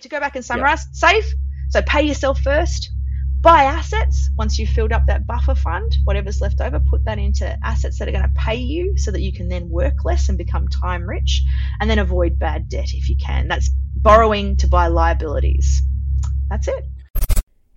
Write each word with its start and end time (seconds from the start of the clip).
to 0.00 0.08
go 0.08 0.20
back 0.20 0.36
and 0.36 0.44
summarize, 0.44 0.86
save. 0.92 1.24
So 1.70 1.82
pay 1.82 2.02
yourself 2.02 2.40
first. 2.40 2.90
Buy 3.40 3.64
assets 3.64 4.30
once 4.36 4.58
you've 4.58 4.70
filled 4.70 4.92
up 4.92 5.06
that 5.06 5.26
buffer 5.26 5.54
fund, 5.54 5.96
whatever's 6.04 6.40
left 6.40 6.60
over, 6.60 6.80
put 6.80 7.04
that 7.04 7.18
into 7.18 7.56
assets 7.64 7.98
that 7.98 8.08
are 8.08 8.12
going 8.12 8.24
to 8.24 8.32
pay 8.36 8.56
you 8.56 8.96
so 8.96 9.10
that 9.10 9.20
you 9.20 9.32
can 9.32 9.48
then 9.48 9.68
work 9.68 10.04
less 10.04 10.28
and 10.28 10.36
become 10.36 10.66
time 10.68 11.02
rich. 11.02 11.42
And 11.80 11.88
then 11.88 11.98
avoid 11.98 12.38
bad 12.38 12.68
debt 12.68 12.88
if 12.92 13.08
you 13.08 13.16
can. 13.24 13.48
That's 13.48 13.70
borrowing 13.94 14.56
to 14.58 14.68
buy 14.68 14.88
liabilities. 14.88 15.82
That's 16.50 16.68
it. 16.68 16.84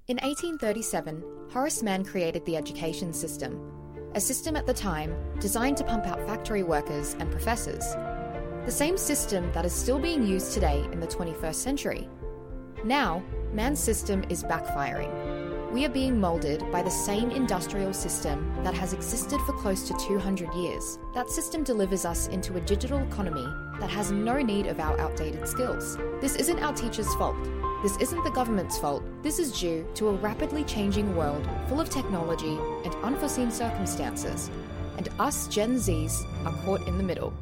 In 0.07 0.17
1837, 0.17 1.23
Horace 1.51 1.83
Mann 1.83 2.03
created 2.03 2.45
the 2.45 2.55
education 2.57 3.13
system, 3.13 3.59
a 4.15 4.21
system 4.21 4.55
at 4.55 4.65
the 4.65 4.73
time 4.73 5.15
designed 5.39 5.77
to 5.77 5.83
pump 5.83 6.07
out 6.07 6.25
factory 6.25 6.63
workers 6.63 7.15
and 7.19 7.29
professors. 7.29 7.95
The 8.69 8.75
same 8.75 8.99
system 8.99 9.51
that 9.53 9.65
is 9.65 9.73
still 9.73 9.97
being 9.97 10.23
used 10.23 10.53
today 10.53 10.87
in 10.91 10.99
the 10.99 11.07
21st 11.07 11.55
century. 11.55 12.07
Now, 12.83 13.23
Mann's 13.51 13.79
system 13.79 14.23
is 14.29 14.43
backfiring. 14.43 15.71
We 15.71 15.85
are 15.85 15.89
being 15.89 16.19
moulded 16.19 16.71
by 16.71 16.83
the 16.83 16.91
same 16.91 17.31
industrial 17.31 17.93
system 17.93 18.53
that 18.63 18.75
has 18.75 18.93
existed 18.93 19.39
for 19.47 19.53
close 19.53 19.87
to 19.87 19.97
200 19.97 20.53
years. 20.53 20.99
That 21.15 21.31
system 21.31 21.63
delivers 21.63 22.05
us 22.05 22.27
into 22.27 22.57
a 22.57 22.61
digital 22.61 22.99
economy 22.99 23.47
that 23.79 23.89
has 23.89 24.11
no 24.11 24.39
need 24.39 24.67
of 24.67 24.79
our 24.79 24.99
outdated 24.99 25.47
skills. 25.47 25.97
This 26.21 26.35
isn't 26.35 26.59
our 26.59 26.73
teachers' 26.73 27.15
fault. 27.15 27.43
This 27.81 27.97
isn't 27.97 28.23
the 28.23 28.29
government's 28.29 28.77
fault. 28.77 29.03
This 29.23 29.39
is 29.39 29.59
due 29.59 29.87
to 29.95 30.09
a 30.09 30.13
rapidly 30.13 30.63
changing 30.63 31.15
world 31.15 31.43
full 31.69 31.81
of 31.81 31.89
technology 31.89 32.55
and 32.85 32.93
unforeseen 33.01 33.49
circumstances. 33.49 34.51
And 34.99 35.09
us 35.17 35.47
Gen 35.47 35.77
Zs 35.77 36.23
are 36.45 36.53
caught 36.65 36.87
in 36.87 36.99
the 36.99 37.03
middle. 37.03 37.33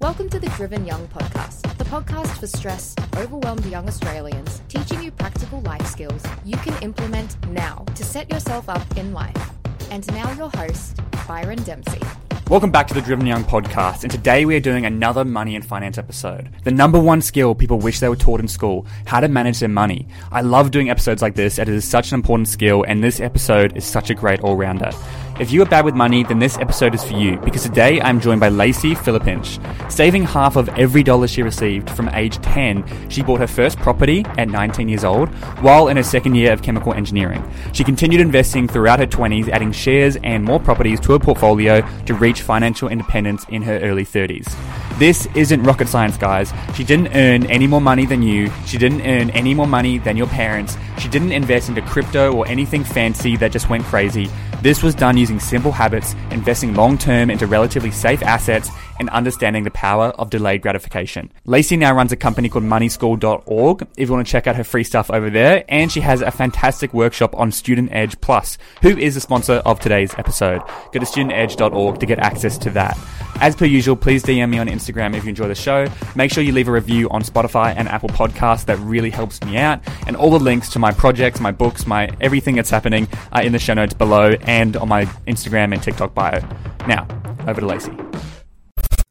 Welcome 0.00 0.28
to 0.30 0.38
the 0.38 0.48
Driven 0.50 0.86
Young 0.86 1.08
podcast, 1.08 1.62
the 1.76 1.82
podcast 1.82 2.38
for 2.38 2.46
stressed, 2.46 3.00
overwhelmed 3.16 3.66
young 3.66 3.88
Australians, 3.88 4.62
teaching 4.68 5.02
you 5.02 5.10
practical 5.10 5.60
life 5.62 5.84
skills 5.86 6.22
you 6.44 6.56
can 6.58 6.80
implement 6.84 7.36
now 7.48 7.84
to 7.96 8.04
set 8.04 8.30
yourself 8.30 8.68
up 8.68 8.96
in 8.96 9.12
life. 9.12 9.50
And 9.90 10.06
now, 10.14 10.30
your 10.34 10.50
host, 10.50 11.00
Byron 11.26 11.60
Dempsey. 11.64 12.00
Welcome 12.48 12.70
back 12.70 12.86
to 12.86 12.94
the 12.94 13.02
Driven 13.02 13.26
Young 13.26 13.42
podcast, 13.42 14.04
and 14.04 14.12
today 14.12 14.44
we 14.44 14.54
are 14.54 14.60
doing 14.60 14.86
another 14.86 15.24
money 15.24 15.56
and 15.56 15.66
finance 15.66 15.98
episode. 15.98 16.48
The 16.62 16.70
number 16.70 16.98
one 17.00 17.20
skill 17.20 17.56
people 17.56 17.78
wish 17.78 17.98
they 17.98 18.08
were 18.08 18.16
taught 18.16 18.38
in 18.40 18.48
school 18.48 18.86
how 19.04 19.18
to 19.18 19.28
manage 19.28 19.58
their 19.58 19.68
money. 19.68 20.06
I 20.30 20.42
love 20.42 20.70
doing 20.70 20.90
episodes 20.90 21.22
like 21.22 21.34
this, 21.34 21.58
it 21.58 21.68
is 21.68 21.84
such 21.84 22.12
an 22.12 22.14
important 22.14 22.48
skill, 22.48 22.84
and 22.84 23.02
this 23.02 23.18
episode 23.20 23.76
is 23.76 23.84
such 23.84 24.10
a 24.10 24.14
great 24.14 24.40
all 24.40 24.56
rounder. 24.56 24.92
If 25.38 25.52
you 25.52 25.62
are 25.62 25.66
bad 25.66 25.84
with 25.84 25.94
money, 25.94 26.24
then 26.24 26.40
this 26.40 26.58
episode 26.58 26.96
is 26.96 27.04
for 27.04 27.12
you 27.12 27.38
because 27.38 27.62
today 27.62 28.00
I'm 28.00 28.20
joined 28.20 28.40
by 28.40 28.48
Lacey 28.48 28.96
Filipich. 28.96 29.60
Saving 29.88 30.24
half 30.24 30.56
of 30.56 30.68
every 30.70 31.04
dollar 31.04 31.28
she 31.28 31.44
received 31.44 31.90
from 31.90 32.08
age 32.08 32.38
10, 32.38 33.08
she 33.08 33.22
bought 33.22 33.38
her 33.38 33.46
first 33.46 33.78
property 33.78 34.24
at 34.36 34.48
19 34.48 34.88
years 34.88 35.04
old 35.04 35.28
while 35.62 35.86
in 35.86 35.96
her 35.96 36.02
second 36.02 36.34
year 36.34 36.52
of 36.52 36.62
chemical 36.62 36.92
engineering. 36.92 37.48
She 37.72 37.84
continued 37.84 38.20
investing 38.20 38.66
throughout 38.66 38.98
her 38.98 39.06
20s, 39.06 39.48
adding 39.48 39.70
shares 39.70 40.16
and 40.24 40.42
more 40.42 40.58
properties 40.58 40.98
to 41.00 41.12
her 41.12 41.20
portfolio 41.20 41.86
to 42.06 42.14
reach 42.14 42.42
financial 42.42 42.88
independence 42.88 43.46
in 43.48 43.62
her 43.62 43.78
early 43.78 44.04
30s. 44.04 44.52
This 44.98 45.26
isn't 45.36 45.62
rocket 45.62 45.86
science, 45.86 46.16
guys. 46.16 46.52
She 46.74 46.82
didn't 46.82 47.14
earn 47.14 47.46
any 47.46 47.68
more 47.68 47.80
money 47.80 48.04
than 48.04 48.20
you. 48.22 48.50
She 48.66 48.76
didn't 48.76 49.02
earn 49.02 49.30
any 49.30 49.54
more 49.54 49.68
money 49.68 49.98
than 49.98 50.16
your 50.16 50.26
parents. 50.26 50.76
She 50.98 51.08
didn't 51.08 51.30
invest 51.30 51.68
into 51.68 51.82
crypto 51.82 52.34
or 52.34 52.48
anything 52.48 52.82
fancy 52.82 53.36
that 53.36 53.52
just 53.52 53.70
went 53.70 53.84
crazy. 53.84 54.28
This 54.60 54.82
was 54.82 54.94
done 54.94 55.16
using 55.16 55.38
simple 55.38 55.70
habits, 55.70 56.14
investing 56.30 56.74
long 56.74 56.98
term 56.98 57.30
into 57.30 57.46
relatively 57.46 57.92
safe 57.92 58.22
assets, 58.22 58.70
and 58.98 59.08
understanding 59.10 59.64
the 59.64 59.70
power 59.70 60.06
of 60.18 60.30
delayed 60.30 60.62
gratification. 60.62 61.30
Lacey 61.44 61.76
now 61.76 61.94
runs 61.94 62.12
a 62.12 62.16
company 62.16 62.48
called 62.48 62.64
moneyschool.org 62.64 63.86
if 63.96 64.08
you 64.08 64.12
want 64.12 64.26
to 64.26 64.30
check 64.30 64.46
out 64.46 64.56
her 64.56 64.64
free 64.64 64.84
stuff 64.84 65.10
over 65.10 65.30
there. 65.30 65.64
And 65.68 65.90
she 65.90 66.00
has 66.00 66.20
a 66.20 66.30
fantastic 66.30 66.92
workshop 66.92 67.36
on 67.36 67.52
Student 67.52 67.90
Edge 67.92 68.20
Plus, 68.20 68.58
who 68.82 68.96
is 68.96 69.14
the 69.14 69.20
sponsor 69.20 69.54
of 69.64 69.80
today's 69.80 70.14
episode. 70.14 70.62
Go 70.92 71.00
to 71.00 71.06
studentedge.org 71.06 72.00
to 72.00 72.06
get 72.06 72.18
access 72.18 72.58
to 72.58 72.70
that. 72.70 72.98
As 73.40 73.54
per 73.54 73.66
usual, 73.66 73.94
please 73.94 74.24
DM 74.24 74.50
me 74.50 74.58
on 74.58 74.66
Instagram 74.66 75.14
if 75.14 75.22
you 75.22 75.28
enjoy 75.28 75.46
the 75.46 75.54
show. 75.54 75.86
Make 76.16 76.32
sure 76.32 76.42
you 76.42 76.50
leave 76.50 76.66
a 76.66 76.72
review 76.72 77.08
on 77.10 77.22
Spotify 77.22 77.72
and 77.76 77.88
Apple 77.88 78.08
Podcasts. 78.08 78.64
That 78.64 78.78
really 78.78 79.10
helps 79.10 79.40
me 79.44 79.58
out. 79.58 79.80
And 80.08 80.16
all 80.16 80.30
the 80.30 80.40
links 80.40 80.68
to 80.70 80.80
my 80.80 80.90
projects, 80.90 81.38
my 81.38 81.52
books, 81.52 81.86
my 81.86 82.10
everything 82.20 82.56
that's 82.56 82.70
happening 82.70 83.06
are 83.30 83.42
in 83.42 83.52
the 83.52 83.60
show 83.60 83.74
notes 83.74 83.94
below 83.94 84.34
and 84.48 84.76
on 84.78 84.88
my 84.88 85.04
Instagram 85.26 85.74
and 85.74 85.82
TikTok 85.82 86.14
bio. 86.14 86.40
Now, 86.88 87.06
over 87.46 87.60
to 87.60 87.66
Lacey. 87.66 87.92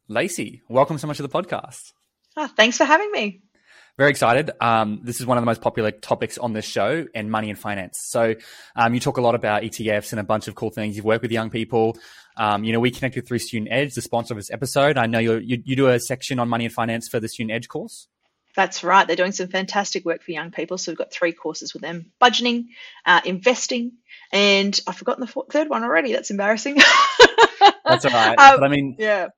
Lacey, 0.08 0.62
welcome 0.68 0.98
so 0.98 1.06
much 1.06 1.18
to 1.18 1.22
the 1.22 1.28
podcast. 1.28 1.92
Oh, 2.36 2.48
thanks 2.48 2.76
for 2.76 2.84
having 2.84 3.10
me. 3.12 3.40
Very 3.96 4.10
excited. 4.10 4.50
Um, 4.60 5.00
this 5.04 5.20
is 5.20 5.26
one 5.26 5.38
of 5.38 5.42
the 5.42 5.46
most 5.46 5.60
popular 5.60 5.92
topics 5.92 6.38
on 6.38 6.52
this 6.54 6.64
show 6.64 7.06
and 7.14 7.30
money 7.30 7.50
and 7.50 7.58
finance. 7.58 8.00
So, 8.00 8.34
um, 8.74 8.94
you 8.94 9.00
talk 9.00 9.16
a 9.16 9.20
lot 9.20 9.36
about 9.36 9.62
ETFs 9.62 10.12
and 10.12 10.20
a 10.20 10.24
bunch 10.24 10.48
of 10.48 10.56
cool 10.56 10.70
things. 10.70 10.96
You've 10.96 11.04
worked 11.04 11.22
with 11.22 11.32
young 11.32 11.50
people. 11.50 11.96
Um, 12.36 12.64
you 12.64 12.72
know, 12.72 12.80
we 12.80 12.90
connected 12.90 13.26
through 13.26 13.38
Student 13.38 13.72
Edge, 13.72 13.94
the 13.94 14.02
sponsor 14.02 14.34
of 14.34 14.38
this 14.38 14.50
episode. 14.50 14.98
I 14.98 15.06
know 15.06 15.18
you 15.18 15.38
you 15.38 15.76
do 15.76 15.88
a 15.88 16.00
section 16.00 16.38
on 16.38 16.48
money 16.48 16.64
and 16.64 16.74
finance 16.74 17.08
for 17.08 17.20
the 17.20 17.28
Student 17.28 17.52
Edge 17.52 17.68
course. 17.68 18.08
That's 18.54 18.82
right. 18.82 19.06
They're 19.06 19.14
doing 19.14 19.32
some 19.32 19.48
fantastic 19.48 20.04
work 20.04 20.22
for 20.22 20.32
young 20.32 20.50
people. 20.50 20.78
So 20.78 20.90
we've 20.90 20.98
got 20.98 21.12
three 21.12 21.32
courses 21.32 21.74
with 21.74 21.82
them: 21.82 22.12
budgeting, 22.20 22.66
uh, 23.04 23.20
investing, 23.24 23.97
and 24.32 24.78
I've 24.86 24.96
forgotten 24.96 25.24
the 25.26 25.42
third 25.50 25.68
one 25.68 25.84
already. 25.84 26.12
That's 26.12 26.30
embarrassing. 26.30 26.76
That's 27.84 28.04
all 28.04 28.12
right. 28.12 28.38
Um, 28.38 28.60
but 28.60 28.64
I 28.64 28.68
mean, 28.68 28.96
yeah. 28.98 29.28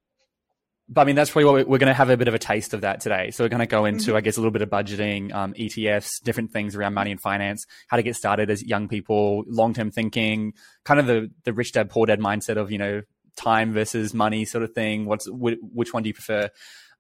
But 0.93 1.03
I 1.03 1.05
mean, 1.05 1.15
that's 1.15 1.31
probably 1.31 1.45
what 1.45 1.69
we're, 1.69 1.78
going 1.78 1.87
to 1.87 1.95
have 1.95 2.11
a 2.11 2.17
bit 2.17 2.27
of 2.27 2.34
a 2.34 2.39
taste 2.39 2.75
of 2.75 2.81
that 2.81 3.01
today. 3.01 3.31
So 3.31 3.45
we're 3.45 3.49
going 3.49 3.61
to 3.61 3.67
go 3.67 3.84
into, 3.84 4.06
mm-hmm. 4.06 4.17
I 4.17 4.21
guess, 4.23 4.37
a 4.37 4.41
little 4.41 4.51
bit 4.51 4.62
of 4.62 4.71
budgeting, 4.71 5.33
um, 5.33 5.55
ETFs, 5.55 6.21
different 6.21 6.51
things 6.51 6.75
around 6.75 6.95
money 6.95 7.12
and 7.12 7.21
finance, 7.21 7.65
how 7.87 7.97
to 7.97 8.03
get 8.03 8.17
started 8.17 8.51
as 8.51 8.61
young 8.61 8.89
people, 8.89 9.45
long 9.47 9.73
term 9.73 9.93
thinking, 9.93 10.55
kind 10.84 10.99
of 10.99 11.07
the 11.07 11.31
the 11.45 11.53
rich 11.53 11.71
dad 11.71 11.91
poor 11.91 12.07
dad 12.07 12.19
mindset 12.19 12.57
of 12.57 12.72
you 12.72 12.78
know 12.78 13.03
time 13.37 13.72
versus 13.72 14.12
money 14.12 14.45
sort 14.45 14.65
of 14.65 14.72
thing. 14.72 15.07
What's 15.07 15.28
which 15.31 15.95
one 15.95 16.03
do 16.03 16.09
you 16.09 16.15
prefer? 16.15 16.51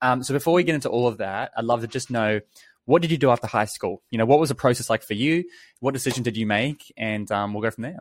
Um, 0.02 0.22
so 0.22 0.34
before 0.34 0.54
we 0.54 0.62
get 0.62 0.76
into 0.76 0.88
all 0.88 1.08
of 1.08 1.18
that, 1.18 1.50
I'd 1.56 1.64
love 1.64 1.80
to 1.80 1.88
just 1.88 2.10
know 2.12 2.40
what 2.90 3.02
did 3.02 3.12
you 3.12 3.18
do 3.18 3.30
after 3.30 3.46
high 3.46 3.66
school? 3.66 4.02
You 4.10 4.18
know, 4.18 4.26
what 4.26 4.40
was 4.40 4.48
the 4.48 4.56
process 4.56 4.90
like 4.90 5.04
for 5.04 5.14
you? 5.14 5.44
What 5.78 5.94
decision 5.94 6.24
did 6.24 6.36
you 6.36 6.44
make? 6.44 6.92
And 6.96 7.30
um, 7.30 7.54
we'll 7.54 7.62
go 7.62 7.70
from 7.70 7.82
there. 7.82 8.00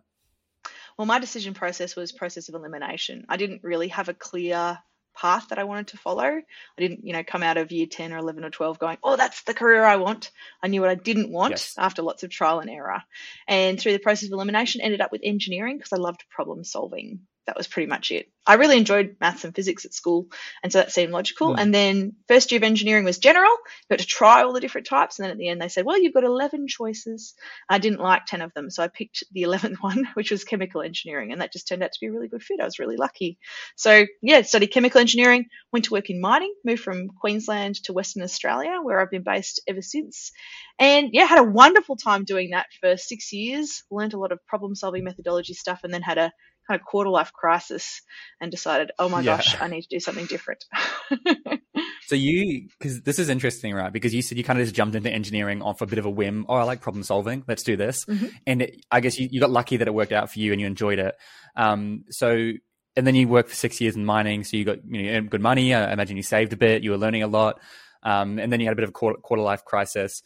Well, 0.98 1.06
my 1.06 1.20
decision 1.20 1.54
process 1.54 1.96
was 1.96 2.12
process 2.12 2.50
of 2.50 2.56
elimination. 2.56 3.26
I 3.30 3.38
didn't 3.38 3.64
really 3.64 3.90
have 3.90 4.10
a 4.10 4.16
clear 4.16 4.80
path 5.16 5.50
that 5.50 5.60
I 5.60 5.66
wanted 5.66 5.90
to 5.90 5.98
follow. 5.98 6.24
I 6.24 6.42
didn't, 6.78 7.06
you 7.06 7.14
know, 7.14 7.24
come 7.24 7.44
out 7.44 7.58
of 7.58 7.72
year 7.72 7.86
10 7.86 8.14
or 8.14 8.18
11 8.18 8.44
or 8.44 8.50
12 8.50 8.80
going, 8.80 8.98
oh, 9.04 9.16
that's 9.16 9.44
the 9.44 9.54
career 9.54 9.84
I 9.84 9.98
want. 9.98 10.32
I 10.64 10.68
knew 10.68 10.82
what 10.82 10.90
I 10.90 10.96
didn't 10.96 11.32
want 11.32 11.52
yes. 11.52 11.76
after 11.78 12.02
lots 12.02 12.24
of 12.24 12.32
trial 12.32 12.60
and 12.60 12.70
error. 12.70 13.04
And 13.48 13.80
through 13.80 13.94
the 13.94 14.00
process 14.00 14.30
of 14.30 14.34
elimination, 14.34 14.82
ended 14.82 15.02
up 15.02 15.12
with 15.12 15.22
engineering 15.24 15.78
because 15.78 15.94
I 15.94 15.98
loved 15.98 16.26
problem 16.32 16.64
solving 16.64 17.20
that 17.50 17.58
was 17.58 17.68
pretty 17.68 17.88
much 17.88 18.12
it. 18.12 18.30
I 18.46 18.54
really 18.56 18.78
enjoyed 18.78 19.16
maths 19.20 19.44
and 19.44 19.56
physics 19.56 19.86
at 19.86 19.94
school, 19.94 20.28
and 20.62 20.72
so 20.72 20.78
that 20.78 20.92
seemed 20.92 21.12
logical. 21.12 21.56
Mm. 21.56 21.60
And 21.60 21.74
then 21.74 22.14
first 22.28 22.52
year 22.52 22.60
of 22.60 22.64
engineering 22.64 23.04
was 23.04 23.18
general. 23.18 23.50
You 23.50 23.96
got 23.96 24.00
to 24.00 24.06
try 24.06 24.44
all 24.44 24.54
the 24.54 24.60
different 24.60 24.86
types, 24.86 25.18
and 25.18 25.24
then 25.24 25.32
at 25.32 25.40
the 25.40 25.50
end 25.50 25.60
they 25.60 25.68
said, 25.68 25.84
"Well, 25.84 26.00
you've 26.00 26.14
got 26.14 26.24
11 26.24 26.68
choices." 26.68 27.34
I 27.68 27.80
didn't 27.80 28.02
like 28.02 28.28
10 28.28 28.42
of 28.44 28.54
them, 28.54 28.70
so 28.70 28.84
I 28.84 28.88
picked 28.88 29.24
the 29.32 29.44
11th 29.44 29.78
one, 29.82 30.08
which 30.14 30.30
was 30.30 30.44
chemical 30.44 30.84
engineering, 30.84 31.32
and 31.32 31.42
that 31.42 31.52
just 31.52 31.68
turned 31.68 31.82
out 31.82 31.92
to 31.92 32.00
be 32.00 32.06
a 32.06 32.12
really 32.12 32.28
good 32.28 32.44
fit. 32.44 32.60
I 32.62 32.66
was 32.66 32.78
really 32.78 32.98
lucky. 32.98 33.40
So 33.76 34.06
yeah, 34.22 34.44
studied 34.44 34.68
chemical 34.68 35.02
engineering, 35.02 35.48
went 35.72 35.86
to 35.86 35.94
work 35.94 36.12
in 36.12 36.22
mining, 36.22 36.54
moved 36.64 36.84
from 36.84 37.08
Queensland 37.08 37.84
to 37.86 37.94
Western 37.94 38.22
Australia, 38.22 38.80
where 38.84 39.02
I've 39.02 39.12
been 39.12 39.24
based 39.24 39.60
ever 39.68 39.82
since. 39.82 40.32
And 40.78 41.10
yeah, 41.14 41.26
had 41.26 41.40
a 41.40 41.44
wonderful 41.44 41.96
time 41.96 42.26
doing 42.26 42.52
that 42.52 42.68
for 42.80 42.96
six 42.96 43.34
years. 43.34 43.84
Learned 43.90 44.14
a 44.14 44.20
lot 44.20 44.32
of 44.32 44.46
problem 44.46 44.76
solving 44.76 45.04
methodology 45.04 45.56
stuff, 45.56 45.82
and 45.84 45.92
then 45.92 46.02
had 46.04 46.20
a 46.20 46.32
kind 46.70 46.80
of 46.80 46.86
quarter 46.86 47.10
life 47.10 47.34
crisis 47.34 48.02
and 48.40 48.52
decided, 48.52 48.92
oh 49.00 49.10
my 49.10 49.22
yeah. 49.22 49.38
gosh, 49.38 49.60
I 49.60 49.68
need 49.68 49.82
to 49.82 49.88
do 49.90 50.00
something 50.00 50.28
different. 50.28 50.64
so 52.08 52.16
you, 52.16 52.68
because 52.78 53.02
this 53.02 53.18
is 53.18 53.28
interesting, 53.28 53.74
right? 53.74 53.92
Because 53.92 54.14
you 54.14 54.22
said 54.22 54.38
you 54.38 54.44
kind 54.44 54.60
of 54.60 54.66
just 54.66 54.76
jumped 54.76 54.96
into 54.96 55.10
engineering 55.10 55.64
off 55.64 55.82
a 55.82 55.88
bit 55.88 55.98
of 55.98 56.06
a 56.06 56.10
whim. 56.10 56.46
Oh, 56.48 56.56
I 56.56 56.64
like 56.64 56.82
problem 56.82 57.04
solving. 57.04 57.44
Let's 57.48 57.64
do 57.64 57.76
this. 57.76 58.06
Mm-hmm. 58.06 58.28
And 58.46 58.62
it, 58.62 58.86
I 58.92 59.00
guess 59.00 59.20
you, 59.20 59.28
you 59.32 59.40
got 59.40 59.50
lucky 59.50 59.78
that 59.78 59.88
it 59.88 59.94
worked 59.94 60.12
out 60.12 60.32
for 60.32 60.40
you 60.40 60.52
and 60.52 60.62
you 60.62 60.68
enjoyed 60.68 61.00
it. 61.00 61.16
Um, 61.56 62.06
so 62.12 62.52
and 62.96 63.08
then 63.08 63.16
you 63.16 63.28
worked 63.28 63.50
for 63.50 63.56
six 63.56 63.80
years 63.80 63.96
in 63.96 64.06
mining, 64.06 64.44
so 64.44 64.58
you 64.58 64.66
got 64.66 64.80
you 64.86 65.14
know 65.14 65.22
good 65.22 65.42
money. 65.42 65.74
I 65.74 65.92
imagine 65.94 66.18
you 66.18 66.24
saved 66.24 66.54
a 66.54 66.58
bit. 66.58 66.84
You 66.84 66.92
were 66.92 66.98
learning 66.98 67.24
a 67.24 67.28
lot, 67.28 67.60
um, 68.04 68.40
and 68.40 68.52
then 68.52 68.60
you 68.60 68.66
had 68.66 68.74
a 68.74 68.76
bit 68.76 68.84
of 68.84 68.90
a 68.90 68.94
quarter, 68.94 69.20
quarter 69.20 69.44
life 69.44 69.64
crisis. 69.64 70.22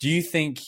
Do 0.00 0.08
you 0.08 0.22
think 0.22 0.60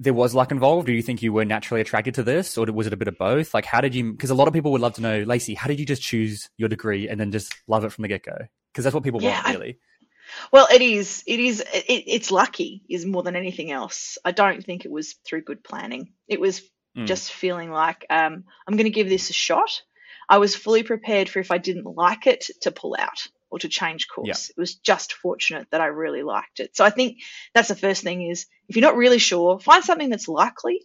there 0.00 0.14
was 0.14 0.34
luck 0.34 0.50
involved? 0.50 0.86
Do 0.86 0.92
you 0.92 1.02
think 1.02 1.22
you 1.22 1.32
were 1.32 1.44
naturally 1.44 1.82
attracted 1.82 2.14
to 2.14 2.22
this, 2.22 2.56
or 2.56 2.64
was 2.72 2.86
it 2.86 2.92
a 2.92 2.96
bit 2.96 3.06
of 3.06 3.18
both? 3.18 3.52
Like, 3.52 3.66
how 3.66 3.82
did 3.82 3.94
you? 3.94 4.12
Because 4.12 4.30
a 4.30 4.34
lot 4.34 4.48
of 4.48 4.54
people 4.54 4.72
would 4.72 4.80
love 4.80 4.94
to 4.94 5.02
know, 5.02 5.22
Lacey, 5.22 5.54
how 5.54 5.68
did 5.68 5.78
you 5.78 5.86
just 5.86 6.02
choose 6.02 6.48
your 6.56 6.70
degree 6.70 7.08
and 7.08 7.20
then 7.20 7.30
just 7.30 7.54
love 7.68 7.84
it 7.84 7.92
from 7.92 8.02
the 8.02 8.08
get 8.08 8.24
go? 8.24 8.36
Because 8.72 8.84
that's 8.84 8.94
what 8.94 9.04
people 9.04 9.22
yeah, 9.22 9.42
want, 9.42 9.58
really. 9.58 9.78
I, 9.78 10.46
well, 10.52 10.68
it 10.72 10.80
is. 10.80 11.22
It 11.26 11.38
is. 11.38 11.60
It, 11.60 12.04
it's 12.06 12.30
lucky 12.30 12.82
is 12.88 13.04
more 13.04 13.22
than 13.22 13.36
anything 13.36 13.70
else. 13.70 14.16
I 14.24 14.32
don't 14.32 14.64
think 14.64 14.84
it 14.84 14.90
was 14.90 15.16
through 15.26 15.42
good 15.42 15.62
planning. 15.62 16.12
It 16.26 16.40
was 16.40 16.62
mm. 16.96 17.06
just 17.06 17.32
feeling 17.32 17.70
like 17.70 18.06
um, 18.08 18.44
I'm 18.66 18.76
going 18.76 18.84
to 18.84 18.90
give 18.90 19.08
this 19.08 19.28
a 19.28 19.34
shot. 19.34 19.82
I 20.28 20.38
was 20.38 20.56
fully 20.56 20.82
prepared 20.82 21.28
for 21.28 21.40
if 21.40 21.50
I 21.50 21.58
didn't 21.58 21.84
like 21.84 22.26
it 22.26 22.46
to 22.62 22.70
pull 22.70 22.96
out. 22.98 23.26
Or 23.50 23.58
to 23.58 23.68
change 23.68 24.08
course. 24.08 24.26
Yeah. 24.26 24.54
It 24.56 24.60
was 24.60 24.74
just 24.76 25.12
fortunate 25.12 25.68
that 25.70 25.80
I 25.80 25.86
really 25.86 26.22
liked 26.22 26.60
it. 26.60 26.76
So 26.76 26.84
I 26.84 26.90
think 26.90 27.18
that's 27.54 27.68
the 27.68 27.74
first 27.74 28.02
thing 28.02 28.30
is 28.30 28.46
if 28.68 28.76
you're 28.76 28.86
not 28.86 28.96
really 28.96 29.18
sure, 29.18 29.58
find 29.58 29.84
something 29.84 30.10
that's 30.10 30.28
likely. 30.28 30.80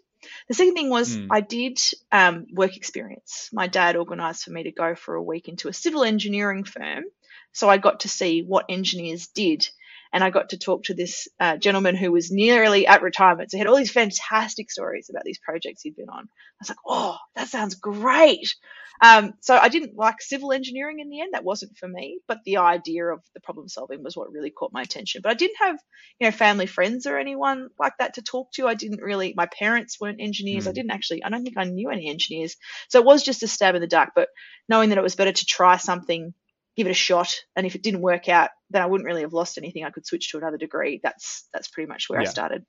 The 0.48 0.56
second 0.56 0.74
thing 0.74 0.90
was 0.90 1.16
mm. 1.16 1.28
I 1.30 1.42
did 1.42 1.80
um, 2.12 2.48
work 2.52 2.78
experience. 2.78 3.50
My 3.54 3.68
dad 3.68 3.96
organised 3.96 4.44
for 4.44 4.52
me 4.52 4.64
to 4.64 4.72
go 4.72 4.96
for 4.96 5.16
a 5.16 5.24
week 5.24 5.48
into 5.48 5.68
a 5.68 5.74
civil 5.74 6.04
engineering 6.04 6.64
firm. 6.64 7.04
So 7.52 7.70
I 7.70 7.78
got 7.78 8.02
to 8.02 8.10
see 8.10 8.42
what 8.42 8.66
engineers 8.70 9.28
did 9.28 9.68
and 10.16 10.24
I 10.24 10.30
got 10.30 10.50
to 10.50 10.58
talk 10.58 10.86
to 10.86 10.94
this 10.94 11.28
uh, 11.42 11.58
gentleman 11.58 11.94
who 11.98 12.10
was 12.10 12.32
nearly 12.32 12.88
at 12.88 13.02
retirement. 13.02 13.52
So 13.52 13.58
he 13.58 13.60
had 13.60 13.68
all 13.68 13.76
these 13.76 13.92
fantastic 13.92 14.72
stories 14.72 15.10
about 15.10 15.26
these 15.26 15.40
projects 15.40 15.82
he'd 15.82 15.98
been 15.98 16.08
on. 16.08 16.24
I 16.24 16.62
was 16.62 16.70
like, 16.70 16.78
oh, 16.88 17.18
that 17.36 17.50
sounds 17.50 17.76
great. 17.76 18.56
Um, 19.02 19.34
so 19.42 19.58
I 19.58 19.68
didn't 19.68 19.98
like 19.98 20.22
civil 20.22 20.54
engineering 20.54 21.02
in 21.02 21.10
the 21.10 21.20
end. 21.20 21.34
That 21.34 21.44
wasn't 21.44 21.78
for 21.78 21.90
me, 21.90 22.20
but 22.30 22.38
the 22.46 22.58
idea 22.60 23.08
of 23.08 23.20
the 23.34 23.42
problem 23.42 23.68
solving 23.68 24.06
was 24.06 24.16
what 24.16 24.32
really 24.32 24.52
caught 24.52 24.72
my 24.72 24.84
attention. 24.84 25.20
But 25.22 25.32
I 25.32 25.34
didn't 25.34 25.58
have, 25.60 25.78
you 26.18 26.28
know, 26.28 26.32
family 26.32 26.66
friends 26.66 27.08
or 27.08 27.18
anyone 27.18 27.68
like 27.78 27.98
that 28.00 28.14
to 28.14 28.22
talk 28.22 28.54
to. 28.54 28.70
I 28.70 28.76
didn't 28.76 29.02
really. 29.02 29.34
My 29.36 29.48
parents 29.48 30.00
weren't 30.00 30.22
engineers. 30.22 30.64
Mm. 30.64 30.70
I 30.70 30.72
didn't 30.72 30.92
actually. 30.92 31.26
I 31.26 31.30
don't 31.30 31.44
think 31.44 31.58
I 31.58 31.66
knew 31.66 31.90
any 31.90 32.10
engineers. 32.10 32.56
So 32.88 33.00
it 33.00 33.06
was 33.06 33.22
just 33.22 33.44
a 33.44 33.50
stab 33.50 33.76
in 33.76 33.82
the 33.82 33.88
dark. 33.88 34.12
But 34.16 34.30
knowing 34.70 34.90
that 34.90 34.98
it 34.98 35.04
was 35.04 35.18
better 35.18 35.34
to 35.34 35.46
try 35.46 35.76
something 35.76 36.34
give 36.76 36.88
it 36.88 36.92
a 36.92 36.94
shot. 36.94 37.36
And 37.56 37.66
if 37.66 37.76
it 37.76 37.84
didn't 37.84 38.02
work 38.02 38.30
out, 38.30 38.50
then 38.70 38.82
I 38.82 38.86
wouldn't 38.86 39.06
really 39.06 39.22
have 39.22 39.34
lost 39.34 39.58
anything. 39.58 39.84
I 39.84 39.92
could 39.92 40.06
switch 40.06 40.32
to 40.32 40.38
another 40.38 40.58
degree. 40.58 41.00
That's 41.02 41.48
that's 41.54 41.68
pretty 41.68 41.88
much 41.88 42.10
where 42.10 42.22
yeah. 42.22 42.28
I 42.28 42.32
started. 42.32 42.66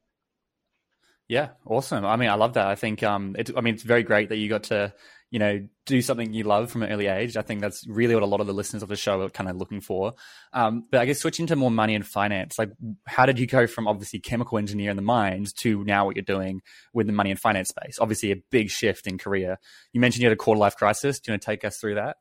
Yeah, 1.29 1.49
awesome. 1.64 2.05
I 2.05 2.17
mean, 2.17 2.29
I 2.29 2.35
love 2.35 2.55
that. 2.55 2.69
I 2.69 2.76
think 2.76 3.03
um, 3.03 3.35
it's. 3.37 3.50
I 3.56 3.61
mean, 3.61 3.75
it's 3.75 3.82
very 3.82 4.05
great 4.05 4.29
that 4.29 4.37
you 4.37 4.49
got 4.49 4.64
to, 4.64 4.94
you 5.32 5.41
know, 5.41 5.67
do 5.85 6.00
something 6.00 6.32
you 6.32 6.44
love 6.44 6.70
from 6.70 6.85
an 6.85 6.93
early 6.93 7.08
age. 7.08 7.37
I 7.37 7.43
think 7.43 7.61
that's 7.61 7.85
really 7.88 8.14
what 8.14 8.23
a 8.23 8.26
lot 8.26 8.41
of 8.41 8.47
the 8.47 8.55
listeners 8.55 8.85
of 8.85 8.88
the 8.88 8.94
show 8.94 9.20
are 9.23 9.29
kind 9.29 9.50
of 9.50 9.56
looking 9.56 9.81
for. 9.81 10.12
Um, 10.53 10.87
but 10.88 11.00
I 11.00 11.05
guess 11.05 11.19
switching 11.19 11.49
to 11.49 11.56
more 11.56 11.70
money 11.70 11.97
and 11.97 12.06
finance, 12.06 12.61
like, 12.61 12.70
how 13.06 13.26
did 13.26 13.41
you 13.41 13.49
go 13.49 13.67
from 13.67 13.88
obviously 13.88 14.20
chemical 14.20 14.56
engineer 14.56 14.91
in 14.91 14.97
the 14.97 15.03
mines 15.03 15.53
to 15.55 15.82
now 15.82 16.05
what 16.06 16.14
you're 16.14 16.23
doing 16.23 16.61
with 16.94 17.08
the 17.08 17.12
money 17.12 17.32
and 17.32 17.41
finance 17.41 17.70
space? 17.70 17.99
Obviously, 18.00 18.31
a 18.31 18.37
big 18.53 18.70
shift 18.70 19.08
in 19.08 19.19
career. 19.19 19.58
You 19.93 20.00
mentioned 20.00 20.23
you 20.23 20.29
had 20.29 20.35
a 20.35 20.37
quarter 20.37 20.61
life 20.61 20.76
crisis. 20.76 21.19
Do 21.19 21.31
you 21.31 21.32
want 21.32 21.43
to 21.43 21.47
take 21.47 21.64
us 21.64 21.79
through 21.79 21.97
that? 21.97 22.19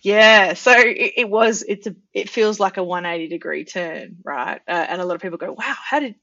Yeah, 0.00 0.54
so 0.54 0.72
it, 0.76 1.12
it, 1.16 1.30
was. 1.30 1.64
It's 1.66 1.86
a. 1.86 1.94
It 2.12 2.28
feels 2.30 2.58
like 2.60 2.76
a 2.76 2.82
180 2.84 3.28
degree 3.28 3.64
turn, 3.64 4.16
right? 4.24 4.60
Uh, 4.66 4.86
and 4.88 5.00
a 5.00 5.04
lot 5.04 5.14
of 5.14 5.20
people 5.22 5.38
go, 5.38 5.52
"Wow, 5.52 5.74
how 5.90 6.00
did 6.00 6.14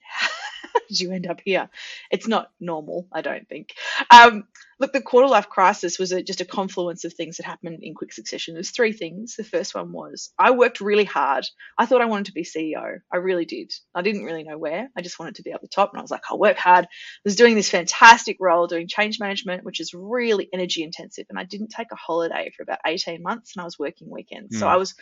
you 0.90 1.12
end 1.12 1.28
up 1.28 1.42
here?" 1.44 1.70
It's 2.12 2.28
not 2.28 2.52
normal, 2.60 3.08
I 3.12 3.22
don't 3.22 3.48
think. 3.48 3.74
Um, 4.10 4.46
Look, 4.78 4.92
the 4.92 5.02
quarter 5.02 5.28
life 5.28 5.48
crisis 5.48 5.98
was 5.98 6.12
a, 6.12 6.22
just 6.22 6.42
a 6.42 6.46
confluence 6.46 7.06
of 7.06 7.14
things 7.14 7.38
that 7.38 7.46
happened 7.46 7.80
in 7.82 7.94
quick 7.94 8.12
succession. 8.12 8.56
There's 8.56 8.72
three 8.72 8.92
things. 8.92 9.36
The 9.36 9.46
first 9.46 9.74
one 9.74 9.94
was 9.94 10.34
I 10.38 10.52
worked 10.52 10.82
really 10.82 11.06
hard. 11.06 11.46
I 11.78 11.86
thought 11.86 12.02
I 12.02 12.06
wanted 12.06 12.26
to 12.26 12.34
be 12.34 12.44
CEO. 12.44 13.00
I 13.12 13.18
really 13.18 13.46
did. 13.46 13.72
I 13.94 14.02
didn't 14.02 14.26
really 14.26 14.44
know 14.44 14.58
where. 14.58 14.90
I 14.98 15.02
just 15.02 15.18
wanted 15.18 15.36
to 15.36 15.44
be 15.44 15.54
at 15.54 15.62
the 15.62 15.70
top. 15.70 15.92
And 15.94 16.00
I 16.00 16.02
was 16.02 16.12
like, 16.12 16.24
I'll 16.30 16.40
work 16.40 16.58
hard. 16.58 16.86
I 16.86 16.90
was 17.24 17.38
doing 17.38 17.56
this 17.56 17.70
fantastic 17.70 18.36
role 18.42 18.68
doing 18.68 18.90
change 18.90 19.18
management, 19.18 19.64
which 19.64 19.80
is 19.80 19.94
really 19.94 20.50
energy 20.52 20.84
intensive. 20.84 21.28
And 21.30 21.40
I 21.40 21.46
didn't 21.46 21.70
take 21.70 21.94
a 21.94 21.96
holiday 21.96 22.52
for 22.56 22.64
about 22.64 22.80
18 22.86 23.24
months 23.24 23.56
and 23.56 23.62
I 23.62 23.66
was 23.66 23.80
working 23.80 24.10
weekends. 24.10 24.58
Mm. 24.58 24.60
So 24.60 24.68
I 24.68 24.76
was 24.76 24.94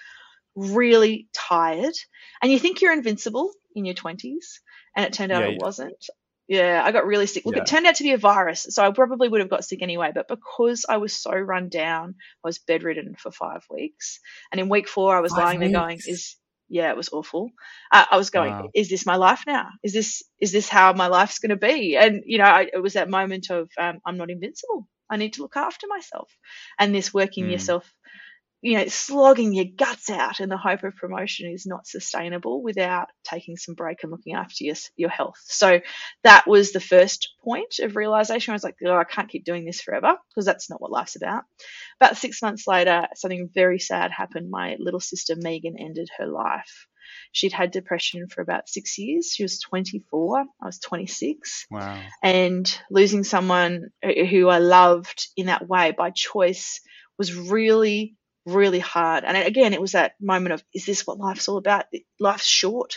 really 0.55 1.27
tired. 1.33 1.95
And 2.41 2.51
you 2.51 2.59
think 2.59 2.81
you're 2.81 2.93
invincible 2.93 3.51
in 3.75 3.85
your 3.85 3.95
20s. 3.95 4.59
And 4.95 5.05
it 5.05 5.13
turned 5.13 5.31
out 5.31 5.41
yeah, 5.41 5.49
it 5.49 5.57
yeah. 5.59 5.65
wasn't. 5.65 6.05
Yeah, 6.47 6.81
I 6.83 6.91
got 6.91 7.05
really 7.05 7.25
sick. 7.25 7.45
Look, 7.45 7.55
yeah. 7.55 7.61
it 7.61 7.67
turned 7.67 7.87
out 7.87 7.95
to 7.95 8.03
be 8.03 8.11
a 8.11 8.17
virus, 8.17 8.67
so 8.69 8.85
I 8.85 8.91
probably 8.91 9.29
would 9.29 9.39
have 9.39 9.49
got 9.49 9.63
sick 9.63 9.81
anyway. 9.81 10.11
But 10.13 10.27
because 10.27 10.85
I 10.87 10.97
was 10.97 11.13
so 11.13 11.31
run 11.31 11.69
down, 11.69 12.15
I 12.43 12.47
was 12.47 12.59
bedridden 12.59 13.15
for 13.17 13.31
five 13.31 13.65
weeks. 13.69 14.19
And 14.51 14.59
in 14.59 14.67
week 14.67 14.89
four, 14.89 15.15
I 15.15 15.21
was 15.21 15.31
five 15.31 15.45
lying 15.45 15.59
weeks. 15.61 15.71
there 15.71 15.81
going, 15.81 15.99
"Is 16.05 16.35
yeah, 16.67 16.89
it 16.89 16.97
was 16.97 17.09
awful. 17.09 17.51
Uh, 17.91 18.05
I 18.11 18.17
was 18.17 18.29
going, 18.29 18.51
wow. 18.51 18.69
"Is 18.73 18.89
this 18.89 19.05
my 19.05 19.15
life 19.15 19.43
now? 19.47 19.69
Is 19.83 19.93
this 19.93 20.21
is 20.39 20.51
this 20.51 20.67
how 20.67 20.91
my 20.91 21.07
life's 21.07 21.39
going 21.39 21.51
to 21.51 21.55
be?" 21.55 21.95
And 21.95 22.23
you 22.25 22.39
know, 22.39 22.45
I, 22.45 22.67
it 22.73 22.81
was 22.83 22.93
that 22.93 23.09
moment 23.09 23.49
of 23.49 23.69
um, 23.79 23.99
I'm 24.05 24.17
not 24.17 24.29
invincible. 24.29 24.87
I 25.09 25.15
need 25.15 25.33
to 25.33 25.43
look 25.43 25.55
after 25.55 25.87
myself, 25.87 26.29
and 26.77 26.93
this 26.93 27.13
working 27.13 27.45
mm. 27.45 27.51
yourself 27.51 27.89
you 28.63 28.77
know, 28.77 28.87
slogging 28.87 29.53
your 29.53 29.65
guts 29.65 30.09
out 30.09 30.39
in 30.39 30.47
the 30.47 30.55
hope 30.55 30.83
of 30.83 30.95
promotion 30.95 31.51
is 31.51 31.65
not 31.65 31.85
sustainable 31.85 32.63
without 32.63 33.09
taking 33.25 33.57
some 33.57 33.75
break 33.75 34.01
and 34.03 34.11
looking 34.11 34.35
after 34.35 34.63
your, 34.63 34.75
your 34.95 35.09
health. 35.09 35.35
So 35.43 35.81
that 36.23 36.47
was 36.47 36.71
the 36.71 36.79
first 36.79 37.33
point 37.43 37.79
of 37.81 37.97
realization. 37.97 38.53
I 38.53 38.55
was 38.55 38.63
like, 38.63 38.77
oh, 38.85 38.95
I 38.95 39.03
can't 39.03 39.27
keep 39.27 39.43
doing 39.43 39.65
this 39.65 39.81
forever 39.81 40.15
because 40.29 40.45
that's 40.45 40.69
not 40.69 40.79
what 40.79 40.91
life's 40.91 41.17
about. 41.17 41.43
About 41.99 42.15
six 42.15 42.41
months 42.41 42.65
later, 42.65 43.07
something 43.15 43.49
very 43.53 43.79
sad 43.79 44.11
happened. 44.11 44.49
My 44.49 44.77
little 44.79 45.01
sister 45.01 45.35
Megan 45.35 45.75
ended 45.77 46.07
her 46.17 46.25
life. 46.25 46.87
She'd 47.33 47.51
had 47.51 47.71
depression 47.71 48.29
for 48.29 48.41
about 48.41 48.69
six 48.69 48.97
years. 48.97 49.33
She 49.35 49.43
was 49.43 49.59
24. 49.59 50.39
I 50.39 50.65
was 50.65 50.79
26. 50.79 51.65
Wow. 51.69 52.01
And 52.23 52.79
losing 52.89 53.25
someone 53.25 53.89
who 54.01 54.47
I 54.47 54.59
loved 54.59 55.27
in 55.35 55.47
that 55.47 55.67
way 55.67 55.91
by 55.91 56.11
choice 56.11 56.79
was 57.17 57.35
really 57.35 58.15
really 58.45 58.79
hard. 58.79 59.23
And 59.23 59.37
again, 59.37 59.73
it 59.73 59.81
was 59.81 59.93
that 59.93 60.13
moment 60.19 60.53
of, 60.53 60.63
is 60.73 60.85
this 60.85 61.05
what 61.07 61.19
life's 61.19 61.47
all 61.47 61.57
about? 61.57 61.85
Life's 62.19 62.45
short. 62.45 62.95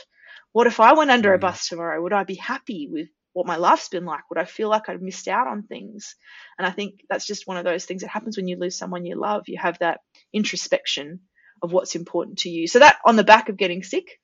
What 0.52 0.66
if 0.66 0.80
I 0.80 0.94
went 0.94 1.10
under 1.10 1.34
a 1.34 1.38
mm. 1.38 1.42
bus 1.42 1.68
tomorrow? 1.68 2.02
Would 2.02 2.12
I 2.12 2.24
be 2.24 2.34
happy 2.34 2.88
with 2.90 3.08
what 3.32 3.46
my 3.46 3.56
life's 3.56 3.88
been 3.88 4.04
like? 4.04 4.28
Would 4.30 4.38
I 4.38 4.44
feel 4.44 4.68
like 4.68 4.88
I've 4.88 5.02
missed 5.02 5.28
out 5.28 5.46
on 5.46 5.62
things? 5.62 6.16
And 6.58 6.66
I 6.66 6.70
think 6.70 7.00
that's 7.08 7.26
just 7.26 7.46
one 7.46 7.58
of 7.58 7.64
those 7.64 7.84
things 7.84 8.02
that 8.02 8.10
happens 8.10 8.36
when 8.36 8.48
you 8.48 8.56
lose 8.58 8.78
someone 8.78 9.04
you 9.04 9.16
love. 9.16 9.44
You 9.46 9.58
have 9.58 9.78
that 9.80 10.00
introspection 10.32 11.20
of 11.62 11.72
what's 11.72 11.94
important 11.94 12.38
to 12.38 12.48
you. 12.48 12.66
So 12.66 12.78
that 12.78 12.96
on 13.04 13.16
the 13.16 13.24
back 13.24 13.48
of 13.48 13.56
getting 13.56 13.82
sick, 13.82 14.18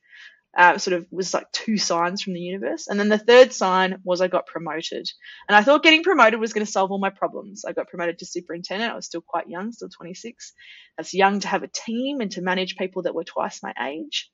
uh, 0.55 0.77
sort 0.77 0.95
of 0.95 1.07
was 1.11 1.33
like 1.33 1.51
two 1.51 1.77
signs 1.77 2.21
from 2.21 2.33
the 2.33 2.39
universe. 2.39 2.87
And 2.87 2.99
then 2.99 3.09
the 3.09 3.17
third 3.17 3.53
sign 3.53 3.97
was 4.03 4.21
I 4.21 4.27
got 4.27 4.45
promoted. 4.45 5.07
And 5.47 5.55
I 5.55 5.63
thought 5.63 5.83
getting 5.83 6.03
promoted 6.03 6.39
was 6.39 6.53
going 6.53 6.65
to 6.65 6.71
solve 6.71 6.91
all 6.91 6.99
my 6.99 7.09
problems. 7.09 7.65
I 7.65 7.73
got 7.73 7.87
promoted 7.87 8.19
to 8.19 8.25
superintendent. 8.25 8.91
I 8.91 8.95
was 8.95 9.05
still 9.05 9.21
quite 9.21 9.49
young, 9.49 9.71
still 9.71 9.89
26. 9.89 10.53
That's 10.97 11.13
young 11.13 11.39
to 11.39 11.47
have 11.47 11.63
a 11.63 11.67
team 11.67 12.21
and 12.21 12.31
to 12.31 12.41
manage 12.41 12.75
people 12.77 13.03
that 13.03 13.15
were 13.15 13.23
twice 13.23 13.63
my 13.63 13.73
age, 13.81 14.29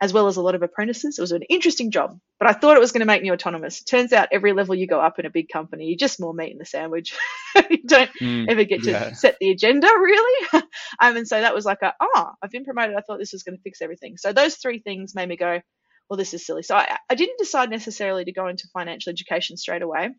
as 0.00 0.12
well 0.12 0.26
as 0.26 0.36
a 0.36 0.42
lot 0.42 0.54
of 0.54 0.62
apprentices. 0.62 1.18
It 1.18 1.20
was 1.20 1.32
an 1.32 1.42
interesting 1.42 1.90
job, 1.90 2.18
but 2.38 2.48
I 2.48 2.52
thought 2.52 2.76
it 2.76 2.80
was 2.80 2.92
going 2.92 3.00
to 3.00 3.06
make 3.06 3.22
me 3.22 3.32
autonomous. 3.32 3.82
Turns 3.82 4.12
out 4.12 4.28
every 4.32 4.52
level 4.52 4.74
you 4.74 4.86
go 4.86 5.00
up 5.00 5.18
in 5.18 5.26
a 5.26 5.30
big 5.30 5.48
company, 5.48 5.86
you're 5.86 5.98
just 5.98 6.20
more 6.20 6.34
meat 6.34 6.52
in 6.52 6.58
the 6.58 6.64
sandwich. 6.64 7.16
you 7.70 7.82
don't 7.86 8.10
mm, 8.20 8.46
ever 8.48 8.64
get 8.64 8.82
to 8.82 8.90
yeah. 8.90 9.12
set 9.12 9.36
the 9.40 9.50
agenda, 9.50 9.86
really. 9.86 10.48
um, 11.00 11.16
and 11.16 11.28
so 11.28 11.40
that 11.40 11.54
was 11.54 11.64
like, 11.64 11.82
a, 11.82 11.94
oh, 12.00 12.30
I've 12.42 12.50
been 12.50 12.64
promoted. 12.64 12.96
I 12.96 13.00
thought 13.00 13.18
this 13.18 13.32
was 13.32 13.42
going 13.42 13.56
to 13.56 13.62
fix 13.62 13.80
everything. 13.80 14.16
So 14.16 14.32
those 14.32 14.56
three 14.56 14.80
things 14.80 15.14
made 15.14 15.28
me 15.28 15.36
go, 15.36 15.60
well, 16.08 16.16
this 16.16 16.34
is 16.34 16.44
silly. 16.44 16.62
So 16.62 16.76
I, 16.76 16.98
I 17.08 17.14
didn't 17.14 17.38
decide 17.38 17.70
necessarily 17.70 18.24
to 18.24 18.32
go 18.32 18.48
into 18.48 18.68
financial 18.72 19.10
education 19.10 19.56
straight 19.56 19.82
away. 19.82 20.10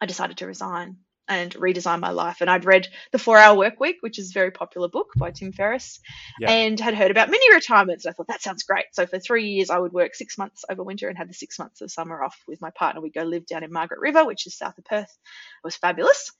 I 0.00 0.06
decided 0.06 0.38
to 0.38 0.46
resign 0.46 0.98
and 1.28 1.52
redesign 1.54 2.00
my 2.00 2.10
life. 2.10 2.38
And 2.40 2.50
I'd 2.50 2.64
read 2.64 2.88
The 3.12 3.18
Four 3.18 3.38
Hour 3.38 3.56
Work 3.56 3.80
Week, 3.80 3.96
which 4.00 4.18
is 4.18 4.30
a 4.30 4.32
very 4.32 4.50
popular 4.50 4.88
book 4.88 5.12
by 5.16 5.30
Tim 5.30 5.52
Ferriss, 5.52 6.00
yeah. 6.40 6.50
and 6.50 6.78
had 6.78 6.94
heard 6.94 7.10
about 7.10 7.30
mini 7.30 7.52
retirements. 7.54 8.06
I 8.06 8.12
thought 8.12 8.28
that 8.28 8.42
sounds 8.42 8.62
great. 8.62 8.86
So 8.92 9.06
for 9.06 9.18
three 9.18 9.48
years, 9.48 9.70
I 9.70 9.78
would 9.78 9.92
work 9.92 10.14
six 10.14 10.38
months 10.38 10.64
over 10.70 10.82
winter 10.82 11.08
and 11.08 11.18
had 11.18 11.28
the 11.28 11.34
six 11.34 11.58
months 11.58 11.80
of 11.80 11.90
summer 11.90 12.22
off 12.22 12.36
with 12.46 12.60
my 12.60 12.70
partner. 12.70 13.00
We'd 13.00 13.14
go 13.14 13.24
live 13.24 13.46
down 13.46 13.64
in 13.64 13.72
Margaret 13.72 14.00
River, 14.00 14.24
which 14.24 14.46
is 14.46 14.56
south 14.56 14.78
of 14.78 14.84
Perth. 14.84 15.10
It 15.10 15.64
was 15.64 15.76
fabulous. 15.76 16.32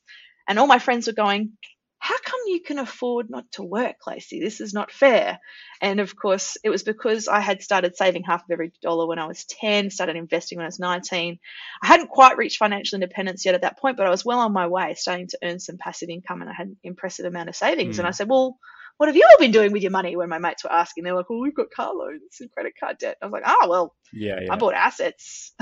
And 0.48 0.58
all 0.58 0.66
my 0.66 0.78
friends 0.78 1.06
were 1.08 1.12
going, 1.12 1.52
how 1.98 2.18
come 2.18 2.40
you 2.46 2.60
can 2.60 2.78
afford 2.78 3.30
not 3.30 3.50
to 3.52 3.62
work, 3.62 3.96
Lacey? 4.06 4.40
This 4.40 4.60
is 4.60 4.74
not 4.74 4.92
fair. 4.92 5.38
And 5.80 5.98
of 5.98 6.14
course, 6.14 6.56
it 6.62 6.70
was 6.70 6.82
because 6.82 7.26
I 7.26 7.40
had 7.40 7.62
started 7.62 7.96
saving 7.96 8.22
half 8.22 8.42
of 8.44 8.50
every 8.50 8.72
dollar 8.82 9.06
when 9.06 9.18
I 9.18 9.26
was 9.26 9.44
10, 9.44 9.90
started 9.90 10.16
investing 10.16 10.56
when 10.56 10.64
I 10.64 10.68
was 10.68 10.78
19. 10.78 11.38
I 11.82 11.86
hadn't 11.86 12.08
quite 12.08 12.36
reached 12.36 12.58
financial 12.58 12.96
independence 12.96 13.44
yet 13.44 13.54
at 13.54 13.62
that 13.62 13.78
point, 13.78 13.96
but 13.96 14.06
I 14.06 14.10
was 14.10 14.24
well 14.24 14.40
on 14.40 14.52
my 14.52 14.66
way, 14.66 14.94
starting 14.94 15.28
to 15.28 15.38
earn 15.42 15.58
some 15.58 15.78
passive 15.78 16.08
income 16.08 16.42
and 16.42 16.50
I 16.50 16.54
had 16.54 16.68
an 16.68 16.76
impressive 16.82 17.24
amount 17.24 17.48
of 17.48 17.56
savings. 17.56 17.96
Mm. 17.96 18.00
And 18.00 18.08
I 18.08 18.12
said, 18.12 18.28
well, 18.28 18.58
what 18.98 19.08
have 19.08 19.16
you 19.16 19.26
all 19.30 19.38
been 19.38 19.50
doing 19.50 19.72
with 19.72 19.82
your 19.82 19.90
money? 19.90 20.16
When 20.16 20.28
my 20.28 20.38
mates 20.38 20.64
were 20.64 20.72
asking, 20.72 21.04
they're 21.04 21.14
like, 21.14 21.28
well, 21.28 21.40
we've 21.40 21.54
got 21.54 21.70
car 21.70 21.94
loans 21.94 22.40
and 22.40 22.50
credit 22.50 22.74
card 22.78 22.98
debt. 22.98 23.18
I 23.20 23.26
was 23.26 23.32
like, 23.32 23.42
oh, 23.46 23.66
well, 23.68 23.94
yeah, 24.12 24.40
yeah. 24.42 24.52
I 24.52 24.56
bought 24.56 24.74
assets. 24.74 25.52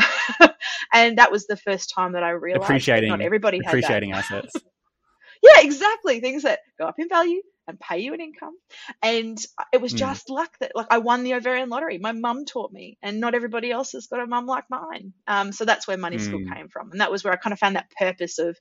and 0.92 1.18
that 1.18 1.32
was 1.32 1.46
the 1.46 1.56
first 1.56 1.92
time 1.94 2.12
that 2.12 2.22
I 2.22 2.30
realized 2.30 2.64
appreciating, 2.64 3.08
not 3.08 3.20
everybody 3.20 3.58
had 3.58 3.68
appreciating 3.68 4.12
assets. 4.12 4.54
Yeah, 5.44 5.60
exactly. 5.62 6.20
Things 6.20 6.44
that 6.44 6.60
go 6.78 6.86
up 6.86 6.98
in 6.98 7.08
value 7.08 7.42
and 7.66 7.80
pay 7.80 8.00
you 8.00 8.14
an 8.14 8.20
income. 8.20 8.56
And 9.02 9.38
it 9.72 9.80
was 9.80 9.92
hmm. 9.92 9.98
just 9.98 10.28
mm. 10.28 10.34
luck 10.34 10.50
that, 10.60 10.72
like, 10.74 10.86
I 10.90 10.98
won 10.98 11.24
the 11.24 11.34
ovarian 11.34 11.68
lottery. 11.68 11.98
My 11.98 12.12
mum 12.12 12.44
taught 12.44 12.72
me, 12.72 12.98
and 13.02 13.20
not 13.20 13.34
everybody 13.34 13.70
else 13.70 13.92
has 13.92 14.06
got 14.06 14.20
a 14.20 14.26
mum 14.26 14.46
like 14.46 14.64
mine. 14.68 15.12
Um, 15.26 15.52
so 15.52 15.64
that's 15.64 15.86
where 15.86 15.96
money 15.96 16.16
mm. 16.16 16.20
school 16.20 16.40
came 16.52 16.68
from. 16.68 16.90
And 16.92 17.00
that 17.00 17.10
was 17.10 17.24
where 17.24 17.32
I 17.32 17.36
kind 17.36 17.52
of 17.52 17.58
found 17.58 17.76
that 17.76 17.90
purpose 17.98 18.38
of, 18.38 18.56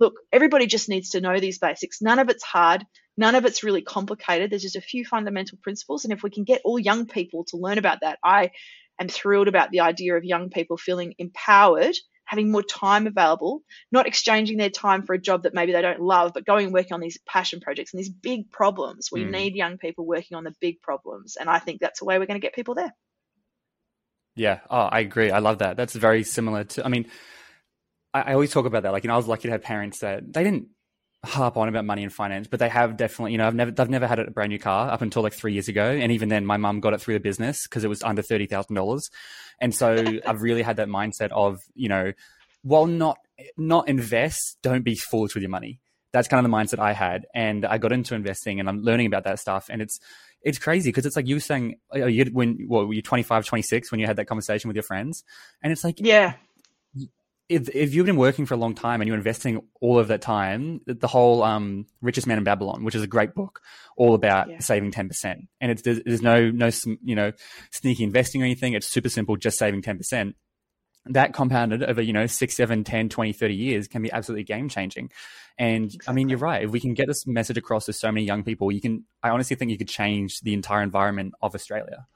look, 0.00 0.14
everybody 0.32 0.66
just 0.66 0.88
needs 0.88 1.10
to 1.10 1.20
know 1.20 1.38
these 1.38 1.58
basics. 1.58 2.02
None 2.02 2.18
of 2.18 2.28
it's 2.28 2.44
hard. 2.44 2.84
None 3.16 3.34
of 3.34 3.44
it's 3.44 3.64
really 3.64 3.82
complicated. 3.82 4.50
There's 4.50 4.62
just 4.62 4.76
a 4.76 4.80
few 4.80 5.04
fundamental 5.04 5.58
principles. 5.62 6.04
And 6.04 6.12
if 6.12 6.22
we 6.22 6.30
can 6.30 6.44
get 6.44 6.62
all 6.64 6.78
young 6.78 7.06
people 7.06 7.44
to 7.46 7.56
learn 7.56 7.78
about 7.78 7.98
that, 8.02 8.18
I 8.22 8.50
am 9.00 9.08
thrilled 9.08 9.48
about 9.48 9.70
the 9.70 9.80
idea 9.80 10.16
of 10.16 10.24
young 10.24 10.50
people 10.50 10.76
feeling 10.76 11.14
empowered 11.18 11.96
having 12.28 12.52
more 12.52 12.62
time 12.62 13.06
available, 13.06 13.62
not 13.90 14.06
exchanging 14.06 14.58
their 14.58 14.68
time 14.68 15.02
for 15.02 15.14
a 15.14 15.18
job 15.18 15.44
that 15.44 15.54
maybe 15.54 15.72
they 15.72 15.80
don't 15.80 16.00
love, 16.00 16.32
but 16.34 16.44
going 16.44 16.66
and 16.66 16.74
working 16.74 16.92
on 16.92 17.00
these 17.00 17.18
passion 17.26 17.58
projects 17.58 17.94
and 17.94 17.98
these 17.98 18.10
big 18.10 18.50
problems. 18.52 19.10
We 19.10 19.24
Mm. 19.24 19.30
need 19.30 19.54
young 19.54 19.78
people 19.78 20.04
working 20.04 20.36
on 20.36 20.44
the 20.44 20.54
big 20.60 20.82
problems. 20.82 21.36
And 21.36 21.48
I 21.48 21.58
think 21.58 21.80
that's 21.80 22.00
the 22.00 22.04
way 22.04 22.18
we're 22.18 22.26
going 22.26 22.38
to 22.38 22.44
get 22.44 22.54
people 22.54 22.74
there. 22.74 22.94
Yeah. 24.36 24.60
Oh, 24.68 24.76
I 24.76 25.00
agree. 25.00 25.30
I 25.30 25.38
love 25.38 25.60
that. 25.60 25.78
That's 25.78 25.94
very 25.94 26.22
similar 26.22 26.64
to, 26.64 26.84
I 26.84 26.88
mean, 26.88 27.06
I, 28.12 28.20
I 28.20 28.32
always 28.34 28.52
talk 28.52 28.66
about 28.66 28.82
that. 28.82 28.92
Like, 28.92 29.04
you 29.04 29.08
know, 29.08 29.14
I 29.14 29.16
was 29.16 29.26
lucky 29.26 29.48
to 29.48 29.52
have 29.52 29.62
parents 29.62 30.00
that 30.00 30.30
they 30.30 30.44
didn't 30.44 30.68
harp 31.24 31.56
on 31.56 31.68
about 31.68 31.84
money 31.84 32.02
and 32.02 32.12
finance, 32.12 32.46
but 32.46 32.60
they 32.60 32.68
have 32.68 32.96
definitely, 32.96 33.32
you 33.32 33.38
know, 33.38 33.46
I've 33.46 33.54
never, 33.54 33.70
they've 33.70 33.88
never 33.88 34.06
had 34.06 34.18
a 34.18 34.30
brand 34.30 34.50
new 34.50 34.58
car 34.58 34.90
up 34.90 35.02
until 35.02 35.22
like 35.22 35.34
three 35.34 35.52
years 35.52 35.68
ago. 35.68 35.84
And 35.84 36.12
even 36.12 36.28
then, 36.28 36.46
my 36.46 36.56
mum 36.56 36.80
got 36.80 36.94
it 36.94 37.00
through 37.00 37.14
the 37.14 37.20
business 37.20 37.66
because 37.66 37.84
it 37.84 37.88
was 37.88 38.02
under 38.02 38.22
$30,000. 38.22 39.00
And 39.60 39.74
so 39.74 40.04
I've 40.26 40.42
really 40.42 40.62
had 40.62 40.76
that 40.76 40.88
mindset 40.88 41.30
of, 41.30 41.58
you 41.74 41.88
know, 41.88 42.12
while 42.62 42.86
not, 42.86 43.18
not 43.56 43.88
invest, 43.88 44.58
don't 44.62 44.82
be 44.82 44.94
foolish 44.94 45.34
with 45.34 45.42
your 45.42 45.50
money. 45.50 45.80
That's 46.12 46.28
kind 46.28 46.44
of 46.44 46.50
the 46.50 46.56
mindset 46.56 46.78
I 46.78 46.92
had. 46.92 47.26
And 47.34 47.66
I 47.66 47.78
got 47.78 47.92
into 47.92 48.14
investing 48.14 48.60
and 48.60 48.68
I'm 48.68 48.82
learning 48.82 49.06
about 49.06 49.24
that 49.24 49.38
stuff. 49.38 49.66
And 49.70 49.82
it's, 49.82 49.98
it's 50.42 50.58
crazy 50.58 50.90
because 50.90 51.04
it's 51.04 51.16
like 51.16 51.26
you 51.26 51.36
were 51.36 51.40
saying 51.40 51.76
uh, 51.94 52.06
you 52.06 52.24
when 52.26 52.64
what 52.68 52.86
were 52.86 52.94
you 52.94 53.02
25 53.02 53.44
26 53.44 53.90
when 53.90 54.00
you 54.00 54.06
had 54.06 54.16
that 54.16 54.26
conversation 54.26 54.68
with 54.68 54.76
your 54.76 54.84
friends 54.84 55.24
and 55.62 55.72
it's 55.72 55.82
like 55.82 55.96
Yeah. 55.98 56.34
If, 57.48 57.68
if 57.74 57.94
you've 57.94 58.04
been 58.06 58.16
working 58.16 58.44
for 58.46 58.54
a 58.54 58.58
long 58.58 58.74
time 58.74 59.00
and 59.00 59.08
you're 59.08 59.16
investing 59.16 59.62
all 59.80 59.98
of 59.98 60.08
that 60.08 60.20
time 60.20 60.80
the 60.86 61.06
whole 61.08 61.42
um, 61.42 61.86
richest 62.02 62.26
man 62.26 62.38
in 62.38 62.44
babylon 62.44 62.84
which 62.84 62.94
is 62.94 63.02
a 63.02 63.06
great 63.06 63.34
book 63.34 63.60
all 63.96 64.14
about 64.14 64.48
Yeah. 64.48 64.58
saving 64.60 64.92
10% 64.92 65.46
and 65.60 65.70
it's 65.72 65.82
there's, 65.82 66.00
there's 66.04 66.22
no 66.22 66.50
no 66.50 66.70
you 67.02 67.14
know 67.14 67.32
sneaky 67.70 68.04
investing 68.04 68.42
or 68.42 68.44
anything. 68.44 68.74
It's 68.74 68.86
super 68.86 69.08
simple 69.08 69.36
just 69.36 69.58
saving 69.58 69.82
10% 69.82 70.34
that 71.06 71.32
compounded 71.32 71.82
over 71.82 72.02
you 72.02 72.12
know 72.12 72.26
6 72.26 72.54
7 72.54 72.84
10 72.84 73.08
20 73.08 73.32
30 73.32 73.54
years 73.54 73.88
can 73.88 74.02
be 74.02 74.12
absolutely 74.12 74.44
game 74.44 74.68
changing 74.68 75.10
and 75.58 75.90
i 76.06 76.12
mean 76.12 76.28
you're 76.28 76.38
right. 76.38 76.64
If 76.64 76.70
we 76.70 76.80
can 76.80 76.92
get 76.92 77.06
this 77.06 77.26
message 77.26 77.56
across 77.56 77.86
to 77.86 77.92
so 77.94 78.12
many 78.12 78.26
young 78.26 78.42
people 78.44 78.70
you 78.70 78.80
can 78.80 79.04
i 79.22 79.30
honestly 79.30 79.56
think 79.56 79.70
you 79.70 79.78
could 79.78 79.88
change 79.88 80.40
the 80.40 80.52
entire 80.52 80.82
environment 80.82 81.32
of 81.40 81.54
australia 81.54 82.06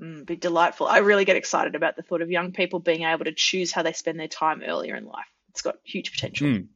Mm, 0.00 0.26
be 0.26 0.36
delightful. 0.36 0.86
I 0.86 0.98
really 0.98 1.24
get 1.24 1.36
excited 1.36 1.74
about 1.74 1.96
the 1.96 2.02
thought 2.02 2.22
of 2.22 2.30
young 2.30 2.52
people 2.52 2.78
being 2.78 3.02
able 3.02 3.24
to 3.24 3.32
choose 3.32 3.72
how 3.72 3.82
they 3.82 3.92
spend 3.92 4.18
their 4.18 4.28
time 4.28 4.62
earlier 4.66 4.94
in 4.94 5.04
life. 5.04 5.26
It's 5.50 5.62
got 5.62 5.76
huge 5.84 6.12
potential. 6.12 6.46
Mm. 6.46 6.68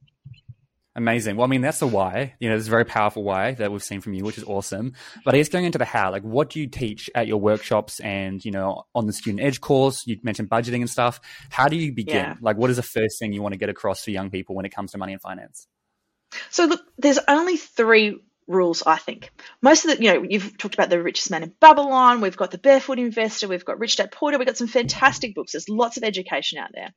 Amazing. 0.95 1.37
Well, 1.37 1.47
I 1.47 1.49
mean, 1.49 1.63
that's 1.63 1.79
the 1.79 1.87
why. 1.87 2.35
You 2.39 2.51
know, 2.51 2.57
there's 2.57 2.67
a 2.67 2.71
very 2.71 2.85
powerful 2.85 3.23
why 3.23 3.53
that 3.53 3.73
we've 3.73 3.83
seen 3.83 4.03
from 4.03 4.13
you, 4.13 4.25
which 4.25 4.37
is 4.37 4.45
awesome. 4.45 4.93
But 5.25 5.35
I 5.35 5.39
guess 5.39 5.49
going 5.49 5.65
into 5.65 5.79
the 5.79 5.87
how, 5.87 6.11
like, 6.11 6.23
what 6.23 6.51
do 6.51 6.61
you 6.61 6.67
teach 6.67 7.09
at 7.15 7.27
your 7.27 7.39
workshops 7.39 7.99
and, 8.01 8.45
you 8.45 8.51
know, 8.51 8.83
on 8.95 9.07
the 9.07 9.13
Student 9.15 9.43
Edge 9.43 9.61
course? 9.61 10.03
You 10.07 10.19
mentioned 10.23 10.51
budgeting 10.51 10.81
and 10.81 10.91
stuff. 10.91 11.21
How 11.49 11.69
do 11.69 11.77
you 11.77 11.95
begin? 11.95 12.17
Yeah. 12.17 12.35
Like, 12.43 12.59
what 12.59 12.69
is 12.69 12.77
the 12.77 12.83
first 12.83 13.19
thing 13.19 13.33
you 13.33 13.41
want 13.41 13.55
to 13.55 13.59
get 13.59 13.71
across 13.71 14.05
to 14.05 14.13
young 14.13 14.29
people 14.29 14.55
when 14.55 14.67
it 14.67 14.75
comes 14.75 14.93
to 14.93 14.99
money 14.99 15.15
and 15.15 15.23
finance? 15.23 15.67
So 16.51 16.67
look, 16.67 16.83
there's 16.99 17.19
only 17.27 17.57
three 17.57 18.21
rules, 18.53 18.83
I 18.87 18.97
think. 18.97 19.31
Most 19.61 19.85
of 19.85 19.97
the, 19.97 20.05
you 20.05 20.13
know, 20.13 20.25
you've 20.29 20.57
talked 20.59 20.75
about 20.75 20.91
the 20.91 21.03
richest 21.03 21.31
man 21.31 21.43
in 21.43 21.55
Babylon. 21.61 22.21
We've 22.21 22.37
got 22.37 22.51
the 22.51 22.59
Barefoot 22.59 22.99
Investor. 22.99 23.49
We've 23.49 23.65
got 23.65 23.79
Rich 23.79 23.97
Dad 23.97 24.13
Poor 24.13 24.31
Dad. 24.31 24.39
We've 24.39 24.47
got 24.47 24.57
some 24.57 24.69
fantastic 24.69 25.35
books. 25.35 25.53
There's 25.53 25.69
lots 25.69 25.97
of 25.97 26.05
education 26.05 26.59
out 26.59 26.71
there. 26.73 26.91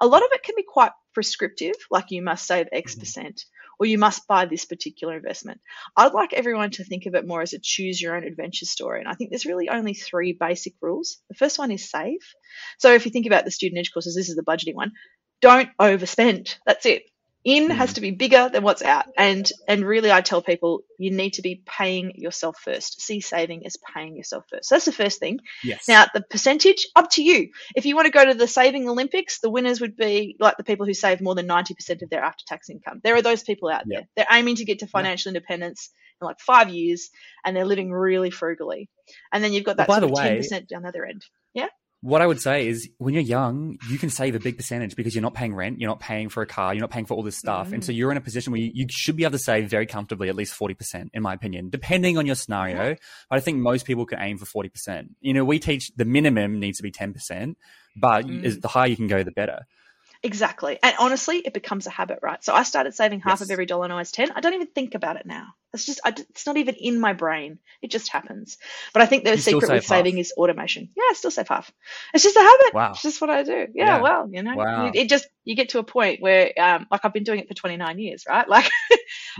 A 0.00 0.06
lot 0.06 0.22
of 0.22 0.28
it 0.32 0.42
can 0.42 0.54
be 0.56 0.64
quite 0.66 0.92
prescriptive, 1.14 1.74
like 1.90 2.10
you 2.10 2.22
must 2.22 2.46
save 2.46 2.68
X 2.72 2.92
mm-hmm. 2.92 3.00
percent 3.00 3.44
or 3.78 3.86
you 3.86 3.98
must 3.98 4.28
buy 4.28 4.46
this 4.46 4.64
particular 4.64 5.16
investment. 5.16 5.60
I'd 5.96 6.12
like 6.12 6.32
everyone 6.32 6.70
to 6.72 6.84
think 6.84 7.06
of 7.06 7.14
it 7.14 7.26
more 7.26 7.42
as 7.42 7.52
a 7.52 7.58
choose 7.58 8.00
your 8.00 8.16
own 8.16 8.24
adventure 8.24 8.66
story. 8.66 9.00
And 9.00 9.08
I 9.08 9.14
think 9.14 9.30
there's 9.30 9.46
really 9.46 9.68
only 9.68 9.94
three 9.94 10.32
basic 10.32 10.74
rules. 10.80 11.18
The 11.28 11.34
first 11.34 11.58
one 11.58 11.72
is 11.72 11.90
save. 11.90 12.20
So 12.78 12.94
if 12.94 13.06
you 13.06 13.10
think 13.10 13.26
about 13.26 13.44
the 13.44 13.50
student 13.50 13.80
edge 13.80 13.92
courses, 13.92 14.14
this 14.14 14.28
is 14.28 14.36
the 14.36 14.44
budgeting 14.44 14.74
one. 14.74 14.92
Don't 15.40 15.68
overspend. 15.80 16.56
That's 16.64 16.86
it. 16.86 17.02
In 17.44 17.68
Mm. 17.68 17.74
has 17.76 17.94
to 17.94 18.00
be 18.00 18.12
bigger 18.12 18.48
than 18.52 18.62
what's 18.62 18.82
out. 18.82 19.06
And 19.18 19.50
and 19.66 19.84
really 19.84 20.12
I 20.12 20.20
tell 20.20 20.42
people 20.42 20.82
you 20.98 21.10
need 21.10 21.32
to 21.34 21.42
be 21.42 21.60
paying 21.66 22.12
yourself 22.14 22.56
first. 22.60 23.00
See 23.02 23.20
saving 23.20 23.66
as 23.66 23.76
paying 23.94 24.16
yourself 24.16 24.44
first. 24.48 24.68
So 24.68 24.76
that's 24.76 24.84
the 24.84 24.92
first 24.92 25.18
thing. 25.18 25.40
Yes. 25.64 25.88
Now, 25.88 26.06
the 26.14 26.20
percentage, 26.20 26.86
up 26.94 27.10
to 27.12 27.22
you. 27.22 27.48
If 27.74 27.84
you 27.84 27.96
want 27.96 28.06
to 28.06 28.12
go 28.12 28.24
to 28.24 28.34
the 28.34 28.46
saving 28.46 28.88
Olympics, 28.88 29.40
the 29.40 29.50
winners 29.50 29.80
would 29.80 29.96
be 29.96 30.36
like 30.38 30.56
the 30.56 30.62
people 30.64 30.86
who 30.86 30.94
save 30.94 31.20
more 31.20 31.34
than 31.34 31.46
90% 31.48 32.02
of 32.02 32.10
their 32.10 32.22
after 32.22 32.44
tax 32.46 32.70
income. 32.70 33.00
There 33.02 33.16
are 33.16 33.22
those 33.22 33.42
people 33.42 33.68
out 33.70 33.82
Yeah. 33.86 33.98
there. 34.00 34.08
They're 34.16 34.38
aiming 34.38 34.56
to 34.56 34.64
get 34.64 34.78
to 34.80 34.86
financial 34.86 35.30
independence 35.30 35.90
in 36.20 36.26
like 36.26 36.38
five 36.38 36.68
years 36.68 37.10
and 37.44 37.56
they're 37.56 37.64
living 37.64 37.90
really 37.90 38.30
frugally. 38.30 38.88
And 39.32 39.42
then 39.42 39.52
you've 39.52 39.64
got 39.64 39.78
that 39.78 39.88
Well, 39.88 40.00
by 40.00 40.06
sort 40.06 40.14
the 40.14 40.20
of 40.20 40.24
way- 40.24 40.38
10% 40.38 40.68
down 40.68 40.82
the 40.82 40.88
other 40.88 41.04
end. 41.04 41.24
What 42.02 42.20
I 42.20 42.26
would 42.26 42.40
say 42.40 42.66
is 42.66 42.88
when 42.98 43.14
you're 43.14 43.22
young, 43.22 43.78
you 43.88 43.96
can 43.96 44.10
save 44.10 44.34
a 44.34 44.40
big 44.40 44.56
percentage 44.56 44.96
because 44.96 45.14
you're 45.14 45.22
not 45.22 45.34
paying 45.34 45.54
rent, 45.54 45.80
you're 45.80 45.88
not 45.88 46.00
paying 46.00 46.28
for 46.28 46.42
a 46.42 46.46
car, 46.46 46.74
you're 46.74 46.80
not 46.80 46.90
paying 46.90 47.06
for 47.06 47.14
all 47.14 47.22
this 47.22 47.36
stuff. 47.36 47.72
And 47.72 47.84
so 47.84 47.92
you're 47.92 48.10
in 48.10 48.16
a 48.16 48.20
position 48.20 48.50
where 48.52 48.60
you, 48.60 48.72
you 48.74 48.86
should 48.90 49.16
be 49.16 49.22
able 49.22 49.32
to 49.32 49.38
save 49.38 49.70
very 49.70 49.86
comfortably 49.86 50.28
at 50.28 50.34
least 50.34 50.58
40%, 50.58 51.10
in 51.14 51.22
my 51.22 51.32
opinion, 51.32 51.70
depending 51.70 52.18
on 52.18 52.26
your 52.26 52.34
scenario. 52.34 52.96
But 53.30 53.36
I 53.36 53.40
think 53.40 53.58
most 53.58 53.86
people 53.86 54.04
can 54.04 54.18
aim 54.20 54.36
for 54.36 54.64
40%. 54.64 55.10
You 55.20 55.32
know, 55.32 55.44
we 55.44 55.60
teach 55.60 55.92
the 55.96 56.04
minimum 56.04 56.58
needs 56.58 56.78
to 56.78 56.82
be 56.82 56.90
10%, 56.90 57.54
but 57.96 58.26
Mm. 58.26 58.44
is 58.44 58.58
the 58.58 58.68
higher 58.68 58.88
you 58.88 58.96
can 58.96 59.06
go, 59.06 59.22
the 59.22 59.30
better. 59.30 59.60
Exactly. 60.24 60.78
And 60.82 60.94
honestly, 61.00 61.38
it 61.38 61.52
becomes 61.52 61.86
a 61.88 61.90
habit, 61.90 62.20
right? 62.22 62.42
So 62.44 62.54
I 62.54 62.62
started 62.62 62.94
saving 62.94 63.20
half 63.20 63.40
Yes. 63.40 63.42
of 63.42 63.50
every 63.50 63.66
dollar 63.66 63.82
when 63.82 63.90
I 63.90 63.96
was 63.96 64.12
10. 64.12 64.30
I 64.30 64.40
don't 64.40 64.54
even 64.54 64.68
think 64.68 64.94
about 64.94 65.16
it 65.16 65.26
now. 65.26 65.48
It's 65.74 65.84
just, 65.84 66.00
I, 66.04 66.10
it's 66.10 66.46
not 66.46 66.56
even 66.58 66.76
in 66.76 67.00
my 67.00 67.12
brain. 67.12 67.58
It 67.80 67.90
just 67.90 68.08
happens. 68.12 68.58
But 68.92 69.02
I 69.02 69.06
think 69.06 69.24
the 69.24 69.32
You 69.32 69.36
secret 69.38 69.62
with 69.62 69.82
half? 69.82 69.84
saving 69.84 70.18
is 70.18 70.32
automation. 70.36 70.90
Yeah, 70.96 71.02
I 71.10 71.14
still 71.14 71.32
save 71.32 71.48
half. 71.48 71.72
It's 72.14 72.22
just 72.22 72.36
a 72.36 72.40
habit. 72.40 72.74
Wow. 72.74 72.90
It's 72.92 73.02
just 73.02 73.20
what 73.20 73.30
I 73.30 73.42
do. 73.42 73.66
Yeah, 73.74 73.96
Yeah. 73.96 74.00
well, 74.00 74.28
you 74.30 74.42
know, 74.44 74.54
Wow. 74.54 74.86
it, 74.86 74.94
it 74.96 75.08
just, 75.08 75.26
you 75.44 75.56
get 75.56 75.70
to 75.70 75.80
a 75.80 75.84
point 75.84 76.20
where, 76.22 76.52
um, 76.56 76.86
like 76.90 77.04
I've 77.04 77.12
been 77.12 77.24
doing 77.24 77.40
it 77.40 77.48
for 77.48 77.54
29 77.54 77.98
years, 77.98 78.24
right? 78.28 78.46
Like, 78.52 78.70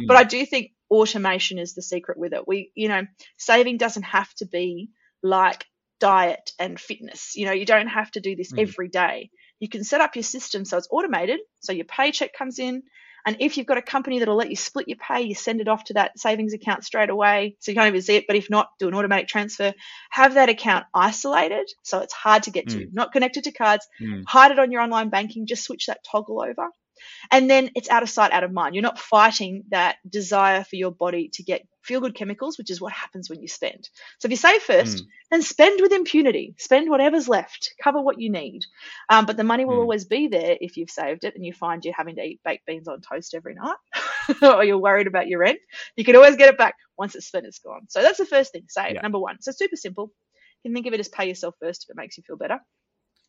Mm. 0.01 0.07
but 0.09 0.17
I 0.17 0.25
do 0.25 0.45
think 0.47 0.73
automation 0.91 1.59
is 1.59 1.75
the 1.75 1.83
secret 1.83 2.19
with 2.19 2.33
it. 2.33 2.49
We, 2.49 2.73
you 2.75 2.89
know, 2.89 3.03
saving 3.37 3.77
doesn't 3.77 4.05
have 4.05 4.33
to 4.37 4.47
be 4.47 4.89
like 5.23 5.67
diet 6.01 6.51
and 6.59 6.81
fitness. 6.81 7.37
You 7.37 7.47
know, 7.47 7.53
you 7.53 7.67
don't 7.67 7.87
have 7.89 8.11
to 8.12 8.21
do 8.21 8.35
this 8.35 8.53
Mm. 8.53 8.62
every 8.62 8.89
day. 8.89 9.31
You 9.62 9.69
can 9.69 9.85
set 9.85 10.00
up 10.00 10.16
your 10.16 10.25
system 10.25 10.64
so 10.64 10.76
it's 10.76 10.88
automated, 10.90 11.38
so 11.61 11.73
your 11.73 11.85
paycheck 11.85 12.35
comes 12.37 12.59
in. 12.59 12.83
And 13.25 13.37
if 13.38 13.57
you've 13.57 13.66
got 13.69 13.78
a 13.78 13.83
company 13.83 14.19
that'll 14.19 14.35
let 14.35 14.50
you 14.50 14.57
split 14.57 14.88
your 14.88 14.97
pay, 14.97 15.23
you 15.23 15.37
send 15.37 15.61
it 15.61 15.69
off 15.69 15.85
to 15.85 15.95
that 15.95 16.19
savings 16.19 16.52
account 16.52 16.83
straight 16.83 17.11
away. 17.11 17.54
So 17.61 17.71
you 17.71 17.76
can't 17.76 17.87
even 17.87 18.02
see 18.02 18.16
it. 18.16 18.25
But 18.26 18.35
if 18.35 18.50
not, 18.50 18.71
do 18.81 18.88
an 18.88 18.95
automatic 18.97 19.28
transfer. 19.28 19.73
Have 20.11 20.35
that 20.35 20.49
account 20.49 20.87
isolated 20.92 21.71
so 21.85 22.00
it's 22.00 22.12
hard 22.12 22.42
to 22.42 22.50
get 22.50 22.71
to, 22.71 22.88
not 22.92 23.12
connected 23.12 23.45
to 23.45 23.52
cards. 23.52 23.87
Mm. 24.00 24.25
Hide 24.26 24.50
it 24.50 24.59
on 24.59 24.73
your 24.73 24.81
online 24.81 25.11
banking. 25.11 25.47
Just 25.47 25.62
switch 25.62 25.87
that 25.87 26.00
toggle 26.11 26.42
over. 26.42 26.69
And 27.30 27.49
then 27.50 27.71
it's 27.75 27.88
out 27.90 28.02
of 28.02 28.11
sight, 28.11 28.32
out 28.32 28.44
of 28.44 28.52
mind. 28.52 28.75
You're 28.75 28.82
not 28.82 28.99
fighting 28.99 29.64
that 29.71 29.97
desire 30.09 30.64
for 30.64 30.76
your 30.76 30.90
body 30.90 31.28
to 31.35 31.42
get 31.42 31.66
feel 31.82 32.00
good 32.00 32.14
chemicals, 32.14 32.59
which 32.59 32.71
is 32.71 32.80
what 32.80 32.92
happens 32.92 33.28
when 33.28 33.40
you 33.40 33.49
spend. 33.49 33.88
So 34.21 34.26
if 34.26 34.30
you 34.30 34.37
save 34.37 34.62
first, 34.62 34.99
Mm. 34.99 35.06
then 35.32 35.42
spend 35.42 35.80
with 35.80 35.90
impunity. 35.90 36.54
Spend 36.59 36.88
whatever's 36.88 37.28
left. 37.28 37.75
Cover 37.82 38.00
what 38.00 38.21
you 38.21 38.30
need. 38.30 38.62
Um, 39.09 39.26
but 39.26 39.37
the 39.37 39.42
money 39.42 39.64
will 39.64 39.78
Mm. 39.78 39.80
always 39.80 40.04
be 40.04 40.28
there 40.28 40.56
if 40.61 40.76
you've 40.76 40.90
saved 40.90 41.25
it 41.25 41.35
and 41.35 41.44
you 41.44 41.52
find 41.52 41.85
you're 41.85 41.92
having 41.92 42.14
to 42.16 42.23
eat 42.23 42.40
baked 42.44 42.66
beans 42.66 42.87
on 42.87 43.00
toast 43.00 43.35
every 43.35 43.54
night 43.54 43.76
or 44.42 44.62
you're 44.62 44.78
worried 44.78 45.09
about 45.09 45.26
your 45.26 45.40
rent. 45.40 45.59
You 45.97 46.04
can 46.04 46.14
always 46.14 46.37
get 46.37 46.50
it 46.50 46.56
back 46.56 46.76
once 46.97 47.16
it's 47.16 47.26
spent, 47.26 47.47
it's 47.47 47.59
gone. 47.59 47.87
So 47.88 48.00
that's 48.00 48.18
the 48.18 48.26
first 48.26 48.52
thing. 48.52 48.66
Save, 48.68 48.94
Yeah. 48.94 49.00
number 49.00 49.18
one. 49.18 49.42
So 49.42 49.50
super 49.50 49.75
simple. 49.75 50.12
You 50.62 50.68
can 50.68 50.75
think 50.75 50.87
of 50.87 50.92
it 50.94 51.00
as 51.00 51.09
pay 51.09 51.26
yourself 51.26 51.56
first 51.61 51.82
if 51.85 51.90
it 51.90 51.97
makes 51.97 52.16
you 52.16 52.23
feel 52.25 52.37
better. 52.37 52.61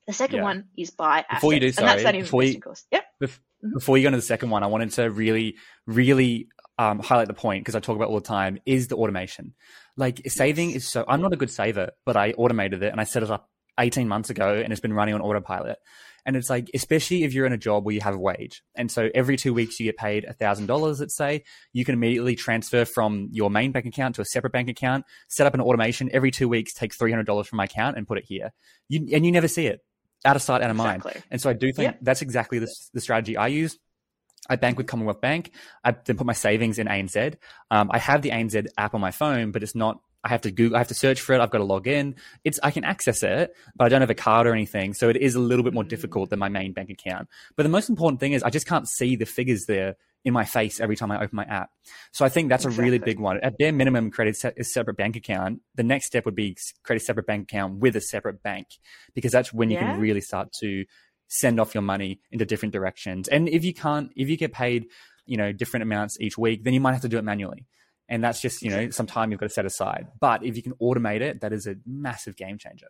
The 0.05 0.13
second 0.13 0.37
Yeah. 0.37 0.43
one 0.43 0.65
is 0.77 0.91
buy 0.91 1.19
assets. 1.27 1.35
Before 1.37 1.53
you 1.53 1.59
do, 1.61 1.65
and 1.67 1.75
that's 1.75 2.03
sorry, 2.03 2.03
that 2.03 2.13
before 2.21 2.43
you- 2.43 2.59
course. 2.61 2.85
Yep. 2.91 3.05
Mhm. 3.29 3.73
Before 3.73 3.97
you 3.97 4.03
go 4.03 4.07
into 4.07 4.17
the 4.17 4.21
second 4.21 4.49
one, 4.49 4.63
I 4.63 4.67
wanted 4.67 4.91
to 4.91 5.09
really, 5.09 5.55
really 5.87 6.47
um, 6.77 6.99
highlight 6.99 7.27
the 7.27 7.33
point 7.33 7.63
because 7.63 7.75
I 7.75 7.79
talk 7.79 7.95
about 7.95 8.09
all 8.09 8.15
the 8.19 8.27
time 8.27 8.59
is 8.65 8.87
the 8.87 8.95
automation. 8.95 9.53
Like 9.95 10.21
saving 10.27 10.71
is 10.71 10.87
so. 10.87 11.05
I'm 11.07 11.21
not 11.21 11.33
a 11.33 11.37
good 11.37 11.51
saver, 11.51 11.91
but 12.05 12.17
I 12.17 12.31
automated 12.31 12.83
it 12.83 12.91
and 12.91 12.99
I 12.99 13.03
set 13.03 13.23
it 13.23 13.31
up 13.31 13.49
18 13.79 14.07
months 14.07 14.29
ago, 14.29 14.55
and 14.55 14.71
it's 14.71 14.81
been 14.81 14.93
running 14.93 15.13
on 15.15 15.21
autopilot. 15.21 15.77
And 16.25 16.37
it's 16.37 16.49
like, 16.49 16.69
especially 16.73 17.23
if 17.23 17.33
you're 17.33 17.45
in 17.45 17.51
a 17.51 17.57
job 17.57 17.85
where 17.85 17.93
you 17.93 17.99
have 17.99 18.15
a 18.15 18.19
wage, 18.19 18.63
and 18.75 18.89
so 18.89 19.09
every 19.13 19.35
two 19.35 19.53
weeks 19.53 19.77
you 19.79 19.85
get 19.85 19.97
paid 19.97 20.25
thousand 20.39 20.67
dollars. 20.67 21.01
Let's 21.01 21.15
say 21.17 21.43
you 21.73 21.83
can 21.83 21.93
immediately 21.93 22.35
transfer 22.35 22.85
from 22.85 23.27
your 23.31 23.49
main 23.49 23.73
bank 23.73 23.85
account 23.85 24.15
to 24.15 24.21
a 24.21 24.25
separate 24.25 24.53
bank 24.53 24.69
account, 24.69 25.03
set 25.27 25.45
up 25.47 25.53
an 25.53 25.59
automation 25.59 26.09
every 26.13 26.31
two 26.31 26.47
weeks, 26.47 26.73
take 26.73 26.93
three 26.93 27.11
hundred 27.11 27.25
dollars 27.25 27.47
from 27.47 27.57
my 27.57 27.65
account 27.65 27.97
and 27.97 28.07
put 28.07 28.17
it 28.17 28.23
here. 28.25 28.53
You 28.87 29.05
and 29.13 29.25
you 29.25 29.33
never 29.33 29.49
see 29.49 29.67
it, 29.67 29.81
out 30.25 30.35
of 30.35 30.41
sight, 30.41 30.61
out 30.61 30.69
of 30.69 30.75
mind. 30.75 30.97
Exactly. 30.97 31.21
And 31.31 31.41
so 31.41 31.49
I 31.49 31.53
do 31.53 31.71
think 31.73 31.97
that's 32.01 32.21
exactly 32.21 32.59
the, 32.59 32.73
the 32.93 33.01
strategy 33.01 33.37
I 33.37 33.47
use. 33.47 33.77
I 34.49 34.57
bank 34.57 34.77
with 34.77 34.87
Commonwealth 34.87 35.21
Bank. 35.21 35.51
I 35.83 35.91
then 35.91 36.17
put 36.17 36.27
my 36.27 36.33
savings 36.33 36.77
in 36.79 36.87
ANZ. 36.87 37.35
Um, 37.71 37.89
I 37.91 37.97
have 37.97 38.21
the 38.21 38.29
ANZ 38.31 38.67
app 38.77 38.93
on 38.93 39.01
my 39.01 39.11
phone, 39.11 39.51
but 39.51 39.63
it's 39.63 39.75
not. 39.75 39.99
I 40.25 40.29
have 40.29 40.41
to 40.41 40.51
Google. 40.51 40.75
I 40.75 40.79
have 40.79 40.87
to 40.87 40.93
search 40.93 41.19
for 41.19 41.33
it. 41.33 41.41
I've 41.41 41.49
got 41.49 41.57
to 41.57 41.65
log 41.65 41.87
in. 41.87 42.15
It's 42.43 42.59
I 42.63 42.71
can 42.71 42.83
access 42.83 43.23
it, 43.23 43.53
but 43.75 43.85
I 43.85 43.89
don't 43.89 44.01
have 44.01 44.09
a 44.09 44.15
card 44.15 44.47
or 44.47 44.53
anything, 44.53 44.93
so 44.93 45.09
it 45.09 45.17
is 45.17 45.35
a 45.35 45.39
little 45.39 45.63
bit 45.63 45.73
more 45.73 45.83
difficult 45.83 46.29
than 46.29 46.39
my 46.39 46.49
main 46.49 46.73
bank 46.73 46.89
account. 46.89 47.27
But 47.55 47.63
the 47.63 47.69
most 47.69 47.89
important 47.89 48.19
thing 48.19 48.33
is 48.33 48.43
I 48.43 48.49
just 48.49 48.67
can't 48.67 48.87
see 48.87 49.15
the 49.15 49.25
figures 49.25 49.65
there 49.65 49.95
in 50.25 50.33
my 50.33 50.45
face 50.45 50.79
every 50.79 50.95
time 50.95 51.11
I 51.11 51.17
open 51.17 51.35
my 51.35 51.43
app. 51.43 51.69
So 52.11 52.23
I 52.23 52.29
think 52.29 52.49
that's 52.49 52.65
a 52.65 52.69
really 52.69 52.97
big 52.97 53.19
one. 53.19 53.39
At 53.43 53.57
bare 53.57 53.73
minimum, 53.73 54.09
create 54.09 54.35
a 54.43 54.63
separate 54.63 54.95
bank 54.95 55.15
account. 55.15 55.61
The 55.75 55.83
next 55.83 56.07
step 56.07 56.25
would 56.25 56.35
be 56.35 56.55
create 56.83 57.01
a 57.01 57.05
separate 57.05 57.27
bank 57.27 57.43
account 57.51 57.79
with 57.79 57.95
a 57.95 58.01
separate 58.01 58.41
bank, 58.41 58.67
because 59.13 59.31
that's 59.31 59.53
when 59.53 59.69
you 59.69 59.77
Yeah. 59.77 59.91
can 59.91 59.99
really 59.99 60.21
start 60.21 60.53
to 60.61 60.85
send 61.27 61.59
off 61.59 61.73
your 61.73 61.81
money 61.81 62.19
into 62.31 62.45
different 62.45 62.73
directions. 62.73 63.27
And 63.27 63.49
if 63.49 63.65
you 63.65 63.73
can't, 63.73 64.11
if 64.15 64.29
you 64.29 64.37
get 64.37 64.53
paid, 64.53 64.85
you 65.25 65.35
know, 65.35 65.51
different 65.51 65.83
amounts 65.83 66.17
each 66.19 66.37
week, 66.37 66.63
then 66.63 66.73
you 66.73 66.79
might 66.79 66.93
have 66.93 67.01
to 67.01 67.09
do 67.09 67.17
it 67.17 67.23
manually. 67.23 67.65
And 68.07 68.23
that's 68.23 68.41
just, 68.41 68.61
you 68.61 68.69
know, 68.69 68.89
some 68.91 69.07
time 69.07 69.31
you've 69.31 69.39
got 69.39 69.47
to 69.47 69.53
set 69.53 69.65
aside. 69.65 70.07
But 70.19 70.43
if 70.45 70.55
you 70.55 70.61
can 70.61 70.73
automate 70.73 71.21
it, 71.21 71.41
that 71.41 71.53
is 71.53 71.65
a 71.65 71.75
massive 71.85 72.35
game 72.35 72.57
changer. 72.57 72.89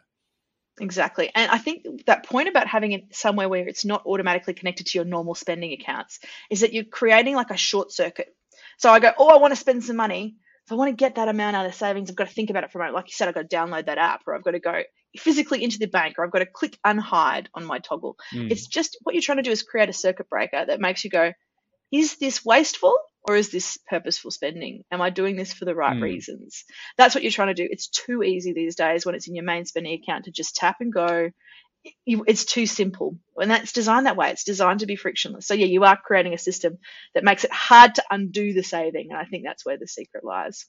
Exactly. 0.80 1.30
And 1.36 1.52
I 1.52 1.58
think 1.60 2.06
that 2.08 2.26
point 2.26 2.50
about 2.50 2.68
having 2.68 2.94
it 2.94 3.16
somewhere 3.16 3.48
where 3.48 3.68
it's 3.68 3.86
not 3.86 4.06
automatically 4.06 4.54
connected 4.54 4.88
to 4.88 4.98
your 4.98 5.06
normal 5.06 5.36
spending 5.36 5.72
accounts 5.74 6.20
is 6.50 6.62
that 6.62 6.74
you're 6.74 6.84
creating 6.84 7.36
like 7.36 7.52
a 7.52 7.58
short 7.58 7.92
circuit. 7.92 8.36
So 8.78 8.90
I 8.90 9.00
go, 9.00 9.12
oh, 9.18 9.30
I 9.30 9.38
want 9.38 9.52
to 9.52 9.60
spend 9.60 9.84
some 9.84 9.96
money. 9.96 10.36
If 10.66 10.72
I 10.72 10.76
want 10.76 10.90
to 10.90 10.96
get 10.96 11.16
that 11.16 11.28
amount 11.28 11.56
out 11.56 11.66
of 11.66 11.76
savings, 11.76 12.10
I've 12.10 12.16
got 12.16 12.28
to 12.28 12.34
think 12.34 12.50
about 12.50 12.64
it 12.64 12.72
for 12.72 12.80
a 12.80 12.82
moment. 12.82 12.96
Like 12.96 13.08
you 13.08 13.14
said, 13.14 13.28
I've 13.28 13.36
got 13.36 13.50
to 13.50 13.56
download 13.56 13.86
that 13.86 13.98
app 13.98 14.22
or 14.26 14.34
I've 14.34 14.44
got 14.44 14.52
to 14.52 14.60
go 14.60 14.82
physically 15.16 15.64
into 15.64 15.78
the 15.78 15.88
bank 15.88 16.16
or 16.18 16.26
I've 16.26 16.32
got 16.32 16.40
to 16.40 16.46
click 16.46 16.80
unhide 16.86 17.48
on 17.54 17.66
my 17.66 17.80
toggle. 17.80 18.16
Mm. 18.34 18.50
It's 18.50 18.66
just 18.66 18.98
what 19.04 19.14
you're 19.14 19.22
trying 19.22 19.38
to 19.38 19.44
do 19.44 19.52
is 19.52 19.62
create 19.62 19.90
a 19.90 19.94
circuit 19.94 20.30
breaker 20.30 20.66
that 20.66 20.80
makes 20.80 21.04
you 21.04 21.10
go, 21.10 21.34
is 21.92 22.18
this 22.18 22.44
wasteful 22.44 22.98
or 23.26 23.36
is 23.36 23.50
this 23.50 23.78
purposeful 23.88 24.32
spending? 24.32 24.84
Am 24.92 25.02
I 25.02 25.10
doing 25.10 25.36
this 25.36 25.54
for 25.54 25.66
the 25.66 25.76
right 25.76 25.96
mm. 25.96 26.02
reasons? 26.02 26.66
That's 26.98 27.16
what 27.16 27.24
you're 27.24 27.32
trying 27.32 27.54
to 27.56 27.64
do. 27.64 27.68
It's 27.70 27.88
too 27.88 28.22
easy 28.24 28.54
these 28.54 28.76
days 28.76 29.06
when 29.06 29.16
it's 29.16 29.28
in 29.28 29.36
your 29.36 29.46
main 29.46 29.66
spending 29.66 29.94
account 29.94 30.26
to 30.26 30.32
just 30.32 30.56
tap 30.56 30.78
and 30.82 30.92
go. 30.92 31.30
It's 32.06 32.46
too 32.46 32.66
simple. 32.66 33.18
And 33.38 33.52
that's 33.52 33.74
designed 33.74 34.06
that 34.06 34.18
way. 34.18 34.30
It's 34.32 34.44
designed 34.44 34.82
to 34.82 34.86
be 34.86 34.96
frictionless. 34.96 35.48
So, 35.48 35.54
yeah, 35.54 35.66
you 35.66 35.84
are 35.84 35.98
creating 35.98 36.34
a 36.34 36.38
system 36.38 36.78
that 37.14 37.24
makes 37.24 37.44
it 37.44 37.52
hard 37.52 37.96
to 37.96 38.04
undo 38.10 38.54
the 38.54 38.64
saving. 38.64 39.08
And 39.12 39.20
I 39.20 39.26
think 39.26 39.44
that's 39.46 39.66
where 39.66 39.78
the 39.78 39.88
secret 39.88 40.24
lies. 40.24 40.66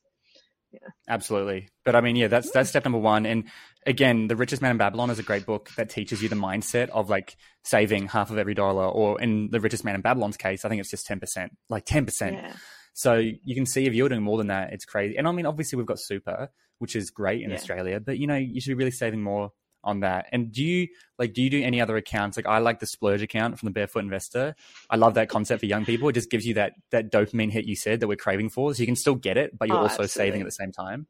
Yeah. 0.75 0.89
Absolutely. 1.09 1.69
But 1.85 1.97
I 1.97 2.01
mean, 2.01 2.17
yeah, 2.17 2.29
that's 2.29 2.51
that's 2.51 2.69
hmm. 2.69 2.73
step 2.73 2.85
number 2.85 2.99
one. 2.99 3.27
And 3.27 3.45
again, 3.87 4.27
The 4.27 4.37
Richest 4.37 4.63
Man 4.63 4.73
in 4.73 4.77
Babylon 4.77 5.11
is 5.11 5.19
a 5.19 5.23
great 5.23 5.47
book 5.47 5.71
that 5.77 5.89
teaches 5.89 6.23
you 6.23 6.29
the 6.29 6.37
mindset 6.37 6.89
of 6.91 7.09
like 7.09 7.37
saving 7.63 8.09
half 8.09 8.31
of 8.31 8.39
every 8.39 8.55
dollar, 8.55 8.87
or 8.87 9.21
in 9.21 9.51
The 9.51 9.61
Richest 9.61 9.85
Man 9.85 9.95
in 9.95 10.01
Babylon's 10.01 10.37
case, 10.37 10.65
I 10.65 10.69
think 10.69 10.81
it's 10.81 10.91
just 10.91 11.07
ten 11.07 11.21
percent, 11.21 11.57
like 11.69 11.85
ten 11.85 12.05
percent. 12.05 12.37
Yeah. 12.37 12.53
So 12.95 13.15
you 13.15 13.55
can 13.55 13.67
see 13.67 13.87
if 13.87 13.95
you're 13.95 14.09
doing 14.09 14.23
more 14.23 14.39
than 14.39 14.47
that, 14.49 14.73
it's 14.73 14.85
crazy. 14.85 15.17
And 15.17 15.27
I 15.27 15.33
mean, 15.33 15.47
obviously 15.47 15.77
we've 15.77 15.87
got 15.87 15.99
super, 15.99 16.49
which 16.79 16.95
is 16.95 17.11
great 17.11 17.43
in 17.43 17.51
yeah. 17.51 17.57
Australia, 17.57 18.01
but 18.01 18.19
you 18.19 18.27
know, 18.27 18.37
you 18.37 18.61
should 18.61 18.71
be 18.71 18.75
really 18.75 18.93
saving 18.93 19.23
more 19.23 19.51
on 19.85 20.01
that. 20.01 20.27
And 20.33 20.53
do 20.53 20.63
you 20.63 20.89
like 21.19 21.33
do 21.33 21.43
you 21.43 21.51
do 21.51 21.63
any 21.63 21.81
other 21.81 21.97
accounts? 21.97 22.37
Like 22.37 22.47
I 22.47 22.59
like 22.59 22.81
the 22.81 22.87
splurge 22.87 23.23
account 23.23 23.59
from 23.59 23.67
the 23.67 23.73
Barefoot 23.73 24.01
Investor. 24.01 24.55
I 24.91 24.97
love 24.97 25.15
that 25.15 25.29
concept 25.29 25.61
for 25.61 25.67
young 25.67 25.85
people. 25.85 26.09
It 26.09 26.15
just 26.15 26.31
gives 26.31 26.47
you 26.47 26.55
that 26.55 26.73
that 26.91 27.13
dopamine 27.13 27.51
hit 27.51 27.67
you 27.67 27.77
said 27.77 28.01
that 28.01 28.09
we're 28.09 28.17
craving 28.17 28.51
for. 28.51 28.75
So 28.75 28.81
you 28.81 28.87
can 28.87 28.97
still 28.97 29.15
get 29.15 29.37
it, 29.37 29.57
but 29.59 29.69
you're 29.69 29.77
oh, 29.77 29.83
also 29.83 30.05
absolutely. 30.05 30.31
saving 30.31 30.41
at 30.41 30.47
the 30.47 30.53
same 30.53 30.73
time. 30.73 31.07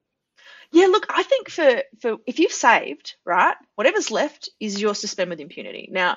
Yeah, 0.73 0.87
look, 0.87 1.07
I 1.09 1.23
think 1.23 1.51
for 1.51 1.83
for 2.01 2.17
if 2.27 2.39
you've 2.39 2.53
saved, 2.53 3.15
right, 3.25 3.57
whatever's 3.77 4.11
left 4.11 4.51
is 4.61 4.81
yours 4.81 5.01
to 5.01 5.09
spend 5.09 5.31
with 5.31 5.41
impunity. 5.41 5.89
Now, 5.91 6.17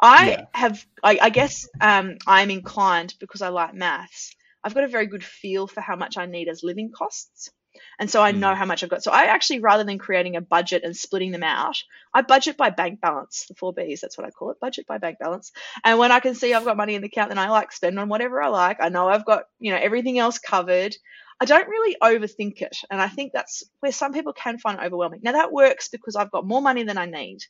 I 0.00 0.30
yeah. 0.30 0.44
have, 0.52 0.84
I, 1.02 1.18
I 1.22 1.30
guess, 1.30 1.68
um, 1.80 2.18
I'm 2.26 2.50
inclined 2.50 3.14
because 3.20 3.42
I 3.42 3.48
like 3.48 3.74
maths. 3.74 4.34
I've 4.62 4.74
got 4.74 4.84
a 4.84 4.88
very 4.88 5.06
good 5.06 5.24
feel 5.24 5.66
for 5.66 5.80
how 5.80 5.96
much 5.96 6.16
I 6.16 6.26
need 6.26 6.48
as 6.48 6.62
living 6.62 6.90
costs. 6.94 7.50
And 7.98 8.10
so 8.10 8.22
I 8.22 8.32
know 8.32 8.52
mm. 8.52 8.56
how 8.56 8.64
much 8.64 8.82
I've 8.82 8.90
got. 8.90 9.02
So 9.02 9.10
I 9.10 9.24
actually, 9.24 9.60
rather 9.60 9.84
than 9.84 9.98
creating 9.98 10.36
a 10.36 10.40
budget 10.40 10.82
and 10.84 10.96
splitting 10.96 11.32
them 11.32 11.42
out, 11.42 11.82
I 12.12 12.22
budget 12.22 12.56
by 12.56 12.70
bank 12.70 13.00
balance, 13.00 13.46
the 13.46 13.54
four 13.54 13.72
B's, 13.72 14.00
that's 14.00 14.18
what 14.18 14.26
I 14.26 14.30
call 14.30 14.50
it, 14.50 14.60
budget 14.60 14.86
by 14.86 14.98
bank 14.98 15.18
balance. 15.18 15.52
And 15.84 15.98
when 15.98 16.12
I 16.12 16.20
can 16.20 16.34
see 16.34 16.54
I've 16.54 16.64
got 16.64 16.76
money 16.76 16.94
in 16.94 17.02
the 17.02 17.08
account, 17.08 17.30
then 17.30 17.38
I 17.38 17.48
like 17.48 17.72
spend 17.72 17.98
on 17.98 18.08
whatever 18.08 18.42
I 18.42 18.48
like. 18.48 18.78
I 18.80 18.88
know 18.88 19.08
I've 19.08 19.24
got, 19.24 19.44
you 19.58 19.72
know, 19.72 19.78
everything 19.80 20.18
else 20.18 20.38
covered. 20.38 20.96
I 21.40 21.46
don't 21.46 21.68
really 21.68 21.96
overthink 22.02 22.62
it. 22.62 22.76
And 22.90 23.00
I 23.00 23.08
think 23.08 23.32
that's 23.32 23.64
where 23.80 23.92
some 23.92 24.12
people 24.12 24.32
can 24.32 24.58
find 24.58 24.78
it 24.78 24.84
overwhelming. 24.84 25.20
Now 25.22 25.32
that 25.32 25.52
works 25.52 25.88
because 25.88 26.16
I've 26.16 26.30
got 26.30 26.46
more 26.46 26.62
money 26.62 26.84
than 26.84 26.98
I 26.98 27.06
need. 27.06 27.40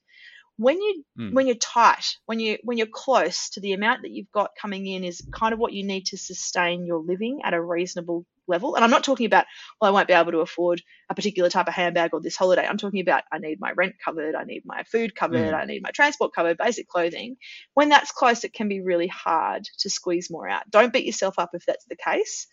When 0.56 0.80
you 0.80 1.04
mm. 1.18 1.32
when 1.32 1.46
you're 1.46 1.56
tight, 1.56 2.16
when 2.26 2.38
you 2.38 2.58
when 2.62 2.78
you're 2.78 2.86
close 2.86 3.50
to 3.50 3.60
the 3.60 3.72
amount 3.72 4.02
that 4.02 4.10
you've 4.10 4.30
got 4.30 4.52
coming 4.60 4.86
in 4.86 5.04
is 5.04 5.26
kind 5.32 5.52
of 5.52 5.58
what 5.58 5.72
you 5.72 5.84
need 5.84 6.06
to 6.06 6.16
sustain 6.16 6.86
your 6.86 6.98
living 6.98 7.40
at 7.44 7.54
a 7.54 7.60
reasonable 7.60 8.24
level. 8.46 8.74
And 8.74 8.84
I'm 8.84 8.90
not 8.90 9.04
talking 9.04 9.26
about, 9.26 9.46
well, 9.80 9.90
I 9.90 9.92
won't 9.92 10.08
be 10.08 10.14
able 10.14 10.32
to 10.32 10.40
afford 10.40 10.82
a 11.10 11.14
particular 11.14 11.50
type 11.50 11.68
of 11.68 11.74
handbag 11.74 12.10
or 12.12 12.20
this 12.20 12.36
holiday. 12.36 12.66
I'm 12.66 12.78
talking 12.78 13.00
about 13.00 13.24
I 13.32 13.38
need 13.38 13.60
my 13.60 13.72
rent 13.72 13.96
covered, 14.04 14.34
I 14.34 14.44
need 14.44 14.62
my 14.64 14.82
food 14.84 15.14
covered, 15.14 15.52
mm. 15.52 15.60
I 15.60 15.64
need 15.64 15.82
my 15.82 15.90
transport 15.90 16.34
covered, 16.34 16.58
basic 16.58 16.88
clothing. 16.88 17.36
When 17.74 17.88
that's 17.88 18.12
close, 18.12 18.44
it 18.44 18.52
can 18.52 18.68
be 18.68 18.80
really 18.80 19.08
hard 19.08 19.64
to 19.80 19.90
squeeze 19.90 20.30
more 20.30 20.48
out. 20.48 20.70
Don't 20.70 20.92
beat 20.92 21.06
yourself 21.06 21.38
up 21.38 21.50
if 21.54 21.66
that's 21.66 21.86
the 21.86 21.96
case. 21.96 22.46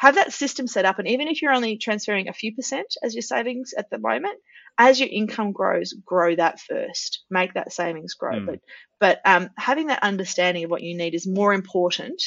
Have 0.00 0.14
that 0.16 0.32
system 0.32 0.66
set 0.66 0.86
up, 0.86 0.98
and 0.98 1.08
even 1.08 1.28
if 1.28 1.42
you're 1.42 1.52
only 1.52 1.76
transferring 1.76 2.28
a 2.28 2.32
few 2.32 2.54
percent 2.54 2.96
as 3.02 3.14
your 3.14 3.22
savings 3.22 3.74
at 3.76 3.90
the 3.90 3.98
moment, 3.98 4.38
as 4.78 4.98
your 4.98 5.10
income 5.10 5.52
grows, 5.52 5.92
grow 5.92 6.34
that 6.36 6.58
first. 6.58 7.22
Make 7.30 7.54
that 7.54 7.72
savings 7.72 8.14
grow. 8.14 8.36
Mm. 8.40 8.46
But 8.46 8.60
but 8.98 9.20
um, 9.26 9.50
having 9.56 9.88
that 9.88 10.02
understanding 10.02 10.64
of 10.64 10.70
what 10.70 10.82
you 10.82 10.96
need 10.96 11.14
is 11.14 11.26
more 11.26 11.52
important 11.52 12.22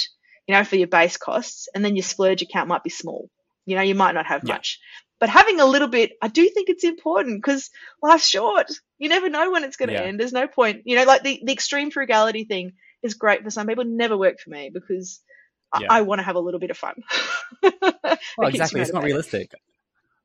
you 0.47 0.55
know, 0.55 0.63
for 0.63 0.75
your 0.75 0.88
base 0.88 1.17
costs, 1.17 1.69
and 1.73 1.83
then 1.83 1.95
your 1.95 2.03
splurge 2.03 2.41
account 2.41 2.67
might 2.67 2.83
be 2.83 2.89
small. 2.89 3.29
You 3.65 3.75
know, 3.75 3.81
you 3.81 3.95
might 3.95 4.13
not 4.13 4.25
have 4.25 4.43
yeah. 4.43 4.55
much. 4.55 4.79
But 5.19 5.29
having 5.29 5.62
a 5.62 5.65
little 5.65 5.88
bit, 5.88 6.12
I 6.21 6.27
do 6.27 6.49
think 6.49 6.67
it's 6.67 6.83
important 6.83 7.41
because 7.41 7.69
life's 8.01 8.27
short. 8.27 8.67
You 8.97 9.07
never 9.07 9.29
know 9.29 9.51
when 9.51 9.63
it's 9.63 9.77
going 9.77 9.89
to 9.89 9.95
yeah. 9.95 10.01
end. 10.01 10.19
There's 10.19 10.33
no 10.33 10.47
point. 10.47 10.81
You 10.86 10.97
know, 10.97 11.05
like 11.05 11.23
the, 11.23 11.41
the 11.45 11.53
extreme 11.53 11.91
frugality 11.91 12.43
thing 12.43 12.73
is 13.01 13.13
great 13.13 13.43
for 13.43 13.49
some 13.49 13.67
people, 13.67 13.86
never 13.86 14.17
worked 14.17 14.41
for 14.41 14.49
me 14.49 14.69
because 14.73 15.21
yeah. 15.79 15.88
I, 15.89 15.99
I 15.99 16.01
want 16.01 16.19
to 16.19 16.23
have 16.23 16.36
a 16.36 16.39
little 16.39 16.59
bit 16.59 16.71
of 16.71 16.77
fun. 16.77 17.03
well, 18.38 18.47
exactly. 18.47 18.81
It's 18.81 18.93
not 18.93 19.03
realistic. 19.03 19.53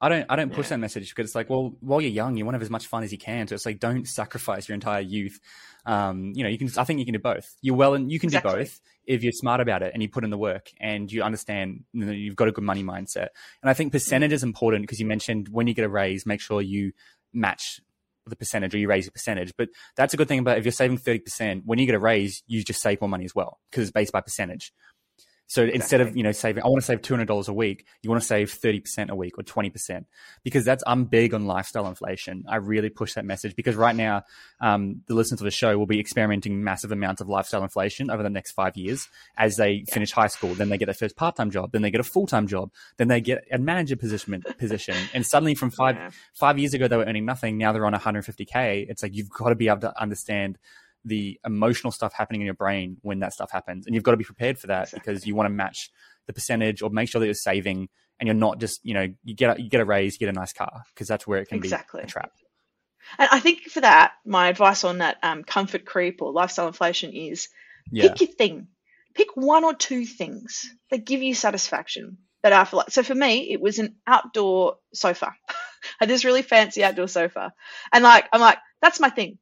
I 0.00 0.08
don't 0.08 0.26
I 0.28 0.36
don't 0.36 0.52
push 0.52 0.66
yeah. 0.66 0.70
that 0.70 0.78
message 0.78 1.08
because 1.10 1.26
it's 1.30 1.34
like, 1.34 1.50
well, 1.50 1.74
while 1.80 2.00
you're 2.00 2.10
young, 2.10 2.36
you 2.36 2.44
want 2.44 2.54
to 2.54 2.58
have 2.58 2.62
as 2.62 2.70
much 2.70 2.86
fun 2.86 3.02
as 3.02 3.10
you 3.10 3.18
can. 3.18 3.48
So 3.48 3.54
it's 3.54 3.66
like, 3.66 3.80
don't 3.80 4.06
sacrifice 4.06 4.68
your 4.68 4.74
entire 4.74 5.00
youth. 5.00 5.40
Um, 5.86 6.32
you 6.36 6.44
know, 6.44 6.48
you 6.48 6.58
can. 6.58 6.70
I 6.76 6.84
think 6.84 7.00
you 7.00 7.04
can 7.04 7.14
do 7.14 7.18
both. 7.18 7.56
You're 7.62 7.74
well, 7.74 7.94
and 7.94 8.10
you 8.10 8.20
can 8.20 8.28
exactly. 8.28 8.52
do 8.52 8.58
both 8.58 8.80
if 9.06 9.22
you're 9.24 9.32
smart 9.32 9.60
about 9.60 9.82
it 9.82 9.92
and 9.94 10.02
you 10.02 10.08
put 10.08 10.22
in 10.22 10.30
the 10.30 10.38
work 10.38 10.70
and 10.80 11.10
you 11.10 11.22
understand. 11.22 11.84
You 11.92 12.04
know, 12.04 12.12
you've 12.12 12.36
got 12.36 12.46
a 12.46 12.52
good 12.52 12.64
money 12.64 12.84
mindset. 12.84 13.28
And 13.62 13.70
I 13.70 13.74
think 13.74 13.90
percentage 13.90 14.32
is 14.32 14.44
important 14.44 14.82
because 14.82 15.00
you 15.00 15.06
mentioned 15.06 15.48
when 15.48 15.66
you 15.66 15.74
get 15.74 15.84
a 15.84 15.88
raise, 15.88 16.26
make 16.26 16.40
sure 16.40 16.62
you 16.62 16.92
match 17.32 17.80
the 18.26 18.36
percentage 18.36 18.74
or 18.74 18.78
you 18.78 18.88
raise 18.88 19.06
your 19.06 19.12
percentage. 19.12 19.52
But 19.56 19.70
that's 19.96 20.14
a 20.14 20.16
good 20.16 20.28
thing 20.28 20.38
about 20.38 20.58
if 20.58 20.64
you're 20.64 20.72
saving 20.72 20.98
30%, 20.98 21.62
when 21.64 21.78
you 21.78 21.86
get 21.86 21.94
a 21.94 21.98
raise, 21.98 22.42
you 22.46 22.62
just 22.62 22.80
save 22.80 23.00
more 23.00 23.08
money 23.08 23.24
as 23.24 23.34
well 23.34 23.58
because 23.70 23.84
it's 23.84 23.92
based 23.92 24.12
by 24.12 24.20
percentage. 24.20 24.72
So 25.48 25.62
exactly. 25.62 25.74
instead 25.76 26.00
of, 26.02 26.16
you 26.16 26.22
know, 26.22 26.32
saving, 26.32 26.62
I 26.62 26.68
want 26.68 26.82
to 26.82 26.86
save 26.86 27.00
$200 27.00 27.48
a 27.48 27.52
week, 27.54 27.86
you 28.02 28.10
want 28.10 28.20
to 28.20 28.26
save 28.26 28.52
30% 28.52 29.08
a 29.08 29.16
week 29.16 29.38
or 29.38 29.42
20% 29.42 30.04
because 30.44 30.62
that's, 30.62 30.84
I'm 30.86 31.06
big 31.06 31.32
on 31.32 31.46
lifestyle 31.46 31.88
inflation. 31.88 32.44
I 32.46 32.56
really 32.56 32.90
push 32.90 33.14
that 33.14 33.24
message 33.24 33.56
because 33.56 33.74
right 33.74 33.96
now, 33.96 34.24
um, 34.60 35.00
the 35.06 35.14
listeners 35.14 35.40
of 35.40 35.46
the 35.46 35.50
show 35.50 35.78
will 35.78 35.86
be 35.86 35.98
experimenting 35.98 36.62
massive 36.62 36.92
amounts 36.92 37.22
of 37.22 37.30
lifestyle 37.30 37.62
inflation 37.62 38.10
over 38.10 38.22
the 38.22 38.28
next 38.28 38.52
five 38.52 38.76
years 38.76 39.08
as 39.38 39.56
they 39.56 39.84
yeah. 39.86 39.94
finish 39.94 40.12
high 40.12 40.26
school. 40.26 40.52
Then 40.52 40.68
they 40.68 40.76
get 40.76 40.84
their 40.84 40.94
first 40.94 41.16
part-time 41.16 41.50
job. 41.50 41.72
Then 41.72 41.80
they 41.80 41.90
get 41.90 42.00
a 42.00 42.04
full-time 42.04 42.46
job. 42.46 42.70
Then 42.98 43.08
they 43.08 43.22
get 43.22 43.44
a 43.50 43.56
manager 43.56 43.96
position, 43.96 44.42
position. 44.58 44.96
And 45.14 45.26
suddenly 45.26 45.54
from 45.54 45.70
five, 45.70 45.96
yeah. 45.96 46.10
five 46.34 46.58
years 46.58 46.74
ago, 46.74 46.88
they 46.88 46.96
were 46.98 47.06
earning 47.06 47.24
nothing. 47.24 47.56
Now 47.56 47.72
they're 47.72 47.86
on 47.86 47.94
150K. 47.94 48.86
It's 48.90 49.02
like, 49.02 49.14
you've 49.14 49.30
got 49.30 49.48
to 49.48 49.54
be 49.54 49.68
able 49.68 49.80
to 49.80 49.98
understand 49.98 50.58
the 51.08 51.38
emotional 51.44 51.90
stuff 51.90 52.12
happening 52.12 52.42
in 52.42 52.44
your 52.44 52.54
brain 52.54 52.98
when 53.02 53.20
that 53.20 53.32
stuff 53.32 53.50
happens. 53.50 53.86
And 53.86 53.94
you've 53.94 54.04
got 54.04 54.12
to 54.12 54.16
be 54.16 54.24
prepared 54.24 54.58
for 54.58 54.68
that 54.68 54.84
exactly. 54.84 55.00
because 55.12 55.26
you 55.26 55.34
want 55.34 55.46
to 55.46 55.54
match 55.54 55.90
the 56.26 56.32
percentage 56.32 56.82
or 56.82 56.90
make 56.90 57.08
sure 57.08 57.20
that 57.20 57.26
you're 57.26 57.34
saving 57.34 57.88
and 58.20 58.26
you're 58.26 58.34
not 58.34 58.58
just, 58.58 58.80
you 58.84 58.94
know, 58.94 59.08
you 59.24 59.34
get 59.34 59.58
a, 59.58 59.62
you 59.62 59.68
get 59.68 59.80
a 59.80 59.84
raise, 59.84 60.14
you 60.14 60.18
get 60.18 60.28
a 60.28 60.38
nice 60.38 60.52
car 60.52 60.82
because 60.94 61.08
that's 61.08 61.26
where 61.26 61.40
it 61.40 61.48
can 61.48 61.58
exactly. 61.58 62.00
be 62.00 62.04
a 62.04 62.08
trap. 62.08 62.32
And 63.18 63.28
I 63.32 63.40
think 63.40 63.62
for 63.62 63.80
that, 63.80 64.12
my 64.26 64.48
advice 64.48 64.84
on 64.84 64.98
that 64.98 65.16
um, 65.22 65.44
comfort 65.44 65.84
creep 65.84 66.20
or 66.20 66.32
lifestyle 66.32 66.66
inflation 66.66 67.12
is 67.12 67.48
yeah. 67.90 68.08
pick 68.08 68.20
your 68.20 68.30
thing. 68.30 68.68
Pick 69.14 69.28
one 69.34 69.64
or 69.64 69.74
two 69.74 70.04
things 70.04 70.70
that 70.90 71.06
give 71.06 71.22
you 71.22 71.34
satisfaction 71.34 72.18
that 72.42 72.52
are 72.52 72.64
for 72.64 72.76
like. 72.76 72.90
So 72.90 73.02
for 73.02 73.14
me, 73.14 73.50
it 73.50 73.60
was 73.60 73.78
an 73.78 73.96
outdoor 74.06 74.76
sofa. 74.92 75.34
I 75.48 75.54
had 76.00 76.08
this 76.08 76.24
really 76.24 76.42
fancy 76.42 76.84
outdoor 76.84 77.08
sofa, 77.08 77.52
and 77.92 78.04
like 78.04 78.28
I'm 78.32 78.40
like 78.40 78.58
that's 78.80 79.00
my 79.00 79.10
thing 79.10 79.38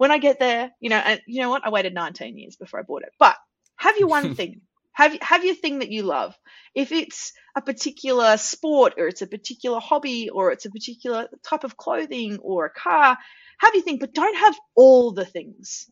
when 0.00 0.10
I 0.10 0.16
get 0.16 0.38
there, 0.38 0.70
you 0.80 0.88
know, 0.88 0.96
and 0.96 1.20
you 1.26 1.42
know 1.42 1.50
what? 1.50 1.60
I 1.62 1.68
waited 1.68 1.92
19 1.92 2.38
years 2.38 2.56
before 2.56 2.80
I 2.80 2.84
bought 2.84 3.02
it. 3.02 3.12
But 3.18 3.36
have 3.76 3.98
your 3.98 4.08
one 4.08 4.34
thing. 4.38 4.62
Have 4.92 5.12
have 5.20 5.44
your 5.44 5.54
thing 5.54 5.80
that 5.80 5.90
you 5.90 6.04
love. 6.04 6.34
If 6.74 6.90
it's 6.90 7.34
a 7.54 7.60
particular 7.60 8.38
sport 8.38 8.94
or 8.96 9.08
it's 9.08 9.20
a 9.20 9.26
particular 9.26 9.78
hobby 9.78 10.30
or 10.30 10.52
it's 10.52 10.64
a 10.64 10.70
particular 10.70 11.28
type 11.46 11.64
of 11.64 11.76
clothing 11.76 12.38
or 12.38 12.64
a 12.64 12.70
car, 12.70 13.18
have 13.58 13.74
your 13.74 13.82
thing, 13.82 13.98
but 13.98 14.14
don't 14.14 14.38
have 14.38 14.56
all 14.74 15.12
the 15.12 15.26
things. 15.26 15.90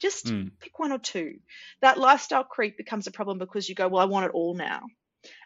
Just 0.00 0.28
mm. 0.28 0.50
pick 0.58 0.78
one 0.78 0.90
or 0.90 0.98
two. 0.98 1.34
That 1.82 1.98
lifestyle 1.98 2.44
creep 2.44 2.78
becomes 2.78 3.06
a 3.06 3.12
problem 3.12 3.36
because 3.36 3.68
you 3.68 3.74
go, 3.74 3.86
well, 3.86 4.00
I 4.00 4.06
want 4.06 4.24
it 4.24 4.32
all 4.32 4.54
now 4.54 4.80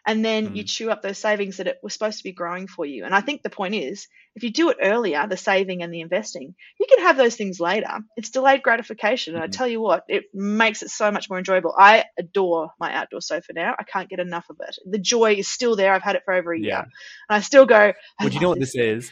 and 0.05 0.23
then 0.23 0.49
mm. 0.49 0.55
you 0.55 0.63
chew 0.63 0.89
up 0.89 1.01
those 1.01 1.17
savings 1.17 1.57
that 1.57 1.67
it 1.67 1.79
was 1.83 1.93
supposed 1.93 2.19
to 2.19 2.23
be 2.23 2.31
growing 2.31 2.67
for 2.67 2.85
you. 2.85 3.05
And 3.05 3.13
I 3.13 3.21
think 3.21 3.43
the 3.43 3.49
point 3.49 3.75
is, 3.75 4.07
if 4.35 4.43
you 4.43 4.51
do 4.51 4.69
it 4.69 4.77
earlier, 4.81 5.27
the 5.27 5.37
saving 5.37 5.83
and 5.83 5.93
the 5.93 6.01
investing, 6.01 6.55
you 6.79 6.85
can 6.89 6.99
have 6.99 7.17
those 7.17 7.35
things 7.35 7.59
later. 7.59 7.99
It's 8.15 8.29
delayed 8.29 8.63
gratification. 8.63 9.35
And 9.35 9.43
mm. 9.43 9.47
I 9.47 9.49
tell 9.49 9.67
you 9.67 9.81
what, 9.81 10.03
it 10.07 10.25
makes 10.33 10.83
it 10.83 10.89
so 10.89 11.11
much 11.11 11.29
more 11.29 11.39
enjoyable. 11.39 11.73
I 11.77 12.05
adore 12.17 12.71
my 12.79 12.93
outdoor 12.93 13.21
sofa 13.21 13.53
now. 13.53 13.75
I 13.77 13.83
can't 13.83 14.09
get 14.09 14.19
enough 14.19 14.45
of 14.49 14.57
it. 14.67 14.75
The 14.85 14.99
joy 14.99 15.33
is 15.33 15.47
still 15.47 15.75
there. 15.75 15.93
I've 15.93 16.03
had 16.03 16.15
it 16.15 16.23
for 16.25 16.33
over 16.33 16.53
a 16.53 16.59
year. 16.59 16.79
And 16.79 16.87
I 17.29 17.41
still 17.41 17.65
go, 17.65 17.93
Would 18.23 18.33
you 18.33 18.39
know 18.39 18.49
what 18.49 18.59
this, 18.59 18.73
this 18.73 19.05
is? 19.05 19.11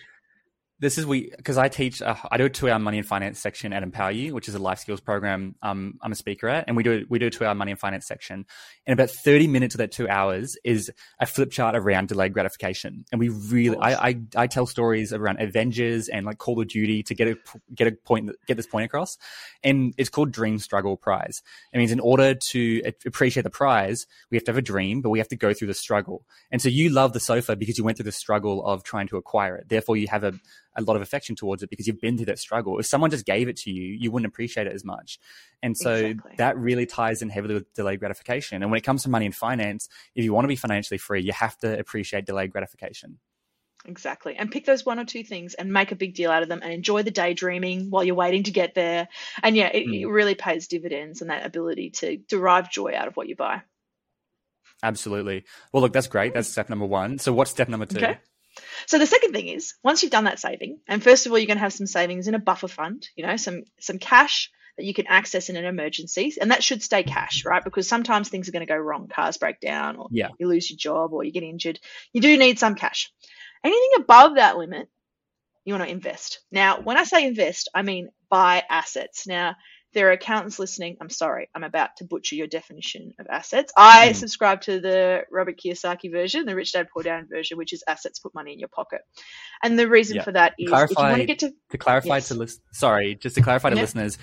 This 0.79 0.97
is 0.97 1.05
we 1.05 1.31
because 1.35 1.57
I 1.57 1.69
teach 1.69 2.01
uh, 2.01 2.15
I 2.29 2.37
do 2.37 2.45
a 2.45 2.49
two 2.49 2.69
hour 2.69 2.79
money 2.79 2.97
and 2.97 3.07
finance 3.07 3.39
section 3.39 3.71
at 3.71 3.81
Empower 3.81 4.11
You, 4.11 4.33
which 4.33 4.49
is 4.49 4.55
a 4.55 4.59
life 4.59 4.79
skills 4.79 4.99
program. 4.99 5.55
Um, 5.61 5.97
I'm 6.01 6.11
a 6.11 6.15
speaker 6.15 6.49
at, 6.49 6.65
and 6.67 6.75
we 6.75 6.83
do 6.83 7.05
we 7.07 7.17
do 7.17 7.27
a 7.27 7.29
two 7.29 7.45
hour 7.45 7.55
money 7.55 7.71
and 7.71 7.79
finance 7.79 8.05
section. 8.05 8.45
And 8.85 8.99
about 8.99 9.09
30 9.09 9.47
minutes 9.47 9.75
of 9.75 9.79
that 9.79 9.93
two 9.93 10.09
hours 10.09 10.57
is 10.65 10.91
a 11.19 11.25
flip 11.25 11.51
chart 11.51 11.75
around 11.75 12.09
delayed 12.09 12.33
gratification. 12.33 13.05
And 13.11 13.19
we 13.19 13.29
really 13.29 13.77
I, 13.77 14.09
I 14.09 14.19
I 14.35 14.47
tell 14.47 14.65
stories 14.65 15.13
around 15.13 15.39
Avengers 15.39 16.09
and 16.09 16.25
like 16.25 16.39
Call 16.39 16.59
of 16.59 16.67
Duty 16.67 17.03
to 17.03 17.15
get 17.15 17.29
a 17.29 17.37
get 17.73 17.87
a 17.87 17.91
point 17.93 18.31
get 18.45 18.57
this 18.57 18.67
point 18.67 18.85
across. 18.85 19.17
And 19.63 19.93
it's 19.97 20.09
called 20.09 20.31
Dream 20.33 20.59
Struggle 20.59 20.97
Prize. 20.97 21.41
It 21.71 21.77
means 21.77 21.93
in 21.93 22.01
order 22.01 22.35
to 22.51 22.81
appreciate 23.05 23.43
the 23.43 23.49
prize, 23.49 24.07
we 24.29 24.35
have 24.35 24.43
to 24.43 24.51
have 24.51 24.57
a 24.57 24.61
dream, 24.61 25.01
but 25.01 25.09
we 25.09 25.19
have 25.19 25.29
to 25.29 25.37
go 25.37 25.53
through 25.53 25.69
the 25.69 25.73
struggle. 25.73 26.25
And 26.51 26.61
so 26.61 26.67
you 26.67 26.89
love 26.89 27.13
the 27.13 27.21
sofa 27.21 27.55
because 27.55 27.77
you 27.77 27.85
went 27.85 27.97
through 27.97 28.05
the 28.05 28.11
struggle 28.11 28.65
of 28.65 28.83
trying 28.83 29.07
to 29.07 29.17
acquire 29.17 29.55
it. 29.55 29.69
Therefore, 29.69 29.95
you 29.95 30.07
have 30.09 30.25
a 30.25 30.33
a 30.75 30.81
lot 30.81 30.95
of 30.95 31.01
affection 31.01 31.35
towards 31.35 31.63
it 31.63 31.69
because 31.69 31.87
you've 31.87 32.01
been 32.01 32.17
through 32.17 32.27
that 32.27 32.39
struggle. 32.39 32.79
If 32.79 32.85
someone 32.85 33.09
just 33.11 33.25
gave 33.25 33.47
it 33.47 33.57
to 33.57 33.71
you, 33.71 33.93
you 33.93 34.11
wouldn't 34.11 34.27
appreciate 34.27 34.67
it 34.67 34.73
as 34.73 34.83
much. 34.83 35.19
And 35.63 35.77
so 35.77 35.93
exactly. 35.93 36.35
that 36.37 36.57
really 36.57 36.85
ties 36.85 37.21
in 37.21 37.29
heavily 37.29 37.55
with 37.55 37.73
delayed 37.73 37.99
gratification. 37.99 38.61
And 38.61 38.71
when 38.71 38.77
it 38.77 38.83
comes 38.83 39.03
to 39.03 39.09
money 39.09 39.25
and 39.25 39.35
finance, 39.35 39.89
if 40.15 40.23
you 40.23 40.33
want 40.33 40.45
to 40.45 40.49
be 40.49 40.55
financially 40.55 40.97
free, 40.97 41.21
you 41.21 41.33
have 41.33 41.57
to 41.59 41.77
appreciate 41.77 42.25
delayed 42.25 42.51
gratification. 42.51 43.19
Exactly. 43.87 44.35
And 44.35 44.51
pick 44.51 44.65
those 44.65 44.85
one 44.85 44.99
or 44.99 45.05
two 45.05 45.23
things 45.23 45.53
and 45.53 45.71
make 45.71 45.91
a 45.91 45.95
big 45.95 46.15
deal 46.15 46.31
out 46.31 46.43
of 46.43 46.49
them 46.49 46.61
and 46.63 46.73
enjoy 46.73 47.03
the 47.03 47.11
daydreaming 47.11 47.89
while 47.89 48.03
you're 48.03 48.15
waiting 48.15 48.43
to 48.43 48.51
get 48.51 48.73
there. 48.73 49.07
And 49.43 49.55
yeah, 49.55 49.67
it, 49.67 49.85
mm. 49.85 50.01
it 50.01 50.07
really 50.07 50.35
pays 50.35 50.67
dividends 50.67 51.21
and 51.21 51.29
that 51.29 51.45
ability 51.45 51.91
to 51.91 52.17
derive 52.17 52.71
joy 52.71 52.95
out 52.95 53.07
of 53.07 53.15
what 53.15 53.27
you 53.27 53.35
buy. 53.35 53.61
Absolutely. 54.83 55.45
Well, 55.71 55.81
look, 55.81 55.93
that's 55.93 56.07
great. 56.07 56.33
That's 56.33 56.49
step 56.49 56.69
number 56.69 56.85
one. 56.85 57.17
So, 57.17 57.33
what's 57.33 57.51
step 57.51 57.69
number 57.69 57.85
two? 57.85 57.97
Okay. 57.97 58.19
So 58.87 58.97
the 58.97 59.05
second 59.05 59.33
thing 59.33 59.47
is 59.47 59.75
once 59.83 60.03
you've 60.03 60.11
done 60.11 60.25
that 60.25 60.39
saving, 60.39 60.79
and 60.87 61.03
first 61.03 61.25
of 61.25 61.31
all, 61.31 61.37
you're 61.37 61.47
going 61.47 61.57
to 61.57 61.63
have 61.63 61.73
some 61.73 61.87
savings 61.87 62.27
in 62.27 62.35
a 62.35 62.39
buffer 62.39 62.67
fund, 62.67 63.07
you 63.15 63.25
know, 63.25 63.37
some 63.37 63.63
some 63.79 63.99
cash 63.99 64.51
that 64.77 64.85
you 64.85 64.93
can 64.93 65.07
access 65.07 65.49
in 65.49 65.55
an 65.55 65.65
emergency, 65.65 66.33
and 66.39 66.51
that 66.51 66.63
should 66.63 66.83
stay 66.83 67.03
cash, 67.03 67.45
right? 67.45 67.63
Because 67.63 67.87
sometimes 67.87 68.27
things 68.27 68.49
are 68.49 68.51
going 68.51 68.65
to 68.65 68.73
go 68.73 68.77
wrong, 68.77 69.07
cars 69.07 69.37
break 69.37 69.59
down, 69.59 69.95
or 69.95 70.07
yeah. 70.11 70.29
you 70.37 70.47
lose 70.47 70.69
your 70.69 70.77
job, 70.77 71.13
or 71.13 71.23
you 71.23 71.31
get 71.31 71.43
injured. 71.43 71.79
You 72.11 72.21
do 72.21 72.37
need 72.37 72.59
some 72.59 72.75
cash. 72.75 73.11
Anything 73.63 74.03
above 74.03 74.35
that 74.35 74.57
limit, 74.57 74.89
you 75.63 75.73
want 75.73 75.85
to 75.85 75.91
invest. 75.91 76.41
Now, 76.51 76.79
when 76.79 76.97
I 76.97 77.03
say 77.03 77.25
invest, 77.25 77.69
I 77.73 77.81
mean 77.81 78.09
buy 78.29 78.63
assets. 78.69 79.25
Now, 79.25 79.55
there 79.95 80.09
are 80.09 80.11
accountants 80.11 80.59
listening, 80.59 80.97
I'm 81.01 81.09
sorry, 81.09 81.49
I'm 81.55 81.63
about 81.63 81.95
to 81.97 82.03
butcher 82.03 82.35
your 82.35 82.47
definition 82.47 83.13
of 83.17 83.25
assets. 83.27 83.73
I 83.75 84.09
mm. 84.09 84.15
subscribe 84.15 84.61
to 84.61 84.79
the 84.79 85.23
Robert 85.31 85.57
Kiyosaki 85.57 86.11
version, 86.11 86.45
the 86.45 86.53
Rich 86.53 86.73
Dad 86.73 86.87
Poor 86.93 87.01
Dad 87.01 87.27
version, 87.29 87.57
which 87.57 87.73
is 87.73 87.83
assets 87.87 88.19
put 88.19 88.35
money 88.35 88.53
in 88.53 88.59
your 88.59 88.67
pocket. 88.67 89.01
And 89.63 89.79
the 89.79 89.87
reason 89.87 90.17
yeah. 90.17 90.23
for 90.23 90.33
that 90.33 90.53
is 90.59 90.69
clarify, 90.69 90.91
if 90.91 90.97
you 90.97 91.03
want 91.03 91.21
to 91.21 91.25
get 91.25 91.39
to 91.39 91.51
to 91.71 91.77
clarify 91.77 92.15
yes. 92.17 92.27
to 92.27 92.35
list, 92.35 92.61
sorry, 92.73 93.15
just 93.15 93.35
to 93.37 93.41
clarify 93.41 93.69
to 93.69 93.75
yeah. 93.75 93.81
listeners, 93.81 94.17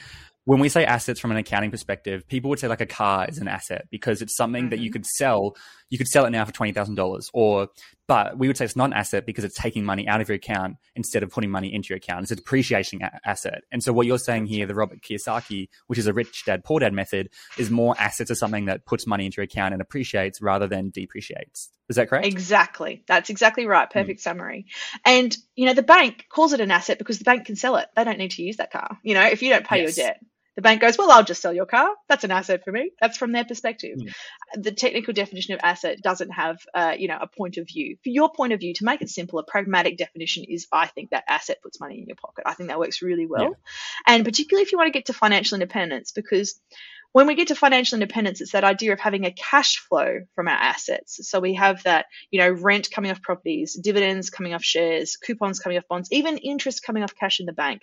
when 0.45 0.61
we 0.61 0.69
say 0.69 0.85
assets 0.85 1.21
from 1.21 1.31
an 1.31 1.37
accounting 1.39 1.71
perspective, 1.71 2.29
people 2.29 2.51
would 2.51 2.59
say 2.59 2.69
like 2.69 2.81
a 2.81 2.87
car 2.87 3.27
is 3.29 3.39
an 3.39 3.49
asset 3.49 3.87
because 3.91 4.23
it's 4.23 4.37
something 4.37 4.65
mm-hmm. 4.65 4.71
that 4.71 4.81
you 4.81 4.91
mm-hmm. 4.91 4.95
could 4.95 5.07
sell. 5.07 5.57
You 5.93 5.99
could 5.99 6.09
sell 6.09 6.25
it 6.25 6.31
now 6.31 6.43
for 6.47 6.53
twenty 6.53 6.73
thousand 6.73 6.95
dollars, 6.95 7.29
or 7.35 7.69
but 8.09 8.39
we 8.39 8.47
would 8.47 8.57
say 8.57 8.65
it's 8.65 8.75
not 8.75 8.87
an 8.87 8.93
asset 8.95 9.27
because 9.27 9.45
it's 9.45 9.55
taking 9.55 9.85
money 9.85 10.09
out 10.09 10.23
of 10.23 10.29
your 10.31 10.37
account 10.37 10.77
instead 10.97 11.23
of 11.23 11.29
putting 11.29 11.51
money 11.51 11.71
into 11.73 11.91
your 11.91 11.99
account. 11.99 12.23
It's 12.23 12.31
a 12.31 12.37
depreciating 12.37 13.03
a- 13.03 13.21
asset. 13.27 13.65
And 13.71 13.83
so 13.83 13.93
what 13.93 14.07
you're 14.07 14.19
saying 14.19 14.47
here, 14.47 14.65
the 14.65 14.75
Robert 14.75 15.03
Kiyosaki, 15.03 15.69
which 15.89 15.99
is 15.99 16.07
a 16.07 16.15
rich 16.15 16.47
dad 16.47 16.65
poor 16.65 16.81
dad 16.81 16.95
method, 16.95 17.29
is 17.59 17.71
more 17.71 17.95
assets 17.99 18.31
are 18.31 18.35
something 18.35 18.65
that 18.65 18.87
puts 18.87 19.07
money 19.07 19.27
into 19.27 19.37
your 19.37 19.45
account 19.45 19.75
and 19.75 19.83
appreciates 19.83 20.41
rather 20.41 20.67
than 20.67 20.89
depreciates. 20.89 21.71
Is 21.91 21.97
that 21.97 22.09
correct? 22.09 22.27
Exactly. 22.27 23.05
That's 23.07 23.29
exactly 23.29 23.67
right. 23.67 23.87
Hmm. 23.93 23.99
Perfect 23.99 24.21
mm. 24.21 24.23
summary. 24.23 24.67
And 25.05 25.37
you 25.57 25.67
know 25.67 25.75
the 25.75 25.83
bank 25.83 26.25
calls 26.31 26.55
it 26.55 26.61
an 26.61 26.71
asset 26.71 26.97
because 26.97 27.19
the 27.19 27.25
bank 27.25 27.45
can 27.45 27.57
sell 27.57 27.77
it. 27.77 27.89
They 27.95 28.05
don't 28.05 28.17
need 28.17 28.31
to 28.31 28.43
use 28.43 28.57
that 28.57 28.73
car. 28.73 28.97
You 29.03 29.13
know, 29.13 29.27
if 29.27 29.43
you 29.43 29.51
don't 29.51 29.67
pay 29.67 29.83
yes. 29.83 29.99
your 29.99 30.07
debt 30.07 30.21
the 30.55 30.63
bank 30.63 30.81
goes, 30.81 30.99
well, 30.99 31.11
I'll 31.11 31.25
just 31.25 31.41
sell 31.41 31.55
your 31.55 31.67
car. 31.67 31.89
That's 32.09 32.25
an 32.25 32.31
asset 32.31 32.63
for 32.65 32.73
me. 32.73 32.91
That's 33.01 33.17
from 33.17 33.33
their 33.33 33.45
perspective. 33.45 33.99
Mm. 33.99 34.13
The 34.63 34.73
technical 34.73 35.15
definition 35.15 35.55
of 35.55 35.61
asset 35.63 36.03
doesn't 36.03 36.31
have, 36.31 36.59
uh, 36.75 36.95
you 36.99 37.09
know, 37.09 37.19
a 37.21 37.27
point 37.27 37.57
of 37.57 37.67
view. 37.67 37.97
For 38.03 38.11
your 38.11 38.31
point 38.31 38.53
of 38.53 38.61
view, 38.61 38.75
to 38.75 38.85
make 38.85 39.01
it 39.01 39.09
simple, 39.09 39.39
a 39.39 39.45
pragmatic 39.45 39.97
definition 39.97 40.45
is, 40.47 40.67
I 40.71 40.89
think 40.89 41.11
that 41.11 41.25
asset 41.29 41.63
puts 41.63 41.81
money 41.81 42.01
in 42.01 42.07
your 42.07 42.17
pocket. 42.17 42.45
I 42.47 42.55
think 42.55 42.69
that 42.69 42.79
works 42.79 43.01
really 43.01 43.27
well. 43.27 43.43
Yeah. 43.43 43.49
And 44.07 44.25
particularly 44.25 44.63
if 44.63 44.73
you 44.73 44.79
want 44.79 44.89
to 44.89 44.99
get 44.99 45.07
to 45.07 45.15
financial 45.15 45.57
independence, 45.57 46.13
because 46.13 46.61
when 47.13 47.27
we 47.27 47.35
get 47.35 47.49
to 47.49 47.55
financial 47.55 47.97
independence, 47.97 48.41
it's 48.41 48.53
that 48.53 48.65
idea 48.65 48.93
of 48.93 49.01
having 49.01 49.25
a 49.25 49.33
cash 49.33 49.79
flow 49.79 50.21
from 50.35 50.49
our 50.49 50.55
assets. 50.55 51.21
So 51.29 51.41
we 51.41 51.55
have 51.55 51.83
that, 51.83 52.07
you 52.31 52.41
know, 52.41 52.51
rent 52.51 52.91
coming 52.91 53.11
off 53.11 53.21
properties, 53.21 53.75
dividends 53.75 54.31
coming 54.31 54.55
off 54.55 54.65
shares, 54.65 55.17
coupons 55.17 55.61
coming 55.61 55.77
off 55.77 55.89
bonds, 55.89 56.09
even 56.11 56.39
interest 56.39 56.83
coming 56.83 57.03
off 57.03 57.15
cash 57.15 57.39
in 57.41 57.47
the 57.47 57.53
bank. 57.53 57.83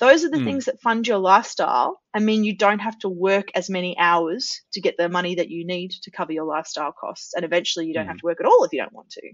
Those 0.00 0.24
are 0.24 0.30
the 0.30 0.38
mm. 0.38 0.44
things 0.44 0.64
that 0.64 0.80
fund 0.80 1.06
your 1.06 1.18
lifestyle 1.18 2.00
and 2.12 2.26
mean 2.26 2.42
you 2.42 2.56
don't 2.56 2.80
have 2.80 2.98
to 3.00 3.08
work 3.08 3.46
as 3.54 3.70
many 3.70 3.96
hours 3.96 4.60
to 4.72 4.80
get 4.80 4.96
the 4.96 5.08
money 5.08 5.36
that 5.36 5.50
you 5.50 5.64
need 5.64 5.92
to 6.02 6.10
cover 6.10 6.32
your 6.32 6.44
lifestyle 6.44 6.92
costs. 6.92 7.32
And 7.34 7.44
eventually 7.44 7.86
you 7.86 7.94
don't 7.94 8.04
mm. 8.04 8.08
have 8.08 8.16
hmm. 8.16 8.20
to 8.20 8.26
work 8.26 8.40
at 8.40 8.46
all 8.46 8.64
if 8.64 8.72
you 8.72 8.80
don't 8.80 8.92
want 8.92 9.10
to. 9.10 9.32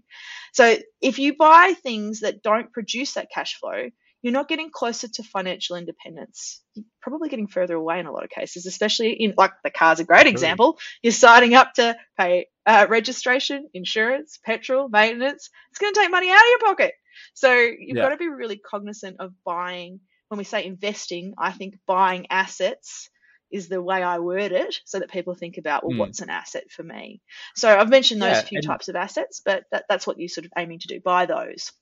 So 0.53 0.77
if 1.01 1.19
you 1.19 1.37
buy 1.37 1.75
things 1.83 2.21
that 2.21 2.43
don't 2.43 2.73
produce 2.73 3.15
that 3.15 3.31
cash 3.33 3.59
flow, 3.59 3.89
you're 4.23 4.33
not 4.33 4.49
getting 4.49 4.71
closer 4.71 5.09
to 5.09 5.23
financial 5.23 5.77
independence. 5.77 6.61
You're 6.75 6.85
probably 7.01 7.29
getting 7.29 7.47
further 7.47 7.75
away 7.75 8.01
in 8.01 8.07
a 8.07 8.13
lot 8.13 8.25
of 8.25 8.31
cases, 8.31 8.67
especially 8.67 9.13
in 9.13 9.35
like 9.37 9.53
the 9.65 9.71
car's 9.71 10.01
a 10.01 10.05
great 10.05 10.27
example. 10.27 10.79
You're 11.03 11.13
signing 11.13 11.55
up 11.55 11.75
to 11.75 11.97
pay 12.19 12.47
uh, 12.67 12.87
registration, 12.89 13.69
insurance, 13.73 14.39
petrol, 14.45 14.89
maintenance. 14.89 15.49
It's 15.71 15.79
going 15.79 15.95
to 15.95 16.01
take 16.01 16.11
money 16.11 16.31
out 16.31 16.37
of 16.37 16.51
your 16.51 16.59
pocket. 16.61 16.93
So 17.35 17.53
you've 17.53 17.97
yeah. 17.97 18.03
got 18.03 18.11
to 18.11 18.17
be 18.17 18.29
really 18.29 18.59
cognizant 18.59 19.17
of 19.21 19.33
buying 19.45 20.01
when 20.31 20.39
we 20.39 20.45
say 20.45 20.65
investing, 20.65 21.35
I 21.37 21.51
think 21.51 21.75
buying 21.87 22.29
assets 22.31 23.11
is 23.51 23.69
the 23.69 23.83
way 23.83 24.01
I 24.01 24.21
word 24.21 24.53
it 24.53 24.77
so 24.85 25.01
that 25.01 25.11
people 25.11 25.35
think 25.35 25.59
about, 25.59 25.85
well, 25.85 25.97
mm. 25.97 25.99
what's 25.99 26.21
an 26.21 26.31
asset 26.31 26.71
for 26.71 26.85
me? 26.85 27.21
So 27.57 27.69
I've 27.69 27.89
mentioned 27.89 28.23
those 28.23 28.37
yeah, 28.37 28.43
few 28.43 28.63
types 28.63 28.89
of 28.89 28.95
assets, 28.95 29.43
but 29.45 29.65
that, 29.73 29.87
that's 29.89 30.07
what 30.07 30.21
you're 30.21 30.29
sort 30.29 30.45
of 30.45 30.53
aiming 30.57 30.79
to 30.79 30.87
do. 30.87 31.01
Buy 31.01 31.27
those. 31.27 31.73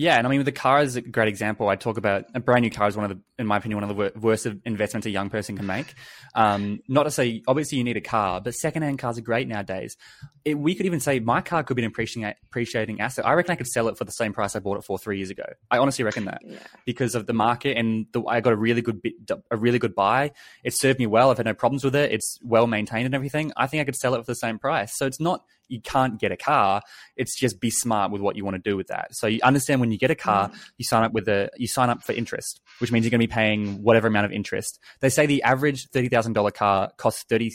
Yeah, 0.00 0.16
and 0.16 0.26
I 0.26 0.30
mean, 0.30 0.42
the 0.44 0.50
car 0.50 0.80
is 0.80 0.96
a 0.96 1.02
great 1.02 1.28
example. 1.28 1.68
I 1.68 1.76
talk 1.76 1.98
about 1.98 2.24
a 2.34 2.40
brand 2.40 2.62
new 2.62 2.70
car 2.70 2.88
is 2.88 2.96
one 2.96 3.10
of 3.10 3.10
the, 3.10 3.22
in 3.38 3.46
my 3.46 3.58
opinion, 3.58 3.82
one 3.82 3.90
of 3.90 3.94
the 3.94 4.18
worst 4.18 4.46
investments 4.64 5.04
a 5.04 5.10
young 5.10 5.28
person 5.28 5.58
can 5.58 5.66
make. 5.66 5.92
Um, 6.34 6.80
not 6.88 7.02
to 7.02 7.10
say, 7.10 7.42
obviously, 7.46 7.76
you 7.76 7.84
need 7.84 7.98
a 7.98 8.00
car, 8.00 8.40
but 8.40 8.54
secondhand 8.54 8.98
cars 8.98 9.18
are 9.18 9.20
great 9.20 9.46
nowadays. 9.46 9.98
It, 10.46 10.54
we 10.54 10.74
could 10.74 10.86
even 10.86 11.00
say 11.00 11.20
my 11.20 11.42
car 11.42 11.64
could 11.64 11.76
be 11.76 11.82
an 11.82 11.88
appreciating, 11.88 12.34
appreciating 12.46 13.02
asset. 13.02 13.26
I 13.26 13.34
reckon 13.34 13.52
I 13.52 13.56
could 13.56 13.66
sell 13.66 13.88
it 13.88 13.98
for 13.98 14.06
the 14.06 14.10
same 14.10 14.32
price 14.32 14.56
I 14.56 14.60
bought 14.60 14.78
it 14.78 14.84
for 14.84 14.98
three 14.98 15.18
years 15.18 15.28
ago. 15.28 15.44
I 15.70 15.76
honestly 15.76 16.02
reckon 16.02 16.24
that 16.24 16.40
yeah. 16.46 16.60
because 16.86 17.14
of 17.14 17.26
the 17.26 17.34
market 17.34 17.76
and 17.76 18.06
the, 18.12 18.24
I 18.24 18.40
got 18.40 18.54
a 18.54 18.56
really 18.56 18.80
good 18.80 19.02
a 19.50 19.56
really 19.58 19.78
good 19.78 19.94
buy. 19.94 20.32
It 20.64 20.72
served 20.72 20.98
me 20.98 21.08
well. 21.08 21.30
I've 21.30 21.36
had 21.36 21.44
no 21.44 21.52
problems 21.52 21.84
with 21.84 21.94
it. 21.94 22.10
It's 22.10 22.38
well 22.42 22.66
maintained 22.66 23.04
and 23.04 23.14
everything. 23.14 23.52
I 23.54 23.66
think 23.66 23.82
I 23.82 23.84
could 23.84 23.96
sell 23.96 24.14
it 24.14 24.20
for 24.20 24.32
the 24.32 24.34
same 24.34 24.58
price. 24.58 24.96
So 24.96 25.04
it's 25.04 25.20
not 25.20 25.44
you 25.70 25.80
can't 25.80 26.18
get 26.18 26.32
a 26.32 26.36
car. 26.36 26.82
It's 27.16 27.38
just 27.38 27.60
be 27.60 27.70
smart 27.70 28.10
with 28.10 28.20
what 28.20 28.36
you 28.36 28.44
want 28.44 28.56
to 28.56 28.70
do 28.70 28.76
with 28.76 28.88
that. 28.88 29.14
So 29.14 29.26
you 29.26 29.40
understand 29.42 29.80
when 29.80 29.90
you 29.90 29.98
get 29.98 30.10
a 30.10 30.14
car, 30.14 30.48
mm. 30.48 30.56
you 30.78 30.84
sign 30.84 31.04
up 31.04 31.12
with 31.12 31.28
a 31.28 31.50
you 31.56 31.68
sign 31.68 31.90
up 31.90 32.02
for 32.02 32.12
interest, 32.12 32.60
which 32.78 32.92
means 32.92 33.04
you're 33.04 33.10
going 33.10 33.20
to 33.20 33.26
be 33.26 33.32
paying 33.32 33.82
whatever 33.82 34.08
amount 34.08 34.26
of 34.26 34.32
interest. 34.32 34.78
They 35.00 35.08
say 35.08 35.26
the 35.26 35.42
average 35.42 35.88
thirty 35.88 36.08
thousand 36.08 36.32
dollar 36.32 36.50
car 36.50 36.90
costs 36.96 37.24
thirty 37.28 37.52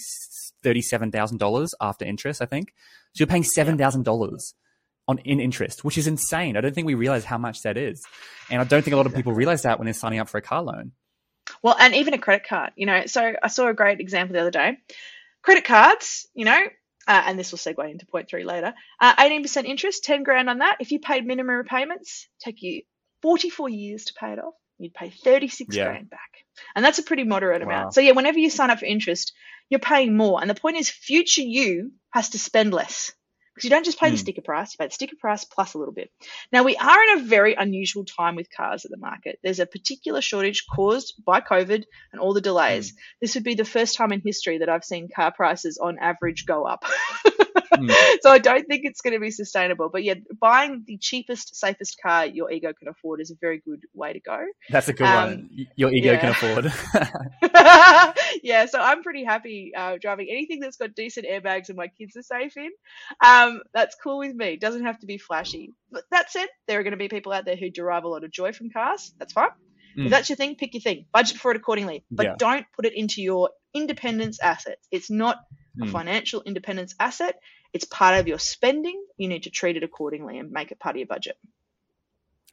thirty 0.63 0.82
seven 0.82 1.12
thousand 1.12 1.38
dollars 1.38 1.73
after 1.82 2.06
interest. 2.06 2.41
I 2.41 2.45
think 2.45 2.73
so. 3.13 3.19
You're 3.19 3.28
paying 3.28 3.43
seven 3.43 3.78
thousand 3.78 4.04
dollars 4.04 4.54
on 5.08 5.19
in 5.19 5.39
interest, 5.39 5.84
which 5.84 5.97
is 5.97 6.08
insane. 6.08 6.58
I 6.58 6.62
don't 6.62 6.73
think 6.73 6.88
we 6.88 6.95
realize 6.95 7.25
how 7.25 7.38
much 7.38 7.62
that 7.63 7.78
is, 7.78 8.04
and 8.49 8.62
I 8.62 8.63
don't 8.63 8.82
think 8.82 8.93
a 8.93 8.97
lot 8.97 9.06
of 9.06 9.15
people 9.15 9.34
realize 9.34 9.63
that 9.63 9.80
when 9.80 9.86
they're 9.86 9.93
signing 9.93 10.19
up 10.19 10.30
for 10.30 10.38
a 10.38 10.41
car 10.41 10.63
loan. 10.63 10.91
Well, 11.62 11.75
and 11.80 11.93
even 11.95 12.13
a 12.13 12.17
credit 12.17 12.47
card, 12.47 12.71
you 12.75 12.86
know. 12.86 13.06
So 13.06 13.34
I 13.41 13.47
saw 13.47 13.67
a 13.67 13.73
great 13.73 13.99
example 13.99 14.34
the 14.34 14.41
other 14.41 14.51
day. 14.51 14.78
Credit 15.43 15.63
cards, 15.63 16.28
you 16.34 16.45
know, 16.45 16.60
uh, 17.08 17.24
and 17.26 17.38
this 17.38 17.52
will 17.52 17.60
segue 17.60 17.89
into 17.89 18.06
point 18.06 18.30
three 18.30 18.44
later. 18.44 18.74
Uh, 19.00 19.15
18% 19.15 19.65
interest, 19.65 20.04
10 20.04 20.24
grand 20.24 20.50
on 20.50 20.60
that. 20.60 20.78
If 20.80 20.91
you 20.91 21.00
paid 21.00 21.26
minimum 21.26 21.56
repayments, 21.56 22.28
take 22.39 22.62
you 22.62 22.82
44 23.22 23.70
years 23.70 24.06
to 24.06 24.13
pay 24.13 24.34
it 24.34 24.39
off. 24.39 24.54
You'd 24.78 24.94
pay 24.94 25.10
36 25.10 25.76
yeah. 25.76 25.86
grand 25.86 26.10
back. 26.10 26.20
And 26.76 26.84
that's 26.84 27.00
a 27.00 27.04
pretty 27.04 27.24
moderate 27.24 27.62
wow. 27.62 27.68
amount. 27.68 27.94
So 27.94 28.02
yeah, 28.02 28.12
whenever 28.12 28.39
you 28.39 28.50
sign 28.50 28.70
up 28.70 28.80
for 28.80 28.86
interest, 28.86 29.34
you're 29.70 29.80
paying 29.80 30.18
more. 30.18 30.41
And 30.41 30.50
the 30.50 30.56
point 30.56 30.78
is 30.78 30.89
future 30.89 31.41
you 31.41 31.91
has 32.12 32.30
to 32.30 32.39
spend 32.39 32.74
less 32.74 33.13
because 33.56 33.63
you 33.63 33.70
don't 33.70 33.86
just 33.86 34.00
pay 34.00 34.08
mm. 34.08 34.12
the 34.12 34.18
hmm. 34.18 34.22
sticker 34.22 34.41
price, 34.41 34.74
you 34.74 34.78
pay 34.78 34.88
the 34.88 34.94
sticker 34.94 35.15
price 35.15 35.46
plus 35.46 35.74
a 35.74 35.78
little 35.78 35.94
bit. 35.94 36.12
Now, 36.52 36.63
we 36.63 36.76
are 36.76 37.04
in 37.04 37.20
a 37.20 37.24
very 37.24 37.56
unusual 37.56 38.04
time 38.04 38.36
with 38.36 38.50
cars 38.56 38.84
at 38.84 38.91
the 38.91 38.98
market. 38.98 39.39
There's 39.44 39.60
a 39.60 39.65
particular 39.65 40.22
shortage 40.22 40.65
caused 40.68 41.13
by 41.26 41.39
COVID 41.39 41.86
and 42.12 42.22
all 42.22 42.34
the 42.34 42.41
delays. 42.41 42.91
Mm. 42.91 42.96
This 43.22 43.36
would 43.36 43.46
be 43.46 43.56
the 43.56 43.65
first 43.65 43.96
time 43.96 44.12
in 44.12 44.22
history 44.22 44.58
that 44.58 44.70
I've 44.70 44.84
seen 44.84 45.08
car 45.13 45.32
prices 45.32 45.78
on 45.82 45.98
average 46.00 46.46
go 46.46 46.65
up. 46.65 46.84
mm. 47.73 47.93
So 48.21 48.30
I 48.30 48.39
don't 48.39 48.65
think 48.67 48.82
it's 48.86 49.01
going 49.01 49.13
to 49.13 49.19
be 49.19 49.32
sustainable. 49.32 49.89
But 49.89 50.04
yeah, 50.04 50.15
buying 50.39 50.84
the 50.86 50.97
cheapest, 50.97 51.56
safest 51.56 51.99
car 52.01 52.25
your 52.25 52.51
ego 52.51 52.73
can 52.78 52.88
afford 52.88 53.21
is 53.21 53.32
a 53.32 53.36
very 53.39 53.62
good 53.65 53.82
way 53.93 54.13
to 54.13 54.19
go. 54.19 54.45
That's 54.69 54.88
a 54.88 54.93
good 54.93 55.08
um, 55.08 55.30
one. 55.30 55.67
Your 55.75 55.91
ego 55.91 56.12
yeah. 56.13 56.19
can 56.19 56.30
afford. 56.30 56.65
yeah, 58.43 58.65
so 58.65 58.80
I'm 58.80 59.04
pretty 59.04 59.23
happy 59.23 59.71
uh, 59.75 59.97
driving 60.01 60.28
anything 60.30 60.60
that's 60.60 60.78
got 60.78 60.95
decent 60.95 61.25
airbags 61.28 61.69
and 61.69 61.78
my 61.78 61.88
kids 61.88 62.15
are 62.15 62.23
safe 62.23 62.56
in. 62.58 62.69
Um, 63.23 63.62
that's 63.73 63.95
cool 64.01 64.19
with 64.19 64.36
me. 64.36 64.58
Doesn't 64.58 64.86
have 64.86 64.99
to 64.99 65.06
be 65.06 65.17
flashy. 65.17 65.71
But 65.91 66.04
that 66.12 66.32
said, 66.32 66.47
there 66.67 66.80
are 66.80 66.84
going 66.84 66.91
to 66.91 66.97
be 66.97 67.08
people 67.08 67.32
out 67.32 67.45
there 67.45 67.56
who 67.56 67.69
derive 67.69 68.04
a 68.04 68.08
lot 68.08 68.23
of 68.23 68.32
joy 68.32 68.51
from 68.51 68.69
cars. 68.69 69.13
That's 69.19 69.34
fine. 69.34 69.49
Mm. 69.97 70.06
If 70.06 70.12
that's 70.12 70.30
your 70.30 70.36
thing, 70.36 70.56
pick 70.56 70.73
your 70.73 70.82
thing. 70.82 71.06
Budget 71.13 71.38
for 71.38 71.51
it 71.51 71.58
accordingly, 71.58 72.04
but 72.12 72.25
Yeah. 72.25 72.36
don't 72.38 72.65
put 72.75 72.86
it 72.86 72.93
into 72.95 73.21
your 73.21 73.51
independence 73.73 74.39
assets. 74.41 74.88
It's 74.91 75.10
not 75.10 75.38
a 75.82 75.86
Mm. 75.86 75.92
financial 75.92 76.42
independence 76.44 76.96
asset. 77.00 77.40
It's 77.74 77.86
part 77.86 78.18
of 78.20 78.28
your 78.28 78.40
spending. 78.40 79.04
You 79.18 79.28
need 79.28 79.44
to 79.44 79.50
treat 79.50 79.76
it 79.78 79.84
accordingly 79.84 80.38
and 80.40 80.52
make 80.52 80.72
it 80.72 80.80
part 80.80 80.96
of 80.96 81.00
your 81.00 81.08
budget. 81.08 81.38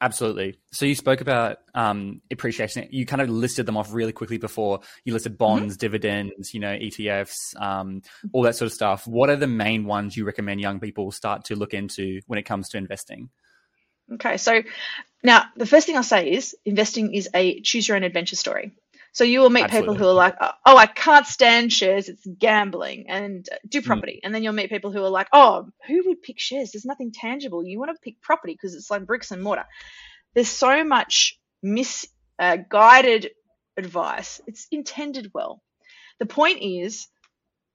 Absolutely. 0.01 0.59
So 0.73 0.85
you 0.85 0.95
spoke 0.95 1.21
about 1.21 1.59
um, 1.73 2.21
appreciation. 2.29 2.89
You 2.91 3.05
kind 3.05 3.21
of 3.21 3.29
listed 3.29 3.65
them 3.65 3.77
off 3.77 3.93
really 3.93 4.11
quickly 4.11 4.37
before. 4.37 4.81
You 5.05 5.13
listed 5.13 5.33
Mm-hmm. 5.33 5.37
bonds, 5.37 5.77
dividends, 5.77 6.53
you 6.53 6.59
know, 6.59 6.73
ETFs, 6.75 7.35
um, 7.55 8.01
all 8.33 8.41
that 8.43 8.55
sort 8.55 8.65
of 8.65 8.73
stuff. 8.73 9.07
What 9.07 9.29
are 9.29 9.37
the 9.37 9.47
main 9.47 9.85
ones 9.85 10.17
you 10.17 10.25
recommend 10.25 10.59
young 10.59 10.81
people 10.81 11.11
start 11.11 11.45
to 11.45 11.55
look 11.55 11.73
into 11.73 12.19
when 12.27 12.37
it 12.37 12.43
comes 12.43 12.67
to 12.69 12.77
investing? 12.77 13.29
Okay, 14.15 14.35
so 14.35 14.61
now 15.23 15.43
the 15.55 15.65
first 15.65 15.85
thing 15.87 15.95
I'll 15.95 16.03
say 16.03 16.29
is 16.31 16.55
investing 16.65 17.13
is 17.13 17.29
a 17.33 17.61
choose 17.61 17.87
your 17.87 17.95
own 17.95 18.03
adventure 18.03 18.35
story. 18.35 18.73
So 19.13 19.23
you 19.23 19.41
will 19.41 19.51
meet 19.51 19.69
people 19.69 19.93
who 19.95 20.05
are 20.07 20.13
like, 20.13 20.35
oh, 20.41 20.75
I 20.75 20.87
can't 20.87 21.25
stand 21.27 21.71
shares, 21.71 22.09
it's 22.09 22.25
gambling, 22.39 23.05
and 23.09 23.47
uh, 23.51 23.57
do 23.67 23.79
Mm. 23.81 23.85
property. 23.85 24.19
And 24.23 24.33
then 24.33 24.43
you'll 24.43 24.53
meet 24.53 24.71
people 24.71 24.91
who 24.91 25.03
are 25.03 25.09
like, 25.09 25.27
oh, 25.31 25.67
who 25.87 26.03
would 26.07 26.21
pick 26.23 26.39
shares? 26.39 26.71
There's 26.71 26.83
nothing 26.85 27.11
tangible. 27.11 27.63
You 27.65 27.79
want 27.79 27.91
to 27.95 28.01
pick 28.01 28.19
property 28.21 28.53
because 28.53 28.73
it's 28.73 28.89
like 28.89 29.05
bricks 29.05 29.31
and 29.31 29.43
mortar. 29.43 29.65
There's 30.33 30.49
so 30.49 30.83
much 30.83 31.39
misguided 31.61 33.31
advice. 33.77 34.41
It's 34.47 34.67
intended 34.71 35.31
well. 35.33 35.61
The 36.19 36.25
point 36.25 36.59
is, 36.61 37.07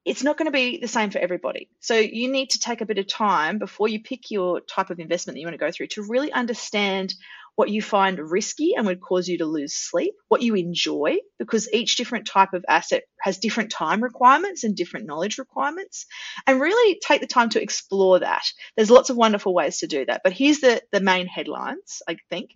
it's 0.04 0.24
not 0.24 0.38
going 0.38 0.46
to 0.46 0.52
be 0.52 0.78
the 0.78 0.88
same 0.88 1.10
for 1.10 1.18
everybody. 1.18 1.68
So 1.80 1.94
you 1.94 2.32
need 2.32 2.50
to 2.50 2.58
take 2.58 2.80
a 2.80 2.86
bit 2.86 2.98
of 2.98 3.06
time 3.06 3.58
before 3.58 3.88
you 3.88 4.02
pick 4.02 4.30
your 4.30 4.60
type 4.60 4.90
of 4.90 4.98
investment 5.00 5.36
that 5.36 5.40
you 5.40 5.46
want 5.46 5.54
to 5.54 5.64
go 5.64 5.70
through 5.70 5.88
to 5.88 6.02
really 6.02 6.32
understand 6.32 7.14
what 7.58 7.70
you 7.70 7.82
find 7.82 8.20
risky 8.20 8.74
and 8.76 8.86
would 8.86 9.00
cause 9.00 9.26
you 9.26 9.38
to 9.38 9.44
lose 9.44 9.74
sleep, 9.74 10.14
what 10.28 10.42
you 10.42 10.54
enjoy, 10.54 11.16
because 11.40 11.68
each 11.72 11.96
different 11.96 12.24
type 12.24 12.52
of 12.52 12.64
asset 12.68 13.02
has 13.20 13.38
different 13.38 13.72
time 13.72 14.00
requirements 14.00 14.62
and 14.62 14.76
different 14.76 15.06
knowledge 15.06 15.38
requirements, 15.38 16.06
and 16.46 16.60
really 16.60 17.00
take 17.04 17.20
the 17.20 17.26
time 17.26 17.48
to 17.48 17.60
explore 17.60 18.20
that. 18.20 18.44
There's 18.76 18.92
lots 18.92 19.10
of 19.10 19.16
wonderful 19.16 19.52
ways 19.52 19.78
to 19.78 19.88
do 19.88 20.06
that, 20.06 20.20
but 20.22 20.32
here's 20.32 20.60
the, 20.60 20.80
the 20.92 21.00
main 21.00 21.26
headlines, 21.26 22.00
I 22.08 22.18
think. 22.30 22.50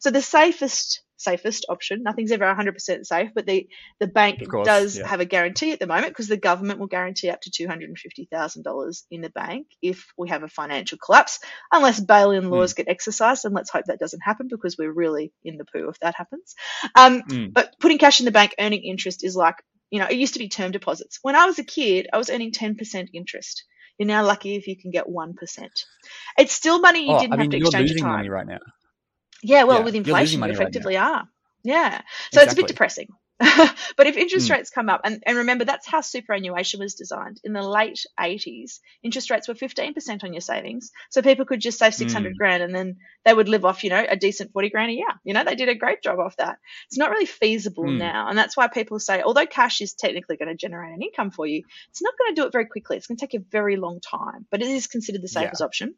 So 0.00 0.10
the 0.10 0.22
safest 0.22 1.02
safest 1.16 1.66
option. 1.68 2.02
Nothing's 2.02 2.32
ever 2.32 2.44
100% 2.44 3.06
safe, 3.06 3.30
but 3.34 3.46
the 3.46 3.68
the 4.00 4.06
bank 4.06 4.46
course, 4.48 4.66
does 4.66 4.98
yeah. 4.98 5.06
have 5.06 5.20
a 5.20 5.24
guarantee 5.24 5.72
at 5.72 5.78
the 5.80 5.86
moment 5.86 6.08
because 6.08 6.28
the 6.28 6.36
government 6.36 6.78
will 6.78 6.86
guarantee 6.86 7.30
up 7.30 7.40
to 7.42 7.50
$250,000 7.50 9.02
in 9.10 9.20
the 9.20 9.30
bank 9.30 9.66
if 9.82 10.06
we 10.16 10.28
have 10.28 10.42
a 10.42 10.48
financial 10.48 10.98
collapse, 10.98 11.38
unless 11.72 12.00
bail-in 12.00 12.50
laws 12.50 12.74
get 12.74 12.88
exercised, 12.88 13.44
and 13.44 13.54
let's 13.54 13.70
hope 13.70 13.84
that 13.86 13.98
doesn't 13.98 14.20
happen 14.20 14.48
because 14.50 14.76
we're 14.78 14.92
really 14.92 15.32
in 15.44 15.56
the 15.56 15.64
poo 15.64 15.88
if 15.88 15.98
that 16.00 16.14
happens. 16.14 16.54
Um, 16.94 17.22
Mm. 17.26 17.52
But 17.52 17.74
putting 17.80 17.98
cash 17.98 18.20
in 18.20 18.26
the 18.26 18.30
bank, 18.32 18.54
earning 18.58 18.82
interest 18.84 19.24
is 19.24 19.34
like, 19.34 19.56
you 19.90 19.98
know, 20.00 20.06
it 20.06 20.16
used 20.16 20.34
to 20.34 20.38
be 20.38 20.48
term 20.48 20.70
deposits. 20.70 21.18
When 21.22 21.34
I 21.34 21.46
was 21.46 21.58
a 21.58 21.64
kid, 21.64 22.08
I 22.12 22.18
was 22.18 22.30
earning 22.30 22.52
10% 22.52 23.08
interest. 23.14 23.64
You're 23.98 24.06
now 24.06 24.24
lucky 24.24 24.54
if 24.56 24.66
you 24.66 24.76
can 24.80 24.90
get 24.90 25.06
1%. 25.06 25.34
It's 26.38 26.52
still 26.54 26.80
money 26.80 27.08
you 27.08 27.14
Oh, 27.14 27.18
didn't 27.18 27.32
I 27.32 27.36
mean, 27.36 27.46
have 27.46 27.50
to 27.50 27.58
you're 27.58 27.66
exchange 27.68 27.90
losing 27.90 28.04
time. 28.04 28.12
money 28.12 28.28
right 28.28 28.46
now. 28.46 28.58
Yeah, 29.46 29.62
well, 29.64 29.78
Yeah, 29.78 29.84
with 29.84 29.94
inflation, 29.94 30.34
you 30.34 30.38
money 30.40 30.52
right 30.52 30.60
effectively 30.60 30.96
are. 30.96 31.28
Yeah. 31.62 32.02
So 32.32 32.42
it's 32.42 32.52
a 32.52 32.56
bit 32.56 32.66
depressing. 32.66 33.08
but 33.96 34.06
if 34.06 34.16
interest 34.16 34.48
Mm. 34.48 34.50
rates 34.50 34.70
come 34.70 34.88
up, 34.88 35.02
and, 35.04 35.22
and 35.26 35.38
remember, 35.38 35.64
that's 35.64 35.86
how 35.86 36.00
superannuation 36.00 36.80
was 36.80 36.94
designed. 36.94 37.38
In 37.44 37.52
the 37.52 37.62
late 37.62 38.04
80s, 38.18 38.80
interest 39.02 39.30
rates 39.30 39.48
were 39.48 39.54
15% 39.54 40.24
on 40.24 40.32
your 40.32 40.40
savings. 40.40 40.90
So 41.10 41.22
people 41.22 41.44
could 41.44 41.60
just 41.60 41.78
save 41.78 41.94
600 41.94 42.34
Mm. 42.34 42.36
grand 42.36 42.62
and 42.62 42.74
then 42.74 42.96
they 43.24 43.34
would 43.34 43.48
live 43.48 43.64
off, 43.66 43.84
you 43.84 43.90
know, 43.90 44.04
a 44.08 44.16
decent 44.16 44.52
40 44.52 44.70
grand 44.70 44.90
a 44.90 44.94
year. 44.94 45.06
You 45.24 45.34
know, 45.34 45.44
they 45.44 45.54
did 45.54 45.68
a 45.68 45.74
great 45.74 46.02
job 46.02 46.18
off 46.18 46.36
that. 46.36 46.58
It's 46.88 46.98
not 46.98 47.10
really 47.10 47.26
feasible 47.26 47.92
Mm. 47.92 47.96
now. 47.96 48.28
And 48.28 48.38
that's 48.38 48.56
why 48.56 48.68
people 48.68 48.98
say, 48.98 49.20
although 49.22 49.46
cash 49.46 49.80
is 49.82 49.94
technically 49.94 50.36
going 50.36 50.48
to 50.48 50.54
generate 50.54 50.94
an 50.94 51.02
income 51.02 51.30
for 51.30 51.46
you, 51.46 51.62
it's 51.90 52.02
not 52.02 52.14
going 52.18 52.34
to 52.34 52.40
do 52.40 52.46
it 52.46 52.52
very 52.52 52.66
quickly. 52.66 52.96
It's 52.96 53.06
going 53.06 53.18
to 53.18 53.26
take 53.26 53.34
a 53.38 53.44
very 53.50 53.76
long 53.76 54.00
time, 54.00 54.46
but 54.50 54.62
it 54.62 54.68
is 54.68 54.86
considered 54.86 55.22
the 55.22 55.28
Yeah. 55.30 55.42
safest 55.42 55.60
option. 55.60 55.94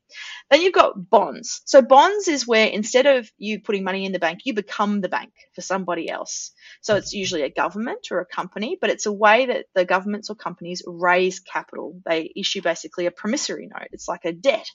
Then 0.51 0.63
you've 0.63 0.73
got 0.73 1.09
bonds. 1.11 1.63
So 1.65 1.83
bonds 1.83 2.29
is 2.29 2.47
where 2.47 2.67
instead 2.67 3.07
of 3.07 3.31
you 3.39 3.61
putting 3.61 3.85
money 3.85 4.05
in 4.05 4.13
the 4.13 4.19
bank, 4.19 4.41
you 4.45 4.55
become 4.55 5.01
the 5.01 5.09
bank 5.09 5.33
for 5.55 5.61
somebody 5.61 6.09
else. 6.09 6.53
So 6.81 6.97
it's 6.97 7.13
usually 7.13 7.28
a 7.35 7.51
government 7.51 8.09
or 8.11 8.21
a 8.21 8.27
company, 8.27 8.77
but 8.81 8.91
it's 8.91 9.07
a 9.07 9.13
way 9.13 9.47
that 9.47 9.67
the 9.75 9.85
governments 9.85 10.31
or 10.31 10.35
companies 10.35 10.83
raise 10.87 11.41
capital. 11.41 12.01
They 12.05 12.33
issue 12.37 12.63
basically 12.63 13.07
a 13.07 13.11
promissory 13.11 13.67
note. 13.67 13.89
It's 13.93 14.09
like 14.09 14.25
a 14.25 14.33
debt. 14.33 14.69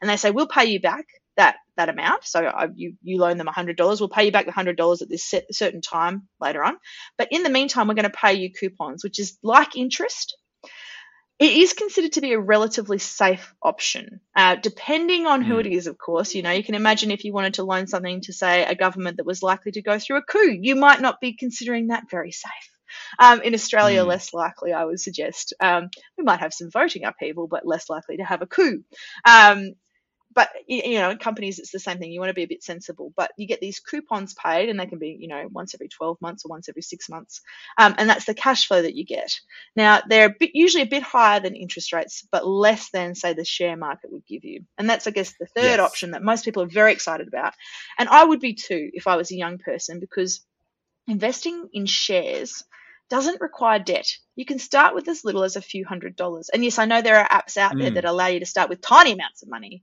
And 0.00 0.10
they 0.10 0.16
say, 0.16 0.30
we'll 0.30 0.46
pay 0.46 0.66
you 0.66 0.80
back 0.80 1.06
that, 1.36 1.56
that 1.76 1.88
amount. 1.88 2.24
So 2.24 2.44
uh, 2.44 2.68
you, 2.74 2.94
you 3.02 3.18
loan 3.18 3.36
them 3.38 3.46
$100. 3.46 3.76
We'll 4.00 4.08
pay 4.08 4.26
you 4.26 4.32
back 4.32 4.46
the 4.46 4.52
$100 4.52 5.02
at 5.02 5.08
this 5.08 5.24
set, 5.24 5.54
certain 5.54 5.80
time 5.80 6.28
later 6.40 6.62
on. 6.62 6.76
But 7.18 7.28
in 7.30 7.42
the 7.42 7.50
meantime, 7.50 7.88
we're 7.88 7.94
going 7.94 8.04
to 8.04 8.10
pay 8.10 8.34
you 8.34 8.52
coupons, 8.52 9.02
which 9.04 9.18
is 9.18 9.38
like 9.42 9.76
interest, 9.76 10.36
it 11.38 11.52
is 11.52 11.74
considered 11.74 12.12
to 12.12 12.20
be 12.20 12.32
a 12.32 12.40
relatively 12.40 12.98
safe 12.98 13.54
option, 13.62 14.20
uh, 14.34 14.56
depending 14.56 15.26
on 15.26 15.42
who 15.42 15.58
it 15.58 15.66
is, 15.66 15.86
of 15.86 15.98
course. 15.98 16.34
You 16.34 16.42
know, 16.42 16.50
you 16.50 16.64
can 16.64 16.74
imagine 16.74 17.10
if 17.10 17.24
you 17.24 17.32
wanted 17.32 17.54
to 17.54 17.64
loan 17.64 17.86
something 17.86 18.22
to, 18.22 18.32
say, 18.32 18.64
a 18.64 18.74
government 18.74 19.18
that 19.18 19.26
was 19.26 19.42
likely 19.42 19.72
to 19.72 19.82
go 19.82 19.98
through 19.98 20.16
a 20.18 20.22
coup, 20.22 20.50
you 20.50 20.76
might 20.76 21.00
not 21.00 21.20
be 21.20 21.34
considering 21.34 21.88
that 21.88 22.10
very 22.10 22.32
safe. 22.32 22.50
Um, 23.18 23.42
in 23.42 23.52
Australia, 23.52 24.02
Mm. 24.02 24.06
less 24.06 24.32
likely, 24.32 24.72
I 24.72 24.84
would 24.84 25.00
suggest. 25.00 25.52
Um, 25.60 25.90
we 26.16 26.24
might 26.24 26.40
have 26.40 26.54
some 26.54 26.70
voting 26.70 27.04
upheaval, 27.04 27.48
but 27.48 27.66
less 27.66 27.90
likely 27.90 28.16
to 28.18 28.24
have 28.24 28.42
a 28.42 28.46
coup. 28.46 28.84
Um, 29.24 29.72
but 30.36 30.50
you 30.68 31.00
know, 31.00 31.10
in 31.10 31.18
companies, 31.18 31.58
it's 31.58 31.72
the 31.72 31.80
same 31.80 31.98
thing. 31.98 32.12
You 32.12 32.20
want 32.20 32.30
to 32.30 32.34
be 32.34 32.44
a 32.44 32.48
bit 32.48 32.62
sensible, 32.62 33.12
but 33.16 33.32
you 33.38 33.48
get 33.48 33.60
these 33.60 33.80
coupons 33.80 34.34
paid, 34.34 34.68
and 34.70 34.78
they 34.78 34.86
can 34.86 35.00
be, 35.00 35.16
you 35.20 35.28
know, 35.28 35.48
once 35.52 35.74
every 35.74 35.88
12 35.88 36.18
months 36.22 36.44
or 36.46 36.50
once 36.50 36.68
every 36.68 36.82
six 36.82 37.08
months, 37.08 37.42
um, 37.78 37.96
and 37.98 38.08
that's 38.08 38.26
the 38.26 38.34
cash 38.34 38.68
flow 38.68 38.82
that 38.82 38.96
you 38.96 39.04
get. 39.06 39.32
Now, 39.76 40.02
they're 40.08 40.28
a 40.28 40.34
bit, 40.38 40.52
usually 40.54 40.82
a 40.84 40.86
bit 40.86 41.02
higher 41.02 41.40
than 41.40 41.56
interest 41.56 41.92
rates, 41.92 42.26
but 42.30 42.46
less 42.46 42.90
than, 42.90 43.14
say, 43.16 43.32
the 43.34 43.44
share 43.44 43.76
market 43.76 44.12
would 44.12 44.26
give 44.26 44.44
you. 44.44 44.64
And 44.78 44.88
that's, 44.90 45.08
I 45.08 45.10
guess, 45.10 45.34
the 45.40 45.46
third 45.46 45.80
Yes. 45.80 45.80
option 45.80 46.12
that 46.12 46.22
most 46.22 46.44
people 46.44 46.62
are 46.62 46.68
very 46.68 46.92
excited 46.92 47.28
about. 47.28 47.54
And 47.98 48.08
I 48.08 48.24
would 48.24 48.40
be 48.40 48.54
too 48.54 48.90
if 48.94 49.08
I 49.08 49.16
was 49.16 49.32
a 49.32 49.36
young 49.36 49.58
person, 49.58 50.00
because 50.00 50.44
investing 51.08 51.68
in 51.72 51.86
shares 51.86 52.62
doesn't 53.10 53.40
require 53.40 53.78
debt. 53.80 54.08
You 54.36 54.44
can 54.44 54.58
start 54.58 54.94
with 54.94 55.08
as 55.08 55.24
little 55.24 55.44
as 55.44 55.56
a 55.56 55.62
few 55.62 55.84
hundred 55.84 56.16
dollars. 56.16 56.50
And 56.50 56.62
yes, 56.64 56.78
I 56.78 56.84
know 56.84 57.02
there 57.02 57.18
are 57.18 57.28
apps 57.28 57.56
out 57.56 57.76
there 57.78 57.90
Mm. 57.90 57.94
that 57.94 58.04
allow 58.04 58.26
you 58.28 58.40
to 58.40 58.46
start 58.46 58.68
with 58.68 58.80
tiny 58.82 59.12
amounts 59.12 59.42
of 59.42 59.48
money. 59.48 59.82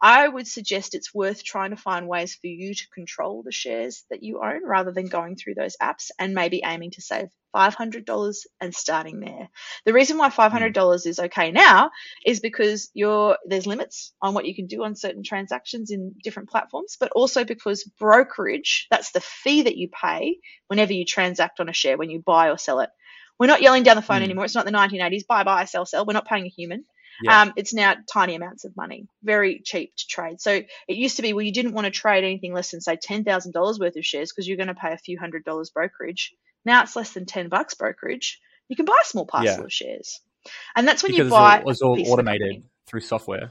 I 0.00 0.28
would 0.28 0.46
suggest 0.46 0.94
it's 0.94 1.12
worth 1.14 1.42
trying 1.42 1.70
to 1.70 1.76
find 1.76 2.06
ways 2.08 2.34
for 2.34 2.46
you 2.46 2.74
to 2.74 2.88
control 2.94 3.42
the 3.42 3.50
shares 3.52 4.04
that 4.10 4.22
you 4.22 4.40
own 4.42 4.64
rather 4.64 4.92
than 4.92 5.06
going 5.08 5.36
through 5.36 5.54
those 5.54 5.76
apps 5.82 6.10
and 6.18 6.34
maybe 6.34 6.62
aiming 6.64 6.92
to 6.92 7.02
save 7.02 7.28
$500 7.52 8.46
and 8.60 8.72
starting 8.74 9.20
there. 9.20 9.48
The 9.86 9.92
reason 9.92 10.16
why 10.18 10.30
$500 10.30 11.06
is 11.06 11.18
okay 11.18 11.50
now 11.50 11.90
is 12.24 12.38
because 12.40 12.90
you're, 12.94 13.38
there's 13.46 13.66
limits 13.66 14.12
on 14.22 14.34
what 14.34 14.46
you 14.46 14.54
can 14.54 14.66
do 14.66 14.84
on 14.84 14.94
certain 14.94 15.24
transactions 15.24 15.90
in 15.90 16.14
different 16.22 16.50
platforms, 16.50 16.96
but 17.00 17.10
also 17.12 17.44
because 17.44 17.82
brokerage, 17.98 18.86
that's 18.90 19.10
the 19.10 19.20
fee 19.20 19.62
that 19.62 19.76
you 19.76 19.88
pay 19.88 20.38
whenever 20.68 20.92
you 20.92 21.04
transact 21.04 21.58
on 21.58 21.68
a 21.68 21.72
share, 21.72 21.98
when 21.98 22.10
you 22.10 22.22
buy 22.24 22.50
or 22.50 22.58
sell 22.58 22.80
it. 22.80 22.90
We're 23.38 23.46
not 23.46 23.62
yelling 23.62 23.82
down 23.84 23.96
the 23.96 24.02
phone 24.02 24.20
Mm. 24.20 24.24
anymore. 24.24 24.44
It's 24.44 24.54
not 24.54 24.64
the 24.64 24.72
1980s, 24.72 25.26
buy, 25.26 25.44
buy, 25.44 25.64
sell, 25.64 25.86
sell. 25.86 26.04
We're 26.04 26.12
not 26.14 26.26
paying 26.26 26.44
a 26.44 26.48
human. 26.48 26.84
Yeah. 27.22 27.42
Um, 27.42 27.52
it's 27.56 27.74
now 27.74 27.94
tiny 28.12 28.36
amounts 28.36 28.64
of 28.64 28.76
money, 28.76 29.08
very 29.24 29.60
cheap 29.64 29.92
to 29.96 30.06
trade. 30.06 30.40
So 30.40 30.52
it 30.52 30.96
used 30.96 31.16
to 31.16 31.22
be, 31.22 31.32
well, 31.32 31.44
you 31.44 31.52
didn't 31.52 31.72
want 31.72 31.86
to 31.86 31.90
trade 31.90 32.22
anything 32.22 32.52
less 32.54 32.70
than 32.70 32.80
say 32.80 32.96
ten 32.96 33.24
thousand 33.24 33.52
dollars 33.52 33.78
worth 33.80 33.96
of 33.96 34.06
shares 34.06 34.30
because 34.30 34.46
you're 34.46 34.56
going 34.56 34.68
to 34.68 34.74
pay 34.74 34.92
a 34.92 34.98
few 34.98 35.18
hundred 35.18 35.44
dollars 35.44 35.70
brokerage. 35.70 36.32
Now 36.64 36.82
it's 36.82 36.94
less 36.94 37.12
than 37.12 37.26
ten 37.26 37.48
bucks 37.48 37.74
brokerage. 37.74 38.40
You 38.68 38.76
can 38.76 38.84
buy 38.84 38.94
a 39.02 39.04
small 39.06 39.26
parcel 39.26 39.58
Yeah. 39.58 39.64
of 39.64 39.72
shares, 39.72 40.20
and 40.76 40.86
that's 40.86 41.02
when 41.02 41.10
because 41.10 41.26
you 41.26 41.30
buy. 41.30 41.56
it's 41.56 41.64
all, 41.64 41.70
it's 41.70 41.82
all 41.82 41.96
piece 41.96 42.06
of 42.06 42.06
the 42.06 42.12
automated 42.12 42.62
through 42.86 43.00
software. 43.00 43.48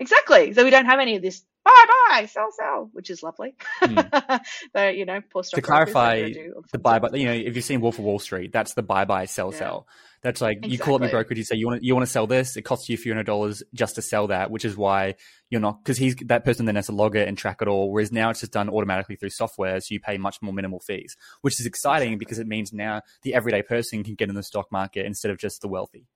Exactly. 0.00 0.52
So 0.54 0.64
we 0.64 0.70
don't 0.70 0.86
have 0.86 0.98
any 0.98 1.16
of 1.16 1.22
this 1.22 1.44
buy, 1.62 1.86
buy, 2.08 2.24
sell, 2.26 2.48
sell, 2.58 2.88
which 2.94 3.10
is 3.10 3.22
lovely. 3.22 3.54
Hmm. 3.80 3.98
but 4.72 4.96
you 4.96 5.04
know, 5.04 5.20
poor 5.30 5.44
stock. 5.44 5.58
To 5.58 5.62
clarify, 5.62 6.20
brokers, 6.20 6.36
they 6.36 6.42
do 6.42 6.52
all 6.56 6.64
The 6.72 6.78
buy 6.78 6.96
of- 6.96 7.16
you 7.16 7.26
know, 7.26 7.32
if 7.34 7.54
you've 7.54 7.64
seen 7.64 7.80
Wolf 7.82 7.98
of 7.98 8.04
Wall 8.06 8.18
Street, 8.18 8.50
that's 8.50 8.72
the 8.74 8.82
buy 8.82 9.04
buy 9.04 9.26
sell 9.26 9.52
Yeah. 9.52 9.58
sell. 9.58 9.86
That's 10.22 10.40
like 10.42 10.66
you 10.66 10.78
call 10.78 10.96
up 10.96 11.00
your 11.00 11.06
Exactly. 11.08 11.16
brokerage, 11.16 11.38
you 11.38 11.44
say 11.44 11.56
you 11.56 11.66
want 11.66 11.80
to, 11.80 11.86
you 11.86 11.94
want 11.94 12.06
to 12.06 12.10
sell 12.12 12.26
this, 12.26 12.56
it 12.56 12.62
costs 12.62 12.88
you 12.90 12.94
a 12.94 12.98
few 12.98 13.12
hundred 13.12 13.24
dollars 13.24 13.62
just 13.72 13.94
to 13.94 14.02
sell 14.02 14.26
that, 14.26 14.50
which 14.50 14.66
is 14.66 14.76
why 14.76 15.14
you're 15.48 15.60
not 15.62 15.82
because 15.82 15.96
he's 15.98 16.14
that 16.26 16.44
person 16.44 16.66
then 16.66 16.76
has 16.76 16.86
to 16.86 16.92
log 16.92 17.16
it 17.16 17.26
and 17.28 17.36
track 17.38 17.58
it 17.62 17.68
all. 17.68 17.90
Whereas 17.92 18.10
now 18.12 18.30
it's 18.30 18.40
just 18.40 18.52
done 18.52 18.68
automatically 18.70 19.16
through 19.16 19.30
software, 19.30 19.80
so 19.80 19.86
you 19.92 20.00
pay 20.00 20.16
much 20.18 20.36
more 20.42 20.52
minimal 20.54 20.80
fees, 20.80 21.14
which 21.42 21.58
is 21.60 21.66
exciting 21.66 22.16
because 22.18 22.38
it 22.38 22.46
means 22.46 22.72
now 22.72 23.02
the 23.22 23.34
everyday 23.34 23.62
person 23.62 24.02
can 24.04 24.14
get 24.14 24.28
in 24.30 24.34
the 24.34 24.42
stock 24.42 24.70
market 24.72 25.04
instead 25.06 25.30
of 25.30 25.38
just 25.38 25.60
the 25.62 25.68
wealthy. 25.68 26.06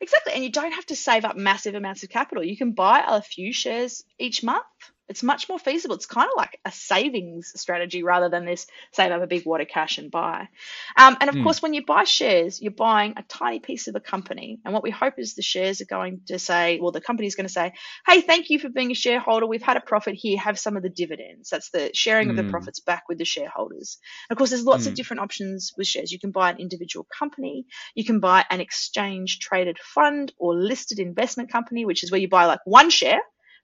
Exactly. 0.00 0.32
And 0.32 0.42
you 0.44 0.50
don't 0.50 0.72
have 0.72 0.86
to 0.86 0.96
save 0.96 1.24
up 1.24 1.36
massive 1.36 1.74
amounts 1.74 2.02
of 2.02 2.10
capital. 2.10 2.44
You 2.44 2.56
can 2.56 2.72
buy 2.72 3.04
a 3.06 3.20
few 3.22 3.52
shares 3.52 4.04
each 4.18 4.42
month 4.42 4.64
It's 5.08 5.24
much 5.24 5.48
more 5.48 5.58
feasible. 5.58 5.96
It's 5.96 6.06
kind 6.06 6.28
of 6.28 6.36
like 6.36 6.60
a 6.64 6.70
savings 6.70 7.52
strategy 7.56 8.04
rather 8.04 8.28
than 8.28 8.44
this 8.44 8.68
save 8.92 9.10
up 9.10 9.20
a 9.20 9.26
big 9.26 9.44
wad 9.44 9.60
of 9.60 9.66
cash 9.66 9.98
and 9.98 10.08
buy. 10.08 10.48
Um, 10.96 11.16
and 11.20 11.28
of 11.28 11.34
Mm. 11.34 11.42
course, 11.42 11.60
when 11.60 11.74
you 11.74 11.84
buy 11.84 12.04
shares, 12.04 12.62
you're 12.62 12.70
buying 12.70 13.14
a 13.16 13.24
tiny 13.24 13.58
piece 13.58 13.88
of 13.88 13.96
a 13.96 14.00
company. 14.00 14.60
And 14.64 14.72
what 14.72 14.84
we 14.84 14.90
hope 14.90 15.14
is 15.18 15.34
the 15.34 15.42
shares 15.42 15.80
are 15.80 15.86
going 15.86 16.20
to 16.28 16.38
say, 16.38 16.78
well, 16.80 16.92
the 16.92 17.00
company's 17.00 17.34
going 17.34 17.48
to 17.48 17.52
say, 17.52 17.72
hey, 18.06 18.20
thank 18.20 18.50
you 18.50 18.60
for 18.60 18.68
being 18.68 18.92
a 18.92 18.94
shareholder. 18.94 19.46
We've 19.48 19.60
had 19.60 19.76
a 19.76 19.80
profit 19.80 20.14
here. 20.14 20.38
Have 20.38 20.60
some 20.60 20.76
of 20.76 20.84
the 20.84 20.88
dividends. 20.88 21.50
That's 21.50 21.70
the 21.70 21.90
sharing 21.92 22.30
of 22.30 22.36
the 22.36 22.44
Mm. 22.44 22.50
profits 22.50 22.78
back 22.78 23.02
with 23.08 23.18
the 23.18 23.24
shareholders. 23.24 23.98
And 24.28 24.36
of 24.36 24.38
course, 24.38 24.50
there's 24.50 24.64
lots 24.64 24.86
of 24.86 24.92
Mm. 24.92 24.96
different 24.96 25.22
options 25.22 25.72
with 25.76 25.88
shares. 25.88 26.12
You 26.12 26.20
can 26.20 26.30
buy 26.30 26.50
an 26.50 26.60
individual 26.60 27.04
company, 27.18 27.66
you 27.96 28.04
can 28.04 28.20
buy 28.20 28.44
an 28.48 28.60
exchange 28.60 29.40
traded 29.40 29.80
fund 29.80 30.32
or 30.38 30.54
listed 30.54 31.00
investment 31.00 31.50
company, 31.50 31.84
which 31.84 32.04
is 32.04 32.12
where 32.12 32.20
you 32.20 32.28
buy 32.28 32.44
like 32.44 32.60
one 32.64 32.90
share 32.90 33.20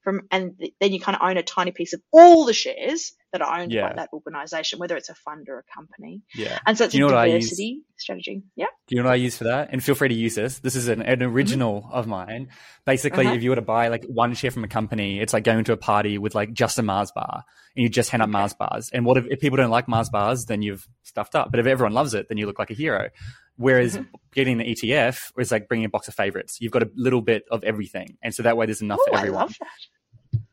from, 0.06 0.20
and 0.30 0.56
th- 0.56 0.72
then 0.80 0.92
you 0.92 1.00
kind 1.00 1.16
of 1.16 1.28
own 1.28 1.36
a 1.36 1.42
tiny 1.42 1.72
piece 1.72 1.92
of 1.92 2.00
all 2.12 2.44
the 2.44 2.52
shares 2.52 3.12
that 3.32 3.42
are 3.42 3.58
owned 3.60 3.72
Yeah. 3.72 3.88
by 3.88 3.94
that 3.96 4.10
organization, 4.12 4.78
whether 4.78 4.96
it's 4.96 5.08
a 5.08 5.16
fund 5.16 5.48
or 5.48 5.58
a 5.58 5.64
company. 5.74 6.22
Yeah. 6.32 6.60
And 6.64 6.78
so 6.78 6.84
it's 6.84 6.92
Do 6.92 6.98
you 6.98 7.08
a 7.08 7.10
know 7.10 7.22
use? 7.24 7.32
diversity 7.50 7.80
strategy. 7.98 8.44
Yeah. 8.54 8.66
Do 8.86 8.94
you 8.94 9.02
know 9.02 9.08
what 9.08 9.14
I 9.14 9.16
use 9.16 9.36
for 9.36 9.44
that? 9.44 9.70
And 9.72 9.82
feel 9.82 9.96
free 9.96 10.08
to 10.08 10.14
use 10.14 10.36
this. 10.36 10.60
This 10.60 10.76
is 10.76 10.86
an, 10.86 11.02
an 11.02 11.24
original 11.24 11.90
of 11.92 12.06
mine. 12.06 12.50
Basically, 12.84 13.24
Mm-hmm. 13.24 13.26
Uh-huh. 13.30 13.36
if 13.36 13.42
you 13.42 13.50
were 13.50 13.56
to 13.56 13.62
buy 13.62 13.88
like 13.88 14.04
one 14.04 14.34
share 14.34 14.52
from 14.52 14.62
a 14.62 14.68
company, 14.68 15.18
it's 15.20 15.32
like 15.32 15.42
going 15.42 15.64
to 15.64 15.72
a 15.72 15.76
party 15.76 16.18
with 16.18 16.36
like 16.36 16.52
just 16.52 16.78
a 16.78 16.82
Mars 16.84 17.10
bar 17.12 17.42
and 17.74 17.82
you 17.82 17.88
just 17.88 18.10
hand 18.10 18.22
out 18.22 18.28
Okay. 18.28 18.32
Mars 18.38 18.52
bars. 18.54 18.90
And 18.94 19.04
what 19.04 19.16
if, 19.18 19.24
if 19.28 19.40
people 19.40 19.56
don't 19.56 19.70
like 19.70 19.88
Mars 19.88 20.08
bars, 20.08 20.44
then 20.46 20.62
you've 20.62 20.86
stuffed 21.02 21.34
up. 21.34 21.50
But 21.50 21.58
if 21.58 21.66
everyone 21.66 21.94
loves 21.94 22.14
it, 22.14 22.28
then 22.28 22.38
you 22.38 22.46
look 22.46 22.60
like 22.60 22.70
a 22.70 22.74
hero. 22.74 23.08
Whereas 23.56 23.96
Mm-hmm. 23.96 24.14
getting 24.34 24.58
the 24.58 24.64
ETF 24.64 25.32
is 25.38 25.50
like 25.50 25.66
bringing 25.66 25.86
a 25.86 25.88
box 25.88 26.08
of 26.08 26.14
favorites. 26.14 26.58
You've 26.60 26.72
got 26.72 26.82
a 26.82 26.90
little 26.94 27.22
bit 27.22 27.42
of 27.50 27.64
everything. 27.64 28.18
And 28.22 28.32
so 28.34 28.42
that 28.44 28.56
way 28.56 28.66
there's 28.66 28.82
enough 28.82 28.98
Oh, 29.00 29.06
for 29.10 29.16
I 29.16 29.20
everyone. 29.20 29.48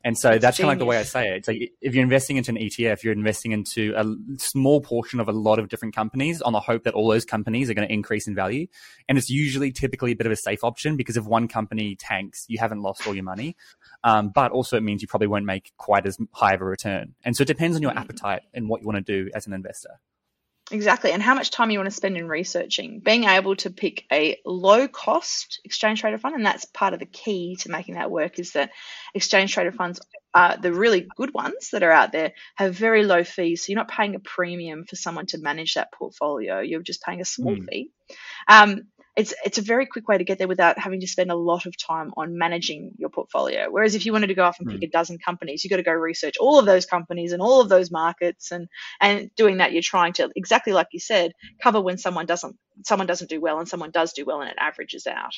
And 0.04 0.18
so 0.18 0.32
That's 0.32 0.42
that's 0.42 0.58
kind 0.58 0.66
of 0.66 0.72
like 0.72 0.80
the 0.80 0.86
way 0.86 0.98
I 0.98 1.04
say 1.04 1.30
it. 1.30 1.38
It's 1.38 1.48
like 1.48 1.72
if 1.82 1.96
you're 1.96 2.04
investing 2.04 2.36
into 2.36 2.52
an 2.52 2.58
ETF, 2.58 3.04
you're 3.04 3.14
investing 3.14 3.54
into 3.54 3.94
a 3.96 4.06
small 4.38 4.82
portion 4.82 5.22
of 5.22 5.30
a 5.30 5.32
lot 5.32 5.60
of 5.60 5.70
different 5.70 5.96
companies 5.96 6.42
on 6.42 6.52
the 6.52 6.60
hope 6.60 6.84
that 6.84 6.94
all 6.94 7.08
those 7.08 7.24
companies 7.24 7.70
are 7.70 7.74
going 7.74 7.88
to 7.88 7.94
increase 7.94 8.28
in 8.28 8.36
value. 8.36 8.68
And 9.08 9.18
it's 9.18 9.30
usually 9.30 9.72
typically 9.72 10.12
a 10.12 10.16
bit 10.16 10.26
of 10.26 10.34
a 10.34 10.36
safe 10.36 10.64
option 10.64 10.98
because 10.98 11.16
if 11.16 11.26
one 11.26 11.48
company 11.48 11.96
tanks, 11.96 12.46
you 12.50 12.60
haven't 12.60 12.82
lost 12.82 13.08
all 13.08 13.16
your 13.16 13.24
money. 13.24 13.56
Um, 14.04 14.30
but 14.30 14.52
also 14.52 14.76
it 14.76 14.84
means 14.84 15.02
you 15.02 15.08
probably 15.08 15.28
won't 15.28 15.46
make 15.46 15.72
quite 15.78 16.06
as 16.06 16.18
high 16.34 16.54
of 16.54 16.62
a 16.62 16.66
return. 16.66 17.16
And 17.24 17.38
so 17.38 17.44
it 17.44 17.48
depends 17.48 17.78
on 17.78 17.82
your 17.82 17.98
appetite 17.98 18.42
and 18.54 18.68
what 18.68 18.82
you 18.82 18.88
want 18.88 19.06
to 19.06 19.24
do 19.24 19.32
as 19.34 19.48
an 19.48 19.54
investor. 19.54 20.02
Exactly. 20.74 21.12
And 21.12 21.22
how 21.22 21.36
much 21.36 21.52
time 21.52 21.70
you 21.70 21.78
want 21.78 21.90
to 21.92 21.96
spend 21.96 22.18
in 22.18 22.28
researching. 22.28 23.00
Being 23.00 23.26
able 23.26 23.56
to 23.58 23.70
pick 23.70 24.06
a 24.12 24.40
low 24.44 24.88
cost 24.88 25.62
exchange 25.64 26.02
traded 26.02 26.20
fund, 26.20 26.34
and 26.34 26.44
that's 26.44 26.66
part 26.66 26.96
of 26.96 27.00
the 27.00 27.06
key 27.06 27.58
to 27.58 27.70
making 27.70 27.94
that 27.94 28.10
work, 28.10 28.40
is 28.40 28.54
that 28.54 28.72
exchange 29.14 29.54
traded 29.54 29.76
funds, 29.76 30.02
uh, 30.34 30.58
the 30.58 30.74
really 30.74 31.02
good 31.16 31.32
ones 31.32 31.70
that 31.74 31.84
are 31.84 31.92
out 31.92 32.12
there, 32.12 32.34
have 32.56 32.74
very 32.74 33.06
low 33.06 33.24
fees. 33.24 33.64
So 33.64 33.72
you're 33.72 33.78
not 33.78 33.88
paying 33.88 34.16
a 34.16 34.20
premium 34.20 34.84
for 34.86 34.96
someone 34.96 35.28
to 35.28 35.38
manage 35.38 35.76
that 35.76 35.92
portfolio. 35.92 36.60
You're 36.62 36.82
just 36.82 37.04
paying 37.04 37.22
a 37.22 37.26
small 37.26 37.54
Hmm. 37.54 37.66
fee. 37.70 37.92
Um, 38.48 38.88
it's 39.16 39.34
it's 39.46 39.58
a 39.60 39.62
very 39.62 39.86
quick 39.86 40.08
way 40.08 40.18
to 40.18 40.24
get 40.24 40.40
there 40.40 40.48
without 40.48 40.80
having 40.80 41.00
to 41.02 41.08
spend 41.08 41.32
a 41.32 41.36
lot 41.36 41.66
of 41.66 41.78
time 41.78 42.12
on 42.18 42.38
managing 42.38 42.94
your 42.98 43.10
portfolio. 43.10 43.68
Whereas 43.70 43.94
if 43.96 44.06
you 44.06 44.12
wanted 44.14 44.28
to 44.28 44.34
go 44.34 44.44
off 44.44 44.60
and 44.60 44.68
pick 44.68 44.82
a 44.84 44.88
dozen 44.88 45.20
companies, 45.20 45.64
you've 45.64 45.70
got 45.70 45.78
to 45.78 45.84
go 45.84 45.92
research 45.92 46.36
all 46.40 46.58
of 46.60 46.66
those 46.66 46.86
companies 46.86 47.32
and 47.32 47.42
all 47.42 47.62
of 47.62 47.70
those 47.70 47.92
markets 47.92 48.52
and 48.52 48.68
and 49.00 49.30
doing 49.36 49.58
that 49.58 49.72
you're 49.72 49.84
trying 49.84 50.14
to 50.14 50.30
exactly 50.36 50.74
like 50.74 50.88
you 50.92 51.00
said 51.00 51.32
cover 51.62 51.82
when 51.82 51.98
someone 51.98 52.26
doesn't 52.26 52.56
someone 52.84 53.08
doesn't 53.08 53.30
do 53.30 53.40
well 53.40 53.60
and 53.60 53.68
someone 53.68 53.92
does 53.92 54.14
do 54.14 54.26
well 54.26 54.42
and 54.42 54.50
it 54.50 54.58
averages 54.60 55.06
out 55.08 55.34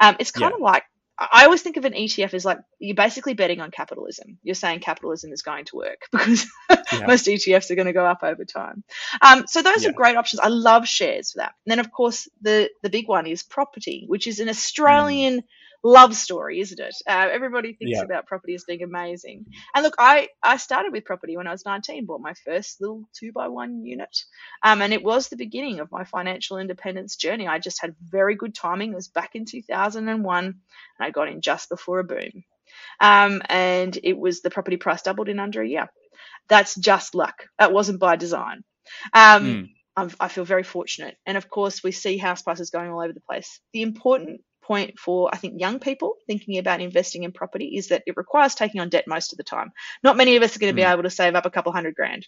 um, 0.00 0.16
it's 0.20 0.30
kind 0.30 0.52
Yeah. 0.52 0.56
of 0.56 0.60
like 0.62 0.84
I 1.18 1.44
always 1.44 1.62
think 1.62 1.76
of 1.76 1.84
an 1.84 1.94
ETF 1.94 2.34
as 2.34 2.44
like 2.44 2.58
you're 2.78 2.94
basically 2.94 3.34
betting 3.34 3.60
on 3.60 3.70
capitalism. 3.70 4.38
You're 4.42 4.54
saying 4.54 4.80
capitalism 4.80 5.32
is 5.32 5.42
going 5.42 5.64
to 5.66 5.76
work 5.76 6.02
because 6.12 6.46
Yeah. 6.92 7.06
most 7.06 7.26
ETFs 7.26 7.70
are 7.70 7.74
going 7.74 7.86
to 7.86 7.92
go 7.92 8.06
up 8.06 8.22
over 8.22 8.44
time. 8.44 8.84
Um, 9.20 9.46
so 9.46 9.62
those 9.62 9.84
Yeah. 9.84 9.90
are 9.90 9.94
great 9.94 10.16
options. 10.16 10.40
I 10.40 10.48
love 10.48 10.86
shares 10.86 11.32
for 11.32 11.38
that. 11.38 11.52
And 11.66 11.72
then 11.72 11.80
of 11.80 11.90
course 11.90 12.28
the 12.40 12.70
the 12.82 12.90
big 12.90 13.08
one 13.08 13.26
is 13.26 13.42
property, 13.42 14.04
which 14.06 14.26
is 14.26 14.40
an 14.40 14.48
Australian 14.48 15.42
love 15.84 16.14
story, 16.16 16.60
isn't 16.60 16.80
it? 16.80 16.94
Uh, 17.08 17.28
everybody 17.32 17.74
thinks 17.74 17.98
Yeah. 17.98 18.04
about 18.04 18.26
property 18.26 18.54
as 18.54 18.64
being 18.64 18.82
amazing. 18.82 19.46
And 19.74 19.84
look, 19.84 19.94
I, 19.98 20.28
I 20.42 20.56
started 20.58 20.92
with 20.92 21.04
property 21.04 21.36
when 21.36 21.46
I 21.46 21.52
was 21.52 21.64
19, 21.66 22.06
bought 22.06 22.20
my 22.20 22.34
first 22.44 22.80
little 22.80 23.04
two 23.18 23.32
by 23.32 23.48
one 23.48 23.84
unit. 23.84 24.16
Um, 24.62 24.82
and 24.82 24.92
it 24.92 25.02
was 25.04 25.28
the 25.28 25.36
beginning 25.36 25.80
of 25.80 25.92
my 25.92 26.04
financial 26.04 26.58
independence 26.58 27.16
journey. 27.16 27.46
I 27.46 27.58
just 27.60 27.80
had 27.80 27.94
very 28.02 28.34
good 28.36 28.54
timing. 28.54 28.92
It 28.92 28.96
was 28.96 29.08
back 29.08 29.34
in 29.34 29.44
2001 29.46 30.44
and 30.46 30.54
I 31.00 31.10
got 31.10 31.28
in 31.28 31.40
just 31.40 31.68
before 31.70 32.00
a 32.00 32.04
boom. 32.04 32.44
Um, 33.00 33.42
and 33.48 33.98
it 34.02 34.18
was 34.18 34.42
the 34.42 34.50
property 34.50 34.76
price 34.76 35.02
doubled 35.02 35.28
in 35.28 35.38
under 35.40 35.62
a 35.62 35.68
year. 35.68 35.88
That's 36.48 36.74
just 36.74 37.14
luck. 37.14 37.44
That 37.58 37.72
wasn't 37.72 38.00
by 38.00 38.16
design. 38.16 38.64
Um, 39.14 39.44
Mm. 39.44 39.68
I 40.20 40.28
feel 40.28 40.44
very 40.44 40.62
fortunate. 40.62 41.16
And 41.26 41.36
of 41.36 41.50
course, 41.50 41.82
we 41.82 41.92
see 41.92 42.18
house 42.18 42.42
prices 42.42 42.70
going 42.70 42.90
all 42.90 43.00
over 43.02 43.12
the 43.12 43.20
place. 43.20 43.60
The 43.72 43.82
important 43.82 44.42
point 44.68 44.98
for, 44.98 45.30
I 45.32 45.38
think, 45.38 45.60
young 45.60 45.78
people 45.80 46.16
thinking 46.26 46.58
about 46.58 46.80
investing 46.82 47.24
in 47.24 47.32
property 47.32 47.76
is 47.78 47.88
that 47.88 48.02
it 48.06 48.16
requires 48.16 48.54
taking 48.54 48.80
on 48.80 48.90
debt 48.90 49.06
most 49.08 49.32
of 49.32 49.38
the 49.38 49.44
time. 49.44 49.72
Not 50.04 50.16
many 50.18 50.36
of 50.36 50.42
us 50.42 50.54
are 50.54 50.60
going 50.60 50.72
to 50.72 50.82
be 50.82 50.82
Mm. 50.86 50.92
able 50.92 51.02
to 51.04 51.10
save 51.10 51.34
up 51.34 51.46
a 51.46 51.50
couple 51.50 51.72
hundred 51.72 51.94
grand. 51.94 52.26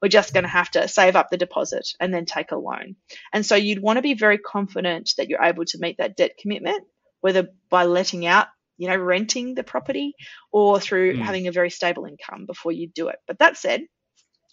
We're 0.00 0.08
just 0.08 0.32
going 0.32 0.44
to 0.44 0.48
have 0.58 0.70
to 0.72 0.88
save 0.88 1.16
up 1.16 1.28
the 1.30 1.36
deposit 1.36 1.88
and 2.00 2.14
then 2.14 2.24
take 2.24 2.52
a 2.52 2.56
loan. 2.56 2.96
And 3.32 3.44
so 3.44 3.56
you'd 3.56 3.82
want 3.82 3.96
to 3.98 4.02
be 4.02 4.14
very 4.14 4.38
confident 4.38 5.12
that 5.16 5.28
you're 5.28 5.42
able 5.42 5.64
to 5.66 5.78
meet 5.80 5.98
that 5.98 6.16
debt 6.16 6.32
commitment, 6.40 6.84
whether 7.20 7.48
by 7.70 7.84
letting 7.84 8.24
out, 8.26 8.46
you 8.78 8.88
know, 8.88 8.96
renting 8.96 9.54
the 9.54 9.64
property 9.64 10.14
or 10.50 10.80
through 10.80 11.14
Mm. 11.14 11.22
having 11.22 11.46
a 11.48 11.52
very 11.52 11.70
stable 11.70 12.04
income 12.06 12.46
before 12.46 12.72
you 12.72 12.88
do 12.88 13.08
it. 13.08 13.18
But 13.26 13.38
that 13.40 13.56
said, 13.56 13.82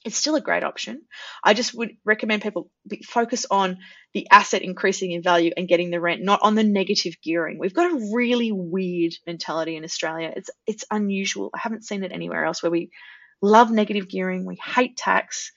it's 0.06 0.18
still 0.18 0.36
a 0.36 0.42
great 0.42 0.64
option. 0.64 1.02
I 1.44 1.54
just 1.54 1.74
would 1.74 1.92
recommend 2.06 2.42
people 2.42 2.72
focus 3.06 3.46
on 3.52 3.80
the 4.14 4.28
asset 4.32 4.62
increasing 4.62 5.12
in 5.12 5.22
value 5.22 5.52
and 5.56 5.68
getting 5.68 5.90
the 5.90 6.00
rent, 6.00 6.22
not 6.22 6.42
on 6.42 6.56
the 6.56 6.64
negative 6.64 7.16
gearing. 7.22 7.60
We've 7.60 7.74
got 7.74 7.92
a 7.92 8.10
really 8.14 8.52
weird 8.52 9.14
mentality 9.28 9.76
in 9.76 9.84
Australia. 9.84 10.32
It's 10.36 10.50
it's 10.66 10.86
unusual. 10.90 11.50
I 11.54 11.60
haven't 11.60 11.86
seen 11.86 12.04
it 12.04 12.12
anywhere 12.14 12.46
else 12.46 12.64
where 12.64 12.72
we 12.72 12.92
love 13.42 13.72
negative 13.72 14.08
gearing. 14.08 14.46
We 14.46 14.56
hate 14.56 14.96
tax. 14.98 15.52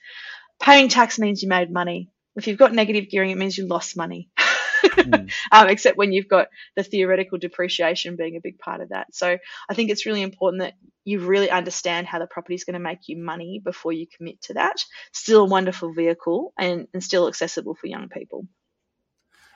Paying 0.61 0.89
tax 0.89 1.19
means 1.19 1.41
you 1.41 1.49
made 1.49 1.71
money. 1.71 2.09
If 2.35 2.47
you've 2.47 2.57
got 2.57 2.73
negative 2.73 3.09
gearing, 3.09 3.31
it 3.31 3.37
means 3.37 3.57
you 3.57 3.67
lost 3.67 3.95
money. 3.95 4.29
Mm. 4.83 5.31
um, 5.51 5.69
except 5.69 5.97
when 5.97 6.11
you've 6.11 6.27
got 6.27 6.47
the 6.75 6.83
theoretical 6.83 7.37
depreciation 7.37 8.15
being 8.15 8.35
a 8.35 8.41
big 8.41 8.59
part 8.59 8.81
of 8.81 8.89
that. 8.89 9.07
So 9.13 9.37
I 9.69 9.73
think 9.73 9.89
it's 9.89 10.05
really 10.05 10.21
important 10.21 10.61
that 10.61 10.73
you 11.05 11.19
really 11.19 11.49
understand 11.49 12.07
how 12.07 12.19
the 12.19 12.27
property 12.27 12.55
is 12.55 12.63
going 12.63 12.75
to 12.75 12.79
make 12.79 13.07
you 13.07 13.17
money 13.17 13.61
before 13.63 13.91
you 13.91 14.07
commit 14.17 14.41
to 14.43 14.53
that. 14.53 14.77
Still 15.11 15.41
a 15.41 15.47
wonderful 15.47 15.93
vehicle 15.93 16.53
and, 16.57 16.87
and 16.93 17.03
still 17.03 17.27
accessible 17.27 17.75
for 17.75 17.87
young 17.87 18.09
people. 18.09 18.47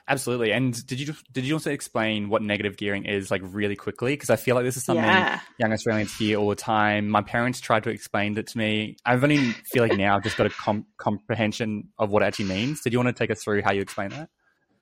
Absolutely. 0.08 0.52
And 0.52 0.86
did 0.86 1.00
you 1.00 1.14
did 1.32 1.44
you 1.44 1.54
also 1.54 1.70
explain 1.70 2.30
what 2.30 2.42
negative 2.42 2.78
gearing 2.78 3.04
is 3.04 3.30
like 3.30 3.42
really 3.44 3.76
quickly? 3.76 4.14
Because 4.14 4.30
I 4.30 4.36
feel 4.36 4.54
like 4.54 4.64
this 4.64 4.78
is 4.78 4.84
something 4.84 5.04
Yeah. 5.04 5.40
young 5.58 5.70
Australians 5.70 6.16
hear 6.16 6.38
all 6.38 6.48
the 6.48 6.56
time. 6.56 7.10
My 7.10 7.20
parents 7.20 7.60
tried 7.60 7.84
to 7.84 7.90
explain 7.90 8.36
it 8.38 8.46
to 8.48 8.58
me. 8.58 8.96
I've 9.04 9.22
only 9.22 9.52
feel 9.70 9.82
like 9.82 9.98
now 9.98 10.16
I've 10.16 10.22
just 10.22 10.38
got 10.38 10.46
a 10.46 10.50
com- 10.50 10.86
comprehension 10.96 11.90
of 11.98 12.08
what 12.08 12.22
it 12.22 12.26
actually 12.26 12.46
means. 12.46 12.80
Did 12.80 12.94
you 12.94 12.98
want 12.98 13.14
to 13.14 13.22
take 13.22 13.30
us 13.30 13.44
through 13.44 13.60
how 13.60 13.72
you 13.72 13.82
explain 13.82 14.08
that? 14.10 14.30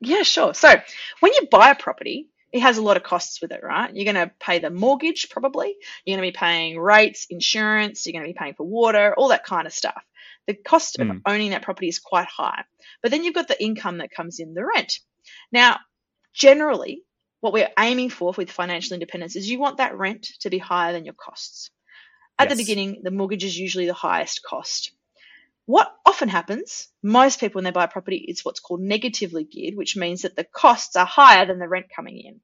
Yeah, 0.00 0.22
sure. 0.22 0.54
So 0.54 0.74
when 1.20 1.32
you 1.35 1.48
buy 1.50 1.70
a 1.70 1.74
property, 1.74 2.28
it 2.52 2.61
has 2.61 2.78
a 2.78 2.82
lot 2.82 2.96
of 2.96 3.02
costs 3.02 3.40
with 3.42 3.52
it, 3.52 3.61
right? 3.62 3.94
You're 3.94 4.11
going 4.12 4.28
to 4.28 4.32
pay 4.38 4.59
the 4.59 4.70
mortgage, 4.70 5.28
probably. 5.30 5.74
You're 6.04 6.16
going 6.16 6.26
to 6.26 6.32
be 6.32 6.38
paying 6.38 6.78
rates, 6.78 7.26
insurance. 7.30 8.06
You're 8.06 8.12
going 8.12 8.24
to 8.24 8.32
be 8.32 8.38
paying 8.38 8.54
for 8.54 8.64
water, 8.66 9.14
all 9.16 9.28
that 9.28 9.44
kind 9.44 9.66
of 9.66 9.72
stuff. 9.72 10.02
The 10.46 10.54
cost 10.54 10.98
of 10.98 11.06
Mm. 11.09 11.22
owning 11.26 11.50
that 11.50 11.62
property 11.62 11.88
is 11.88 11.98
quite 11.98 12.28
high. 12.28 12.62
But 13.02 13.11
then 13.11 13.24
you've 13.24 13.35
got 13.35 13.48
the 13.48 13.62
income 13.62 13.98
that 13.98 14.11
comes 14.11 14.38
in, 14.38 14.54
the 14.54 14.64
rent. 14.64 15.00
Now, 15.50 15.78
generally, 16.32 17.02
what 17.40 17.52
we're 17.52 17.70
aiming 17.78 18.11
for 18.11 18.32
with 18.37 18.50
financial 18.50 18.94
independence 18.94 19.37
is 19.37 19.50
you 19.50 19.59
want 19.59 19.78
that 19.78 19.96
rent 19.96 20.28
to 20.40 20.50
be 20.50 20.59
higher 20.59 20.92
than 20.92 21.04
your 21.04 21.14
costs. 21.14 21.70
At 22.38 22.48
the 22.48 22.54
beginning, 22.56 23.00
the 23.02 23.11
mortgage 23.11 23.44
is 23.44 23.59
usually 23.59 23.87
the 23.87 23.94
highest 23.94 24.42
cost. 24.42 24.92
What 25.66 25.92
often 26.07 26.29
happens, 26.29 26.88
most 27.02 27.40
people 27.40 27.59
when 27.59 27.64
they 27.64 27.70
buy 27.72 27.85
a 27.85 27.88
property, 27.88 28.24
it's 28.29 28.44
what's 28.44 28.61
called 28.61 28.81
negatively 28.81 29.44
geared, 29.44 29.74
which 29.76 29.96
means 29.96 30.22
that 30.22 30.37
the 30.37 30.44
costs 30.44 30.96
are 30.96 31.07
higher 31.07 31.46
than 31.46 31.59
the 31.59 31.68
rent 31.68 31.87
coming 31.94 32.18
in. 32.18 32.40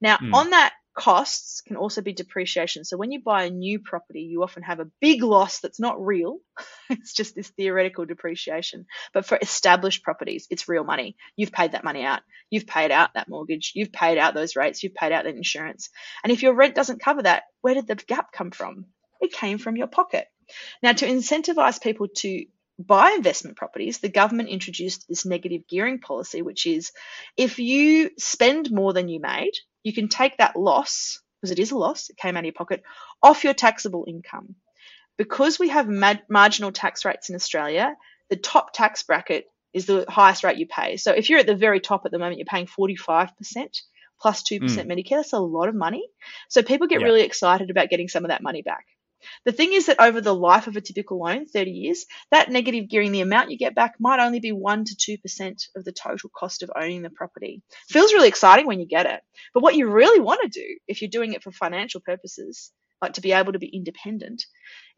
Now, 0.00 0.16
Hmm. 0.18 0.34
on 0.34 0.50
that 0.50 0.72
costs 0.94 1.60
can 1.60 1.76
also 1.76 2.00
be 2.00 2.14
depreciation. 2.14 2.82
So 2.84 2.96
when 2.96 3.12
you 3.12 3.20
buy 3.22 3.44
a 3.44 3.50
new 3.50 3.78
property, 3.78 4.22
you 4.22 4.42
often 4.42 4.62
have 4.62 4.80
a 4.80 4.90
big 5.00 5.22
loss 5.22 5.60
that's 5.60 5.78
not 5.78 6.02
real. 6.02 6.38
it's 6.90 7.12
just 7.12 7.34
this 7.34 7.50
theoretical 7.50 8.06
depreciation. 8.06 8.86
But 9.12 9.26
for 9.26 9.38
established 9.40 10.02
properties, 10.02 10.46
it's 10.48 10.68
real 10.68 10.84
money. 10.84 11.16
You've 11.36 11.52
paid 11.52 11.72
that 11.72 11.84
money 11.84 12.02
out. 12.02 12.22
You've 12.48 12.66
paid 12.66 12.90
out 12.90 13.10
that 13.14 13.28
mortgage. 13.28 13.72
You've 13.74 13.92
paid 13.92 14.16
out 14.16 14.32
those 14.32 14.56
rates. 14.56 14.82
You've 14.82 14.94
paid 14.94 15.12
out 15.12 15.24
that 15.24 15.36
insurance. 15.36 15.90
And 16.24 16.32
if 16.32 16.42
your 16.42 16.54
rent 16.54 16.74
doesn't 16.74 17.02
cover 17.02 17.22
that, 17.22 17.44
where 17.60 17.74
did 17.74 17.86
the 17.86 17.96
gap 17.96 18.32
come 18.32 18.50
from? 18.50 18.86
It 19.20 19.32
came 19.32 19.58
from 19.58 19.76
your 19.76 19.88
pocket. 19.88 20.26
Now, 20.82 20.92
to 20.92 21.06
incentivize 21.06 21.80
people 21.80 22.08
to 22.16 22.44
buy 22.78 23.12
investment 23.12 23.56
properties, 23.56 23.98
the 23.98 24.08
government 24.08 24.48
introduced 24.48 25.08
this 25.08 25.24
negative 25.24 25.62
gearing 25.68 26.00
policy, 26.00 26.42
which 26.42 26.66
is 26.66 26.92
if 27.36 27.58
you 27.58 28.10
spend 28.18 28.70
more 28.70 28.92
than 28.92 29.08
you 29.08 29.20
made, 29.20 29.52
you 29.82 29.92
can 29.92 30.08
take 30.08 30.36
that 30.38 30.56
loss 30.56 31.20
because 31.40 31.52
it 31.52 31.58
is 31.58 31.70
a 31.70 31.78
loss, 31.78 32.10
it 32.10 32.16
came 32.16 32.36
out 32.36 32.40
of 32.40 32.44
your 32.46 32.52
pocket, 32.52 32.82
off 33.22 33.44
your 33.44 33.54
taxable 33.54 34.04
income. 34.08 34.56
Because 35.16 35.58
we 35.58 35.68
have 35.70 35.88
mad- 35.88 36.24
marginal 36.28 36.72
tax 36.72 37.04
rates 37.04 37.30
in 37.30 37.34
Australia, 37.34 37.94
the 38.28 38.36
top 38.36 38.72
tax 38.72 39.02
bracket 39.02 39.46
is 39.72 39.86
the 39.86 40.04
highest 40.08 40.44
rate 40.44 40.58
you 40.58 40.66
pay. 40.66 40.96
So 40.96 41.12
if 41.12 41.30
you're 41.30 41.38
at 41.38 41.46
the 41.46 41.54
very 41.54 41.80
top 41.80 42.02
at 42.04 42.12
the 42.12 42.18
moment, 42.18 42.38
you're 42.38 42.46
paying 42.46 42.66
45% 42.66 43.30
plus 44.20 44.42
2% 44.42 44.60
mm. 44.60 44.86
Medicare. 44.86 45.16
That's 45.16 45.32
a 45.32 45.38
lot 45.38 45.68
of 45.68 45.74
money. 45.74 46.08
So 46.48 46.62
people 46.62 46.86
get 46.86 47.00
yeah. 47.00 47.06
really 47.06 47.22
excited 47.22 47.70
about 47.70 47.90
getting 47.90 48.08
some 48.08 48.24
of 48.24 48.30
that 48.30 48.42
money 48.42 48.62
back. 48.62 48.86
The 49.44 49.52
thing 49.52 49.72
is 49.72 49.86
that 49.86 50.00
over 50.00 50.20
the 50.20 50.34
life 50.34 50.66
of 50.66 50.76
a 50.76 50.80
typical 50.80 51.18
loan, 51.18 51.46
30 51.46 51.70
years, 51.70 52.06
that 52.30 52.50
negative 52.50 52.88
gearing, 52.88 53.12
the 53.12 53.20
amount 53.20 53.50
you 53.50 53.58
get 53.58 53.74
back 53.74 53.94
might 53.98 54.20
only 54.20 54.40
be 54.40 54.52
1 54.52 54.84
to 54.84 55.18
2% 55.18 55.68
of 55.76 55.84
the 55.84 55.92
total 55.92 56.30
cost 56.34 56.62
of 56.62 56.70
owning 56.74 57.02
the 57.02 57.10
property. 57.10 57.62
Feels 57.88 58.12
really 58.12 58.28
exciting 58.28 58.66
when 58.66 58.80
you 58.80 58.86
get 58.86 59.06
it. 59.06 59.20
But 59.54 59.62
what 59.62 59.74
you 59.74 59.88
really 59.88 60.20
want 60.20 60.40
to 60.42 60.48
do, 60.48 60.78
if 60.86 61.00
you're 61.00 61.10
doing 61.10 61.32
it 61.32 61.42
for 61.42 61.50
financial 61.50 62.00
purposes, 62.00 62.72
like 63.02 63.14
to 63.14 63.20
be 63.20 63.32
able 63.32 63.52
to 63.52 63.58
be 63.58 63.68
independent, 63.68 64.44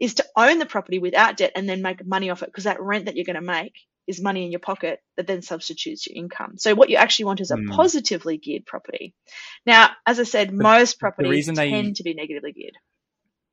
is 0.01 0.15
to 0.15 0.27
own 0.37 0.59
the 0.59 0.67
property 0.67 0.99
without 0.99 1.37
debt 1.37 1.53
and 1.55 1.69
then 1.69 1.83
make 1.83 2.05
money 2.07 2.31
off 2.31 2.43
it 2.43 2.47
because 2.47 2.65
that 2.65 2.81
rent 2.81 3.07
that 3.07 3.17
you're 3.17 3.25
going 3.25 3.37
to 3.37 3.43
make 3.43 3.75
is 4.07 4.23
money 4.23 4.45
in 4.45 4.51
your 4.51 4.61
pocket 4.61 5.01
that 5.17 5.27
then 5.27 5.43
substitutes 5.43 6.07
your 6.07 6.17
income. 6.17 6.55
So 6.57 6.75
what 6.75 6.89
you 6.89 6.97
actually 6.97 7.27
want 7.27 7.41
is 7.41 7.51
a 7.51 7.57
mm. 7.57 7.69
positively 7.69 8.39
geared 8.39 8.65
property. 8.65 9.15
Now, 9.67 9.91
as 10.07 10.19
I 10.19 10.23
said, 10.23 10.53
most 10.53 10.99
properties 10.99 11.47
tend 11.47 11.57
they... 11.59 11.93
to 11.93 12.03
be 12.03 12.15
negatively 12.15 12.53
geared. 12.53 12.79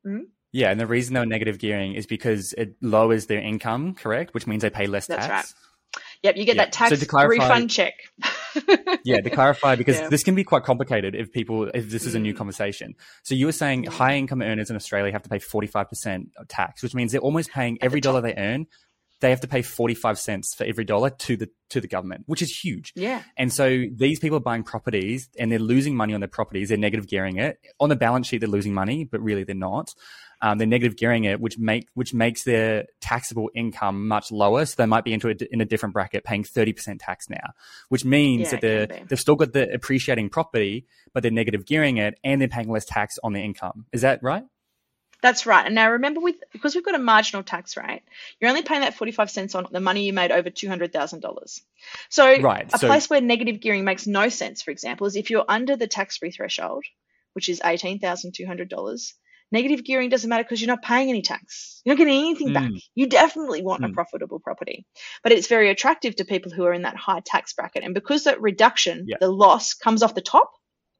Mm? 0.05 0.27
Yeah, 0.55 0.71
and 0.71 0.79
the 0.79 0.87
reason 0.87 1.13
they're 1.13 1.25
negative 1.25 1.59
gearing 1.59 1.95
is 1.95 2.05
because 2.05 2.53
it 2.53 2.77
lowers 2.81 3.25
their 3.25 3.41
income, 3.41 3.93
correct? 3.93 4.33
Which 4.33 4.47
means 4.47 4.61
they 4.61 4.69
pay 4.69 4.87
less 4.87 5.05
That's 5.05 5.27
tax. 5.27 5.53
Right. 5.53 6.03
Yep, 6.23 6.37
you 6.37 6.45
get 6.45 6.55
that 6.55 6.71
tax 6.71 6.97
so 6.97 7.05
clarify, 7.05 7.43
refund 7.43 7.69
check. 7.69 7.95
yeah, 9.03 9.19
to 9.19 9.29
clarify, 9.29 9.75
because 9.75 9.99
yeah. 9.99 10.07
this 10.07 10.23
can 10.23 10.33
be 10.33 10.45
quite 10.45 10.63
complicated 10.63 11.13
if 11.13 11.33
people 11.33 11.69
if 11.73 11.89
this 11.89 12.05
is 12.05 12.15
a 12.15 12.19
new 12.19 12.33
mm. 12.33 12.37
conversation. 12.37 12.95
So 13.23 13.35
you 13.35 13.47
were 13.47 13.51
saying 13.51 13.83
high 13.83 14.15
income 14.15 14.41
earners 14.41 14.69
in 14.69 14.77
Australia 14.77 15.11
have 15.11 15.23
to 15.23 15.29
pay 15.29 15.39
forty 15.39 15.67
five 15.67 15.89
percent 15.89 16.29
tax, 16.47 16.81
which 16.81 16.95
means 16.95 17.11
they're 17.11 17.19
almost 17.19 17.51
paying 17.51 17.77
every 17.81 17.99
dollar 17.99 18.21
they 18.21 18.33
earn 18.35 18.67
they 19.21 19.29
have 19.29 19.41
to 19.41 19.47
pay 19.47 19.61
45 19.61 20.19
cents 20.19 20.53
for 20.53 20.65
every 20.65 20.83
dollar 20.83 21.09
to 21.09 21.37
the 21.37 21.49
to 21.69 21.79
the 21.79 21.87
government, 21.87 22.23
which 22.27 22.41
is 22.41 22.55
huge. 22.55 22.91
Yeah. 22.95 23.23
And 23.37 23.51
so 23.51 23.85
these 23.91 24.19
people 24.19 24.37
are 24.37 24.41
buying 24.41 24.63
properties 24.63 25.29
and 25.39 25.51
they're 25.51 25.57
losing 25.57 25.95
money 25.95 26.13
on 26.13 26.19
their 26.19 26.27
properties. 26.27 26.69
They're 26.69 26.77
negative 26.77 27.07
gearing 27.07 27.37
it. 27.37 27.57
On 27.79 27.89
the 27.89 27.95
balance 27.95 28.27
sheet, 28.27 28.39
they're 28.39 28.49
losing 28.49 28.73
money, 28.73 29.05
but 29.05 29.21
really 29.21 29.43
they're 29.43 29.55
not. 29.55 29.93
Um, 30.45 30.59
they're 30.59 30.67
negative 30.67 30.95
gearing 30.95 31.23
it, 31.23 31.41
which 31.41 31.57
make 31.57 31.87
which 31.95 32.13
makes 32.13 32.43
their 32.43 32.85
taxable 33.01 33.49
income 33.55 34.07
much 34.07 34.31
lower. 34.31 34.63
So 34.65 34.75
they 34.77 34.85
might 34.85 35.03
be 35.03 35.11
into 35.11 35.29
a, 35.29 35.35
in 35.49 35.59
a 35.59 35.65
different 35.65 35.93
bracket, 35.93 36.23
paying 36.23 36.43
30% 36.43 36.97
tax 36.99 37.31
now, 37.31 37.53
which 37.89 38.05
means 38.05 38.43
yeah, 38.43 38.49
that 38.51 38.61
they're 38.61 39.05
they've 39.07 39.19
still 39.19 39.37
got 39.37 39.53
the 39.53 39.73
appreciating 39.73 40.29
property, 40.29 40.85
but 41.13 41.23
they're 41.23 41.31
negative 41.31 41.65
gearing 41.65 41.97
it 41.97 42.19
and 42.23 42.39
they're 42.39 42.47
paying 42.47 42.69
less 42.69 42.85
tax 42.85 43.17
on 43.23 43.33
their 43.33 43.43
income. 43.43 43.87
Is 43.91 44.01
that 44.01 44.21
right? 44.21 44.43
That's 45.23 45.47
right. 45.47 45.65
And 45.65 45.73
now 45.73 45.89
remember, 45.89 46.19
with 46.19 46.35
because 46.53 46.75
we've 46.75 46.85
got 46.85 46.93
a 46.93 46.99
marginal 46.99 47.41
tax 47.41 47.75
rate, 47.75 48.03
you're 48.39 48.49
only 48.49 48.61
paying 48.61 48.81
that 48.81 48.93
45 48.93 49.31
cents 49.31 49.55
on 49.55 49.65
the 49.71 49.79
money 49.79 50.05
you 50.05 50.13
made 50.13 50.31
over 50.31 50.51
$200,000. 50.51 51.61
So 52.09 52.39
right, 52.41 52.71
a 52.71 52.77
so, 52.77 52.85
place 52.85 53.09
where 53.09 53.19
negative 53.19 53.61
gearing 53.61 53.83
makes 53.83 54.05
no 54.05 54.29
sense, 54.29 54.61
for 54.61 54.69
example, 54.69 55.07
is 55.07 55.15
if 55.15 55.31
you're 55.31 55.45
under 55.49 55.75
the 55.75 55.87
tax-free 55.87 56.29
threshold, 56.29 56.85
which 57.33 57.49
is 57.49 57.61
$18,200. 57.61 59.13
Negative 59.51 59.83
gearing 59.83 60.09
doesn't 60.09 60.29
matter 60.29 60.43
because 60.43 60.61
you're 60.61 60.67
not 60.67 60.81
paying 60.81 61.09
any 61.09 61.21
tax. 61.21 61.81
You're 61.85 61.95
not 61.95 61.99
getting 61.99 62.19
anything 62.19 62.49
mm. 62.49 62.53
back. 62.53 62.71
You 62.95 63.07
definitely 63.07 63.61
want 63.61 63.83
mm. 63.83 63.91
a 63.91 63.93
profitable 63.93 64.39
property. 64.39 64.85
But 65.23 65.31
it's 65.31 65.47
very 65.47 65.69
attractive 65.69 66.15
to 66.17 66.25
people 66.25 66.51
who 66.51 66.65
are 66.65 66.73
in 66.73 66.81
that 66.81 66.95
high 66.95 67.21
tax 67.25 67.53
bracket. 67.53 67.83
And 67.83 67.93
because 67.93 68.23
that 68.23 68.41
reduction, 68.41 69.05
yeah. 69.07 69.17
the 69.19 69.29
loss 69.29 69.73
comes 69.73 70.03
off 70.03 70.15
the 70.15 70.21
top, 70.21 70.51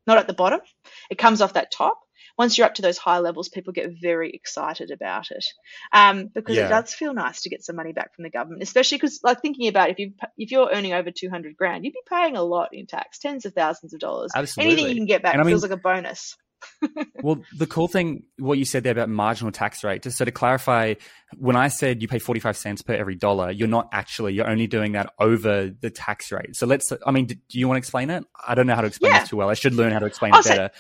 not 0.07 0.17
at 0.17 0.27
the 0.27 0.33
bottom, 0.33 0.61
it 1.09 1.17
comes 1.17 1.41
off 1.41 1.53
that 1.53 1.71
top 1.71 1.99
once 2.37 2.57
you're 2.57 2.67
up 2.67 2.75
to 2.75 2.81
those 2.81 2.97
high 2.97 3.19
levels, 3.19 3.49
people 3.49 3.71
get 3.71 3.91
very 4.01 4.31
excited 4.31 4.91
about 4.91 5.31
it 5.31 5.45
um, 5.93 6.27
because 6.33 6.57
yeah. 6.57 6.65
it 6.65 6.69
does 6.69 6.93
feel 6.93 7.13
nice 7.13 7.41
to 7.41 7.49
get 7.49 7.63
some 7.63 7.75
money 7.75 7.93
back 7.93 8.13
from 8.15 8.23
the 8.23 8.29
government, 8.29 8.61
especially 8.63 8.97
because 8.97 9.19
like 9.23 9.41
thinking 9.41 9.67
about 9.67 9.89
if 9.89 9.99
you 9.99 10.13
if 10.37 10.51
you're 10.51 10.69
earning 10.71 10.93
over 10.93 11.11
200 11.11 11.55
grand, 11.55 11.85
you'd 11.85 11.93
be 11.93 11.99
paying 12.09 12.35
a 12.35 12.43
lot 12.43 12.69
in 12.73 12.87
tax, 12.87 13.19
tens 13.19 13.45
of 13.45 13.53
thousands 13.53 13.93
of 13.93 13.99
dollars. 13.99 14.31
Absolutely. 14.35 14.73
Anything 14.73 14.89
you 14.89 14.95
can 14.95 15.05
get 15.05 15.23
back 15.23 15.35
feels 15.35 15.45
I 15.45 15.49
mean, 15.49 15.61
like 15.61 15.71
a 15.71 15.77
bonus. 15.77 16.35
well, 17.23 17.41
the 17.57 17.67
cool 17.67 17.87
thing, 17.87 18.23
what 18.37 18.57
you 18.57 18.65
said 18.65 18.83
there 18.83 18.91
about 18.91 19.09
marginal 19.09 19.51
tax 19.51 19.83
rate, 19.83 20.01
just 20.03 20.17
so 20.17 20.25
to 20.25 20.31
clarify, 20.31 20.95
when 21.37 21.55
I 21.55 21.67
said 21.67 22.01
you 22.01 22.07
pay 22.07 22.19
45 22.19 22.57
cents 22.57 22.81
per 22.81 22.93
every 22.93 23.15
dollar, 23.15 23.51
you're 23.51 23.67
not 23.67 23.89
actually, 23.91 24.33
you're 24.33 24.49
only 24.49 24.67
doing 24.67 24.93
that 24.93 25.13
over 25.19 25.69
the 25.69 25.89
tax 25.89 26.31
rate. 26.31 26.55
So 26.55 26.65
let's, 26.65 26.91
I 27.05 27.11
mean, 27.11 27.25
do 27.25 27.37
you 27.51 27.67
want 27.67 27.77
to 27.77 27.79
explain 27.79 28.09
it? 28.09 28.25
I 28.47 28.55
don't 28.55 28.67
know 28.67 28.75
how 28.75 28.81
to 28.81 28.87
explain 28.87 29.13
yeah. 29.13 29.21
this 29.21 29.29
too 29.29 29.37
well. 29.37 29.49
I 29.49 29.53
should 29.55 29.73
learn 29.73 29.91
how 29.91 29.99
to 29.99 30.05
explain 30.05 30.33
oh, 30.35 30.39
it 30.39 30.45
better. 30.45 30.71
So, 30.73 30.79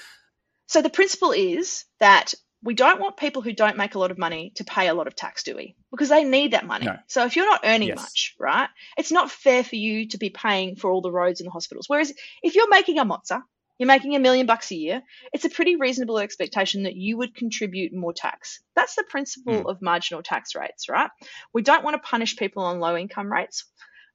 so 0.67 0.81
the 0.81 0.89
principle 0.89 1.31
is 1.31 1.85
that 1.99 2.33
we 2.65 2.73
don't 2.73 2.99
want 2.99 3.15
people 3.15 3.43
who 3.43 3.53
don't 3.53 3.77
make 3.77 3.93
a 3.93 3.99
lot 3.99 4.09
of 4.09 4.17
money 4.17 4.51
to 4.55 4.63
pay 4.63 4.87
a 4.87 4.95
lot 4.95 5.05
of 5.05 5.15
tax, 5.15 5.43
do 5.43 5.55
we? 5.55 5.75
Because 5.91 6.09
they 6.09 6.23
need 6.23 6.51
that 6.51 6.65
money. 6.65 6.87
No. 6.87 6.97
So 7.07 7.23
if 7.25 7.35
you're 7.35 7.45
not 7.45 7.61
earning 7.63 7.89
yes. 7.89 7.97
much, 7.97 8.35
right, 8.39 8.69
it's 8.97 9.11
not 9.11 9.29
fair 9.29 9.63
for 9.63 9.75
you 9.75 10.07
to 10.09 10.17
be 10.17 10.31
paying 10.31 10.75
for 10.75 10.89
all 10.89 11.01
the 11.01 11.11
roads 11.11 11.39
and 11.39 11.47
the 11.47 11.51
hospitals. 11.51 11.87
Whereas 11.87 12.11
if 12.41 12.55
you're 12.55 12.69
making 12.69 12.97
a 12.97 13.05
mozza, 13.05 13.43
you're 13.77 13.87
making 13.87 14.15
a 14.15 14.19
million 14.19 14.45
bucks 14.45 14.71
a 14.71 14.75
year, 14.75 15.01
it's 15.33 15.45
a 15.45 15.49
pretty 15.49 15.75
reasonable 15.75 16.19
expectation 16.19 16.83
that 16.83 16.95
you 16.95 17.17
would 17.17 17.35
contribute 17.35 17.93
more 17.93 18.13
tax. 18.13 18.61
That's 18.75 18.95
the 18.95 19.03
principle 19.09 19.63
mm. 19.63 19.69
of 19.69 19.81
marginal 19.81 20.23
tax 20.23 20.55
rates, 20.55 20.87
right? 20.87 21.09
We 21.53 21.61
don't 21.61 21.83
want 21.83 21.95
to 21.95 22.07
punish 22.07 22.37
people 22.37 22.63
on 22.63 22.79
low 22.79 22.95
income 22.95 23.31
rates. 23.31 23.65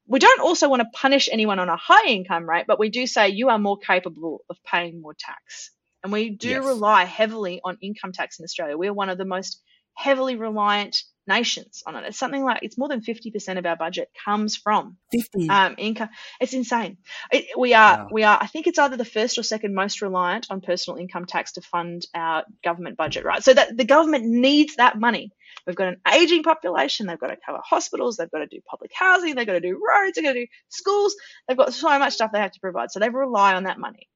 We 0.06 0.18
don't 0.18 0.40
also 0.40 0.68
want 0.68 0.80
to 0.80 0.88
punish 0.92 1.28
anyone 1.30 1.58
on 1.58 1.68
a 1.68 1.76
high 1.76 2.08
income 2.08 2.48
rate, 2.48 2.64
but 2.66 2.78
we 2.78 2.88
do 2.88 3.06
say 3.06 3.28
you 3.28 3.48
are 3.48 3.58
more 3.58 3.78
capable 3.78 4.40
of 4.48 4.56
paying 4.64 5.00
more 5.00 5.14
tax. 5.18 5.70
And 6.02 6.12
we 6.12 6.30
do 6.30 6.48
yes. 6.48 6.64
rely 6.64 7.04
heavily 7.04 7.60
on 7.62 7.76
income 7.82 8.12
tax 8.12 8.38
in 8.38 8.44
Australia. 8.44 8.78
We're 8.78 8.94
one 8.94 9.10
of 9.10 9.18
the 9.18 9.26
most 9.26 9.62
heavily 10.00 10.36
reliant 10.36 11.02
nations 11.26 11.82
on 11.86 11.94
it. 11.94 12.04
It's 12.06 12.18
something 12.18 12.42
like 12.42 12.60
it's 12.62 12.78
more 12.78 12.88
than 12.88 13.02
50% 13.02 13.58
of 13.58 13.66
our 13.66 13.76
budget 13.76 14.08
comes 14.24 14.56
from 14.56 14.96
50 15.12 15.48
um, 15.48 15.74
income. 15.78 16.08
It's 16.40 16.54
insane. 16.54 16.96
It, 17.30 17.46
we 17.56 17.74
are 17.74 17.98
wow. 17.98 18.08
we 18.10 18.24
are 18.24 18.38
I 18.40 18.46
think 18.46 18.66
it's 18.66 18.78
either 18.78 18.96
the 18.96 19.04
first 19.04 19.38
or 19.38 19.42
second 19.42 19.74
most 19.74 20.00
reliant 20.02 20.46
on 20.50 20.60
personal 20.60 20.98
income 20.98 21.26
tax 21.26 21.52
to 21.52 21.60
fund 21.60 22.06
our 22.14 22.44
government 22.64 22.96
budget, 22.96 23.24
right? 23.24 23.44
So 23.44 23.52
that 23.52 23.76
the 23.76 23.84
government 23.84 24.24
needs 24.24 24.76
that 24.76 24.98
money. 24.98 25.30
We've 25.66 25.76
got 25.76 25.88
an 25.88 26.00
aging 26.12 26.42
population. 26.42 27.06
They've 27.06 27.18
got 27.18 27.28
to 27.28 27.36
cover 27.44 27.60
hospitals. 27.62 28.16
They've 28.16 28.30
got 28.30 28.38
to 28.38 28.46
do 28.46 28.60
public 28.68 28.90
housing. 28.94 29.34
They've 29.34 29.46
got 29.46 29.52
to 29.52 29.60
do 29.60 29.80
roads. 29.86 30.16
They've 30.16 30.24
got 30.24 30.32
to 30.32 30.40
do 30.40 30.46
schools. 30.68 31.14
They've 31.46 31.56
got 31.56 31.74
so 31.74 31.98
much 31.98 32.14
stuff 32.14 32.32
they 32.32 32.40
have 32.40 32.52
to 32.52 32.60
provide. 32.60 32.90
So 32.90 32.98
they 32.98 33.10
rely 33.10 33.54
on 33.54 33.64
that 33.64 33.78
money 33.78 34.08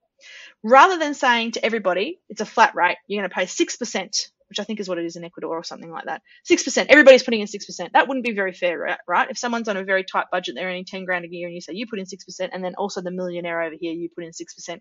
rather 0.62 0.98
than 0.98 1.14
saying 1.14 1.52
to 1.52 1.64
everybody, 1.64 2.20
it's 2.28 2.40
a 2.40 2.46
flat 2.46 2.74
rate, 2.74 2.96
you're 3.06 3.20
going 3.20 3.28
to 3.28 3.34
pay 3.34 3.44
6%, 3.44 4.28
which 4.54 4.60
I 4.60 4.64
think 4.64 4.78
is 4.78 4.88
what 4.88 4.98
it 4.98 5.04
is 5.04 5.16
in 5.16 5.24
Ecuador 5.24 5.58
or 5.58 5.64
something 5.64 5.90
like 5.90 6.04
that. 6.04 6.22
6%, 6.48 6.86
everybody's 6.88 7.24
putting 7.24 7.40
in 7.40 7.48
6%. 7.48 7.90
That 7.92 8.06
wouldn't 8.06 8.24
be 8.24 8.34
very 8.34 8.52
fair, 8.52 8.98
right? 9.08 9.28
If 9.28 9.36
someone's 9.36 9.68
on 9.68 9.76
a 9.76 9.82
very 9.82 10.04
tight 10.04 10.26
budget, 10.30 10.54
they're 10.54 10.68
earning 10.68 10.84
10 10.84 11.04
grand 11.04 11.24
a 11.24 11.28
year 11.28 11.48
and 11.48 11.54
you 11.56 11.60
say 11.60 11.72
you 11.72 11.88
put 11.88 11.98
in 11.98 12.04
6% 12.04 12.50
and 12.52 12.62
then 12.62 12.76
also 12.76 13.00
the 13.00 13.10
millionaire 13.10 13.62
over 13.62 13.74
here, 13.80 13.92
you 13.92 14.08
put 14.14 14.22
in 14.22 14.30
6%. 14.30 14.78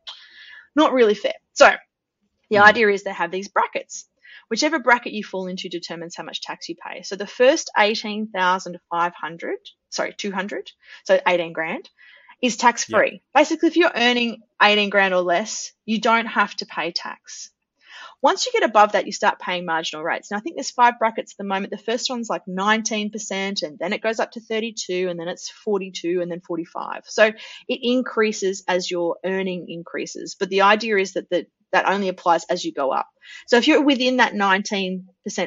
Not 0.75 0.93
really 0.93 1.15
fair. 1.15 1.33
So 1.53 1.71
the 2.51 2.57
mm. 2.57 2.61
idea 2.61 2.87
is 2.89 3.01
they 3.03 3.13
have 3.13 3.31
these 3.31 3.47
brackets. 3.47 4.07
Whichever 4.49 4.77
bracket 4.77 5.13
you 5.13 5.23
fall 5.23 5.47
into 5.47 5.69
determines 5.69 6.15
how 6.15 6.23
much 6.23 6.41
tax 6.41 6.69
you 6.69 6.75
pay. 6.75 7.01
So 7.01 7.15
the 7.15 7.25
first 7.25 7.71
18,500, 7.75 9.57
sorry, 9.89 10.13
200, 10.15 10.71
so 11.03 11.19
18 11.27 11.53
grand, 11.53 11.89
is 12.43 12.57
tax 12.57 12.83
free. 12.83 13.23
Yeah. 13.23 13.39
Basically, 13.41 13.69
if 13.69 13.77
you're 13.77 13.91
earning 13.95 14.43
18 14.61 14.91
grand 14.91 15.15
or 15.15 15.21
less, 15.21 15.71
you 15.85 15.99
don't 15.99 16.27
have 16.27 16.53
to 16.57 16.67
pay 16.67 16.91
tax. 16.91 17.49
Once 18.23 18.45
you 18.45 18.53
get 18.53 18.63
above 18.63 18.93
that, 18.93 19.05
you 19.05 19.11
start 19.11 19.37
paying 19.37 19.65
marginal 19.65 20.01
rates. 20.01 20.31
Now, 20.31 20.37
I 20.37 20.39
think 20.39 20.55
there's 20.55 20.71
five 20.71 20.97
brackets 20.97 21.33
at 21.33 21.37
the 21.37 21.43
moment. 21.43 21.71
The 21.71 21.77
first 21.77 22.09
one's 22.09 22.29
like 22.29 22.45
19%, 22.45 23.63
and 23.63 23.77
then 23.77 23.91
it 23.91 24.01
goes 24.01 24.21
up 24.21 24.31
to 24.31 24.39
32, 24.39 25.09
and 25.09 25.19
then 25.19 25.27
it's 25.27 25.49
42, 25.49 26.21
and 26.21 26.31
then 26.31 26.39
45. 26.39 27.01
So 27.05 27.25
it 27.25 27.79
increases 27.83 28.63
as 28.65 28.89
your 28.89 29.17
earning 29.25 29.65
increases. 29.67 30.37
But 30.39 30.49
the 30.49 30.61
idea 30.61 30.97
is 30.97 31.13
that 31.13 31.29
the, 31.29 31.47
that 31.73 31.85
only 31.85 32.07
applies 32.07 32.45
as 32.45 32.63
you 32.63 32.71
go 32.71 32.91
up. 32.91 33.09
So 33.47 33.57
if 33.57 33.67
you're 33.67 33.83
within 33.83 34.17
that 34.17 34.33
19% 34.33 35.03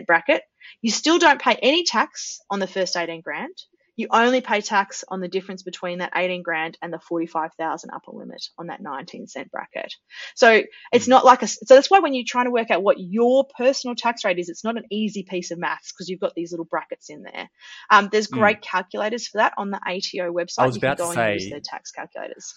bracket, 0.06 0.42
you 0.82 0.90
still 0.90 1.18
don't 1.18 1.40
pay 1.40 1.54
any 1.54 1.84
tax 1.84 2.40
on 2.50 2.58
the 2.58 2.66
first 2.66 2.94
18 2.94 3.22
grand 3.22 3.54
you 3.96 4.08
only 4.10 4.40
pay 4.40 4.60
tax 4.60 5.04
on 5.08 5.20
the 5.20 5.28
difference 5.28 5.62
between 5.62 5.98
that 5.98 6.12
18 6.14 6.42
grand 6.42 6.76
and 6.82 6.92
the 6.92 6.98
45,000 6.98 7.90
upper 7.90 8.12
limit 8.12 8.44
on 8.58 8.66
that 8.68 8.80
19 8.80 9.26
cent 9.26 9.50
bracket. 9.50 9.94
So 10.34 10.62
it's 10.92 11.08
not 11.08 11.24
like 11.24 11.42
a, 11.42 11.48
so 11.48 11.74
that's 11.74 11.90
why 11.90 12.00
when 12.00 12.14
you're 12.14 12.24
trying 12.26 12.44
to 12.44 12.50
work 12.50 12.70
out 12.70 12.82
what 12.82 13.00
your 13.00 13.46
personal 13.56 13.96
tax 13.96 14.24
rate 14.24 14.38
is, 14.38 14.48
it's 14.48 14.64
not 14.64 14.76
an 14.76 14.84
easy 14.90 15.22
piece 15.22 15.50
of 15.50 15.58
maths 15.58 15.92
because 15.92 16.08
you've 16.08 16.20
got 16.20 16.34
these 16.34 16.52
little 16.52 16.66
brackets 16.66 17.08
in 17.08 17.22
there. 17.22 17.48
Um, 17.90 18.08
there's 18.12 18.28
hmm. 18.28 18.38
great 18.38 18.58
mm. 18.58 18.62
calculators 18.62 19.28
for 19.28 19.38
that 19.38 19.54
on 19.56 19.70
the 19.70 19.78
ATO 19.78 20.32
website. 20.32 20.58
I 20.58 20.66
was 20.66 20.76
about 20.76 20.98
to 20.98 21.12
say, 21.12 21.34
use 21.34 21.50
their 21.50 21.60
tax 21.60 21.90
calculators. 21.90 22.54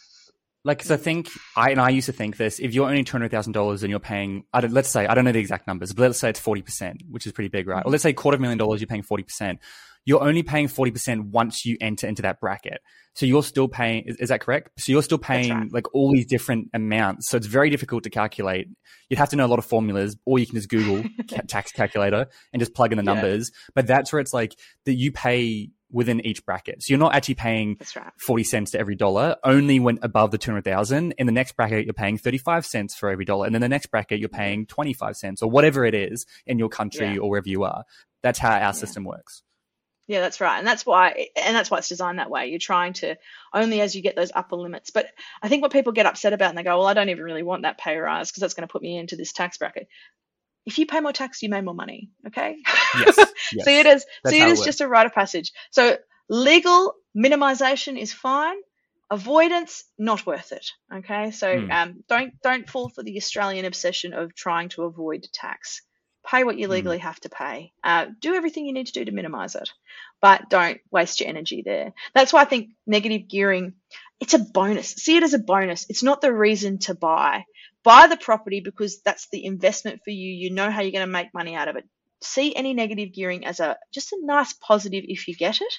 Like 0.66 0.78
because 0.80 0.92
I 0.92 0.98
think 0.98 1.30
I 1.56 1.72
and 1.72 1.80
I 1.80 1.90
used 1.90 2.08
to 2.08 2.12
think 2.14 2.38
this: 2.38 2.60
if 2.60 2.74
you're 2.74 2.88
only 2.90 3.04
two 3.04 3.12
hundred 3.14 3.32
thousand 3.32 3.54
dollars 3.54 3.84
and 3.84 3.90
you're 3.90 4.00
paying, 4.00 4.44
I 4.54 4.62
don't, 4.62 4.74
let's 4.74 4.90
say 4.90 5.08
I 5.08 5.16
don't 5.16 5.26
know 5.26 5.32
the 5.32 5.40
exact 5.40 5.68
numbers, 5.68 5.94
but 5.94 6.04
let's 6.04 6.20
say 6.20 6.30
it's 6.30 6.40
forty 6.40 6.62
percent, 6.62 7.02
which 7.10 7.26
is 7.26 7.32
pretty 7.32 7.50
big, 7.50 7.68
right? 7.68 7.84
Or 7.86 7.92
let's 7.92 8.04
say 8.04 8.14
quarter 8.14 8.36
of 8.36 8.40
a 8.40 8.44
million 8.44 8.58
dollars, 8.58 8.82
you're 8.82 8.88
paying 8.88 9.04
forty 9.04 9.24
percent. 9.24 9.60
You're 10.06 10.24
only 10.24 10.44
paying 10.44 10.68
forty 10.68 10.92
percent 10.92 11.26
once 11.28 11.66
you 11.66 11.78
enter 11.80 12.08
into 12.08 12.22
that 12.24 12.40
bracket. 12.40 12.80
So 13.16 13.26
you're 13.26 13.44
still 13.44 13.68
paying. 13.68 14.04
Is, 14.06 14.18
is 14.18 14.30
that 14.30 14.42
correct? 14.42 14.70
So 14.80 14.92
you're 14.92 15.04
still 15.04 15.18
paying 15.18 15.54
right. 15.54 15.74
like 15.74 15.94
all 15.94 16.12
these 16.14 16.26
different 16.26 16.70
amounts. 16.74 17.30
So 17.30 17.38
it's 17.38 17.48
very 17.48 17.70
difficult 17.70 18.04
to 18.04 18.10
calculate. 18.10 18.68
You'd 19.10 19.18
have 19.18 19.30
to 19.30 19.36
know 19.36 19.46
a 19.46 19.48
lot 19.48 19.60
of 19.60 19.66
formulas, 19.66 20.18
or 20.26 20.40
you 20.40 20.46
can 20.46 20.56
just 20.56 20.70
Google 20.70 21.04
tax 21.48 21.72
calculator 21.72 22.28
and 22.54 22.60
just 22.60 22.74
plug 22.74 22.92
in 22.92 22.98
the 22.98 23.04
Yeah. 23.04 23.14
numbers. 23.14 23.52
But 23.76 23.88
that's 23.88 24.12
where 24.12 24.20
it's 24.20 24.34
like 24.34 24.56
that 24.86 24.94
you 24.94 25.12
pay 25.12 25.70
within 25.92 26.26
each 26.26 26.46
bracket. 26.46 26.84
So 26.84 26.92
you're 26.92 27.00
not 27.00 27.16
actually 27.16 27.36
paying 27.36 27.78
right. 27.96 28.12
40 28.18 28.44
cents 28.44 28.72
to 28.72 28.80
every 28.80 28.96
dollar 28.96 29.38
only 29.44 29.80
when 29.80 30.00
above 30.02 30.32
the 30.32 30.38
200,000. 30.38 31.14
In 31.18 31.26
the 31.26 31.32
next 31.32 31.54
bracket, 31.56 31.86
you're 31.86 31.94
paying 31.94 32.18
35 32.18 32.66
cents 32.66 32.96
for 32.96 33.10
every 33.10 33.26
dollar. 33.26 33.46
And 33.46 33.56
then 33.56 33.62
the 33.62 33.70
next 33.70 33.88
bracket, 33.88 34.20
you're 34.20 34.30
paying 34.30 34.66
25 34.66 35.18
cents 35.18 35.42
or 35.42 35.50
whatever 35.50 35.86
it 35.86 35.96
is 35.96 36.26
in 36.46 36.60
your 36.60 36.70
country 36.70 37.14
Yeah. 37.14 37.20
or 37.20 37.30
wherever 37.30 37.50
you 37.50 37.64
are. 37.64 37.84
That's 38.22 38.40
how 38.40 38.52
our 38.52 38.74
system 38.74 39.04
works. 39.04 39.44
Yeah, 40.08 40.22
that's 40.22 40.42
right. 40.42 40.58
And 40.58 40.66
that's 40.66 40.88
why 40.88 41.28
and 41.36 41.56
that's 41.56 41.70
why 41.70 41.78
it's 41.78 41.88
designed 41.88 42.18
that 42.18 42.32
way. 42.32 42.48
You're 42.48 42.58
trying 42.58 42.94
to 42.94 43.16
only 43.54 43.80
as 43.80 43.96
you 43.96 44.02
get 44.02 44.16
those 44.16 44.32
upper 44.34 44.56
limits. 44.56 44.90
But 44.90 45.06
I 45.44 45.50
think 45.50 45.62
what 45.62 45.72
people 45.72 45.92
get 45.92 46.08
upset 46.08 46.34
about 46.34 46.50
and 46.50 46.58
they 46.58 46.64
go, 46.64 46.80
Well, 46.80 46.88
I 46.88 46.96
don't 46.96 47.10
even 47.10 47.24
really 47.24 47.44
want 47.44 47.62
that 47.62 47.78
pay 47.78 47.96
rise 47.96 48.32
because 48.32 48.42
that's 48.42 48.56
going 48.56 48.68
to 48.68 48.72
put 48.72 48.82
me 48.82 48.98
into 48.98 49.16
this 49.16 49.34
tax 49.34 49.60
bracket. 49.60 49.88
If 50.66 50.78
you 50.78 50.86
pay 50.86 51.00
more 51.00 51.14
tax, 51.14 51.42
you 51.42 51.50
make 51.50 51.64
more 51.64 51.74
money. 51.74 52.10
Okay. 52.28 52.58
Yes. 52.98 53.18
yes. 53.54 53.66
See 53.66 53.80
it 53.80 53.86
as 53.86 54.06
That's 54.24 54.34
see 54.36 54.40
how 54.40 54.48
it 54.48 54.52
works. 54.52 54.66
just 54.66 54.82
a 54.82 54.88
rite 54.88 55.06
of 55.06 55.14
passage. 55.14 55.52
So 55.72 55.98
legal 56.30 56.94
minimization 57.18 58.00
is 58.00 58.14
fine. 58.14 58.58
Avoidance 59.12 59.86
not 59.98 60.26
worth 60.26 60.52
it. 60.52 60.68
Okay, 60.94 61.32
so 61.32 61.60
Hmm. 61.62 61.72
um, 61.72 62.04
don't 62.08 62.34
don't 62.44 62.70
fall 62.70 62.90
for 62.90 63.02
the 63.04 63.18
Australian 63.18 63.66
obsession 63.66 64.14
of 64.14 64.36
trying 64.36 64.70
to 64.70 64.84
avoid 64.84 65.26
tax. 65.34 65.82
Pay 66.30 66.44
what 66.44 66.58
you 66.60 66.68
Hmm. 66.68 66.74
legally 66.74 67.00
have 67.00 67.20
to 67.22 67.30
pay. 67.30 67.72
Uh, 67.84 68.08
do 68.20 68.36
everything 68.36 68.66
you 68.68 68.74
need 68.74 68.86
to 68.88 68.92
do 68.94 69.06
to 69.06 69.12
minimize 69.12 69.56
it, 69.56 69.72
but 70.22 70.50
don't 70.50 70.80
waste 70.92 71.20
your 71.22 71.30
energy 71.30 71.64
there. 71.66 71.94
That's 72.14 72.32
why 72.32 72.42
I 72.42 72.46
think 72.46 72.70
negative 72.86 73.28
gearing. 73.28 73.74
It's 74.20 74.36
a 74.36 74.40
bonus. 74.40 74.90
See 74.92 75.16
it 75.18 75.24
as 75.24 75.34
a 75.34 75.40
bonus. 75.40 75.88
It's 75.90 76.04
not 76.04 76.22
the 76.22 76.34
reason 76.34 76.78
to 76.80 76.94
buy. 76.94 77.46
Buy 77.84 78.08
the 78.08 78.18
property 78.18 78.60
because 78.60 79.02
that's 79.02 79.28
the 79.32 79.46
investment 79.46 80.02
for 80.04 80.12
you. 80.12 80.32
You 80.34 80.52
know 80.52 80.70
how 80.70 80.82
you're 80.82 80.92
going 80.92 81.08
to 81.08 81.12
make 81.12 81.34
money 81.34 81.56
out 81.56 81.68
of 81.68 81.76
it 81.76 81.86
see 82.22 82.56
any 82.56 82.74
negative 82.74 83.14
gearing 83.14 83.46
as 83.46 83.60
a 83.60 83.78
just 83.94 84.12
a 84.12 84.18
nice 84.22 84.54
positive 84.54 85.06
if 85.08 85.28
you 85.28 85.36
get 85.36 85.62
it. 85.62 85.74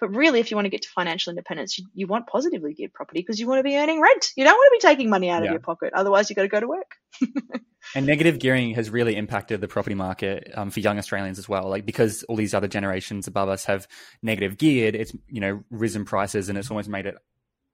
But 0.00 0.14
really, 0.14 0.40
if 0.40 0.50
you 0.50 0.56
want 0.56 0.66
to 0.66 0.70
get 0.70 0.82
to 0.82 0.88
financial 0.94 1.30
independence, 1.30 1.78
you, 1.78 1.86
you 1.94 2.06
want 2.06 2.26
positively 2.26 2.74
geared 2.74 2.92
property 2.92 3.20
because 3.20 3.40
you 3.40 3.46
want 3.46 3.60
to 3.60 3.62
be 3.62 3.76
earning 3.76 4.00
rent. 4.00 4.32
You 4.36 4.44
don't 4.44 4.54
want 4.54 4.70
to 4.72 4.86
be 4.86 4.88
taking 4.90 5.10
money 5.10 5.30
out 5.30 5.42
Yeah. 5.42 5.48
of 5.48 5.52
your 5.52 5.60
pocket. 5.60 5.92
Otherwise, 5.94 6.28
you've 6.28 6.36
got 6.36 6.42
to 6.42 6.48
go 6.48 6.60
to 6.60 6.68
work. 6.68 6.92
And 7.94 8.04
negative 8.04 8.40
gearing 8.40 8.74
has 8.74 8.90
really 8.90 9.14
impacted 9.14 9.60
the 9.60 9.68
property 9.68 9.94
market 9.94 10.50
um, 10.54 10.70
for 10.70 10.80
young 10.80 10.98
Australians 10.98 11.38
as 11.38 11.48
well. 11.48 11.68
Like 11.68 11.86
because 11.86 12.24
all 12.24 12.34
these 12.34 12.52
other 12.52 12.66
generations 12.66 13.28
above 13.28 13.48
us 13.48 13.64
have 13.66 13.86
negative 14.22 14.58
geared, 14.58 14.96
it's 14.96 15.14
you 15.28 15.40
know 15.40 15.62
risen 15.70 16.04
prices 16.04 16.48
and 16.48 16.58
it's 16.58 16.68
almost 16.68 16.88
made 16.88 17.06
it 17.06 17.14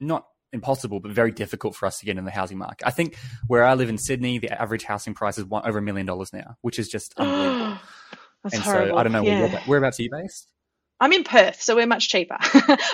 not 0.01 0.27
impossible 0.53 1.01
but 1.01 1.13
very 1.13 1.31
difficult 1.33 1.75
for 1.75 1.87
us 1.87 1.99
to 2.01 2.07
get 2.07 2.19
in 2.19 2.25
the 2.25 2.31
housing 2.31 2.59
market. 2.59 2.87
I 2.87 2.91
think 2.91 3.17
where 3.47 3.65
I 3.65 3.75
live 3.75 3.89
in 3.89 3.99
Sydney, 3.99 4.39
the 4.39 4.61
average 4.61 4.85
housing 4.85 5.15
price 5.15 5.39
is 5.39 5.45
one, 5.45 5.67
over 5.67 5.79
a 5.79 5.83
million 5.83 6.07
dollars 6.07 6.33
now, 6.33 6.57
which 6.61 6.79
is 6.79 6.89
just 6.89 7.15
unbelievable. 7.19 7.79
That's 8.43 8.55
and 8.57 8.63
horrible. 8.65 8.91
so 8.95 8.97
I 8.97 9.03
don't 9.03 9.13
know 9.13 9.23
Yeah. 9.25 9.41
where, 9.41 9.61
whereabouts 9.67 10.01
are 10.01 10.03
you 10.03 10.11
based. 10.11 10.49
I'm 11.01 11.13
in 11.13 11.25
Perth, 11.25 11.61
so 11.61 11.75
we're 11.75 11.87
much 11.89 12.09
cheaper. 12.09 12.37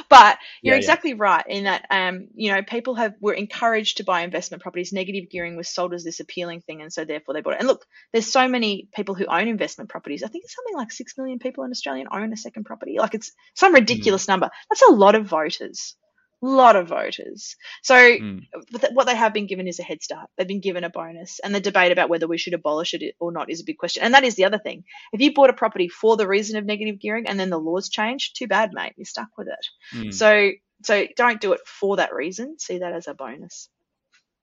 but 0.09 0.39
you're 0.63 0.73
Yeah, 0.73 0.73
yeah. 0.73 0.75
exactly 0.77 1.13
right 1.13 1.45
in 1.47 1.65
that 1.65 1.85
um, 1.91 2.29
you 2.35 2.51
know, 2.51 2.63
people 2.63 2.95
have 2.95 3.13
were 3.21 3.35
encouraged 3.35 3.99
to 3.99 4.05
buy 4.05 4.23
investment 4.23 4.63
properties. 4.63 4.95
Negative 4.95 5.29
gearing 5.31 5.57
was 5.57 5.69
sold 5.69 5.93
as 5.93 6.05
this 6.05 6.19
appealing 6.19 6.63
thing, 6.63 6.81
and 6.81 6.91
so 6.91 7.05
therefore 7.05 7.35
they 7.35 7.43
bought 7.43 7.55
it. 7.55 7.59
And 7.59 7.69
look, 7.69 7.85
there's 8.15 8.33
so 8.33 8.49
many 8.49 8.89
people 8.95 9.15
who 9.15 9.27
own 9.27 9.47
investment 9.47 9.91
properties. 9.91 10.23
I 10.23 10.29
think 10.29 10.45
it's 10.45 10.55
something 10.55 10.75
like 10.75 10.91
six 10.91 11.19
million 11.19 11.39
people 11.39 11.65
in 11.65 11.71
Australia 11.71 12.05
own 12.11 12.33
a 12.33 12.37
second 12.39 12.65
property. 12.65 12.97
Like 12.99 13.13
it's 13.15 13.31
some 13.55 13.75
ridiculous 13.75 14.27
number. 14.27 14.49
That's 14.71 14.83
a 14.89 14.93
lot 14.93 15.15
of 15.15 15.27
voters. 15.27 15.95
Lot 16.41 16.77
of 16.77 16.89
voters. 16.89 17.57
So 17.83 17.95
Mm. 17.95 18.47
what 18.93 19.07
they 19.07 19.17
have 19.17 19.33
been 19.33 19.47
given 19.47 19.67
is 19.67 19.79
a 19.81 19.83
head 19.83 20.03
start. 20.03 20.31
They've 20.37 20.47
been 20.47 20.61
given 20.61 20.85
a 20.85 20.91
bonus, 20.91 21.41
and 21.41 21.55
the 21.55 21.61
debate 21.61 21.93
about 21.93 22.09
whether 22.09 22.29
we 22.29 22.39
should 22.39 22.55
abolish 22.55 22.95
it 22.95 23.15
or 23.19 23.33
not 23.33 23.51
is 23.51 23.61
a 23.61 23.65
big 23.65 23.79
question. 23.79 24.03
And 24.03 24.15
that 24.15 24.25
is 24.25 24.37
the 24.37 24.45
other 24.45 24.59
thing. 24.59 24.85
If 25.13 25.21
you 25.21 25.35
bought 25.35 25.51
a 25.51 25.55
property 25.55 25.89
for 25.89 26.17
the 26.17 26.29
reason 26.29 26.57
of 26.57 26.65
negative 26.65 27.01
gearing 27.01 27.27
and 27.27 27.39
then 27.39 27.51
the 27.51 27.59
laws 27.59 27.89
change, 27.89 28.33
too 28.35 28.47
bad, 28.47 28.71
mate. 28.73 28.95
You're 28.97 29.05
stuck 29.05 29.29
with 29.37 29.49
it. 29.49 29.97
Mm. 29.97 30.15
So 30.15 30.51
so 30.85 31.07
don't 31.17 31.41
do 31.41 31.53
it 31.55 31.61
for 31.67 31.97
that 31.97 32.15
reason. 32.15 32.59
See 32.59 32.79
that 32.79 32.93
as 32.93 33.09
a 33.09 33.15
bonus. 33.15 33.69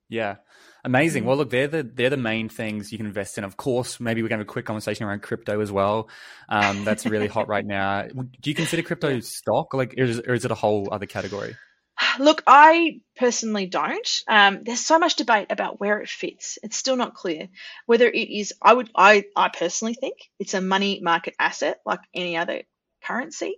Yeah. 0.09 0.35
Amazing. 0.83 1.23
Mm. 1.23 1.27
Well, 1.27 1.37
look, 1.37 1.49
they're 1.49 1.67
the 1.67 1.83
they're 1.83 2.11
the 2.11 2.17
main 2.17 2.47
things 2.49 2.91
you 2.91 2.97
can 2.97 3.07
invest 3.07 3.37
in. 3.37 3.43
Of 3.43 3.57
course, 3.57 3.99
maybe 3.99 4.21
we're 4.21 4.29
going 4.29 4.37
to 4.39 4.43
have 4.43 4.49
a 4.49 4.51
quick 4.51 4.65
conversation 4.65 5.05
around 5.05 5.23
crypto 5.23 5.61
as 5.61 5.71
well. 5.71 6.09
Um, 6.47 6.83
that's 6.83 7.05
really 7.05 7.27
hot 7.27 7.47
right 7.47 7.65
now. 7.65 8.03
Do 8.41 8.49
you 8.49 8.53
consider 8.53 8.83
crypto 8.83 9.19
stock, 9.21 9.73
like, 9.73 9.95
or 9.97 10.03
is, 10.03 10.19
or 10.19 10.33
is 10.33 10.45
it 10.45 10.51
a 10.51 10.55
whole 10.55 10.89
other 10.91 11.07
category? 11.07 11.55
Look, 12.19 12.43
I 12.47 13.01
personally 13.15 13.65
don't. 13.67 14.07
Um, 14.27 14.63
there's 14.63 14.85
so 14.85 14.99
much 14.99 15.15
debate 15.15 15.47
about 15.49 15.79
where 15.79 15.99
it 15.99 16.09
fits. 16.09 16.57
It's 16.63 16.77
still 16.77 16.95
not 16.95 17.13
clear 17.15 17.47
whether 17.85 18.07
it 18.07 18.29
is. 18.29 18.53
I 18.61 18.73
would. 18.73 18.89
I. 18.95 19.25
I 19.35 19.49
personally 19.49 19.93
think 19.93 20.15
it's 20.39 20.53
a 20.53 20.61
money 20.61 20.99
market 21.01 21.35
asset 21.39 21.79
like 21.85 22.01
any 22.13 22.37
other 22.37 22.63
currency. 23.03 23.57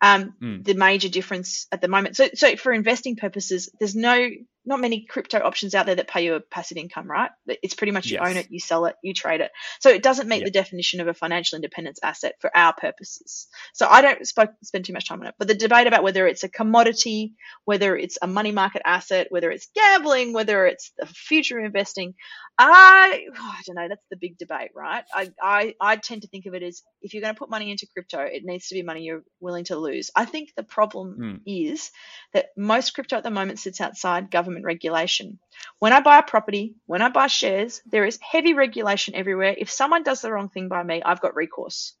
Um, 0.00 0.34
Mm. 0.40 0.64
The 0.64 0.74
major 0.74 1.08
difference 1.08 1.66
at 1.72 1.80
the 1.80 1.88
moment. 1.88 2.16
So, 2.16 2.28
so 2.34 2.56
for 2.56 2.72
investing 2.72 3.16
purposes, 3.16 3.70
there's 3.78 3.94
no 3.94 4.28
not 4.66 4.80
many 4.80 5.06
crypto 5.06 5.38
options 5.38 5.74
out 5.74 5.86
there 5.86 5.94
that 5.96 6.08
pay 6.08 6.24
you 6.24 6.34
a 6.34 6.40
passive 6.40 6.76
income, 6.78 7.10
right? 7.10 7.30
It's 7.62 7.74
pretty 7.74 7.92
much 7.92 8.10
you 8.10 8.18
Yes. 8.18 8.26
own 8.28 8.36
it, 8.36 8.46
you 8.50 8.60
sell 8.60 8.86
it, 8.86 8.96
you 9.02 9.14
trade 9.14 9.40
it. 9.40 9.50
So 9.80 9.90
it 9.90 10.02
doesn't 10.02 10.28
meet 10.28 10.40
Yeah. 10.40 10.44
the 10.44 10.50
definition 10.50 11.00
of 11.00 11.08
a 11.08 11.14
financial 11.14 11.56
independence 11.56 11.98
asset 12.02 12.34
for 12.40 12.50
our 12.56 12.72
purposes. 12.74 13.48
So 13.74 13.86
I 13.88 14.02
don't 14.02 14.26
sp- 14.28 14.56
spend 14.62 14.84
too 14.84 14.92
much 14.92 15.08
time 15.08 15.20
on 15.20 15.26
it. 15.28 15.34
But 15.38 15.48
the 15.48 15.54
debate 15.54 15.86
about 15.86 16.02
whether 16.02 16.26
it's 16.26 16.44
a 16.44 16.48
commodity, 16.48 17.34
whether 17.64 17.96
it's 17.96 18.18
a 18.22 18.26
money 18.26 18.52
market 18.52 18.82
asset, 18.84 19.26
whether 19.30 19.50
it's 19.50 19.68
gambling, 19.74 20.32
whether 20.32 20.66
it's 20.66 20.92
the 20.98 21.06
future 21.06 21.58
investing, 21.60 22.14
I 22.58 23.26
I 23.36 23.62
don't 23.66 23.76
know. 23.76 23.88
That's 23.88 24.06
the 24.10 24.16
big 24.16 24.38
debate, 24.38 24.70
right? 24.74 25.04
I 25.12 25.30
I, 25.42 25.74
I 25.80 25.96
tend 25.96 26.22
to 26.22 26.28
think 26.28 26.46
of 26.46 26.54
it 26.54 26.62
as 26.62 26.82
if 27.02 27.12
you're 27.12 27.22
going 27.22 27.34
to 27.34 27.38
put 27.38 27.50
money 27.50 27.70
into 27.70 27.86
crypto, 27.92 28.20
it 28.20 28.44
needs 28.44 28.68
to 28.68 28.74
be 28.74 28.82
money 28.82 29.02
you're 29.02 29.24
willing 29.40 29.64
to 29.66 29.76
lose. 29.76 30.10
I 30.14 30.24
think 30.24 30.50
the 30.56 30.62
problem 30.62 31.16
Mm. 31.20 31.40
is 31.46 31.90
that 32.32 32.46
most 32.56 32.94
crypto 32.94 33.16
at 33.16 33.22
the 33.24 33.30
moment 33.30 33.58
sits 33.58 33.80
outside 33.80 34.30
government 34.30 34.53
regulation. 34.62 35.38
When 35.78 35.92
I 35.92 36.00
buy 36.00 36.18
a 36.18 36.22
property, 36.22 36.76
when 36.86 37.02
I 37.02 37.08
buy 37.08 37.26
shares, 37.26 37.82
there 37.86 38.04
is 38.04 38.18
heavy 38.22 38.54
regulation 38.54 39.14
everywhere. 39.14 39.54
If 39.56 39.70
someone 39.70 40.02
does 40.02 40.20
the 40.20 40.32
wrong 40.32 40.48
thing 40.48 40.68
by 40.68 40.82
me, 40.82 41.02
I've 41.04 41.20
got 41.20 41.34
recourse. 41.34 41.94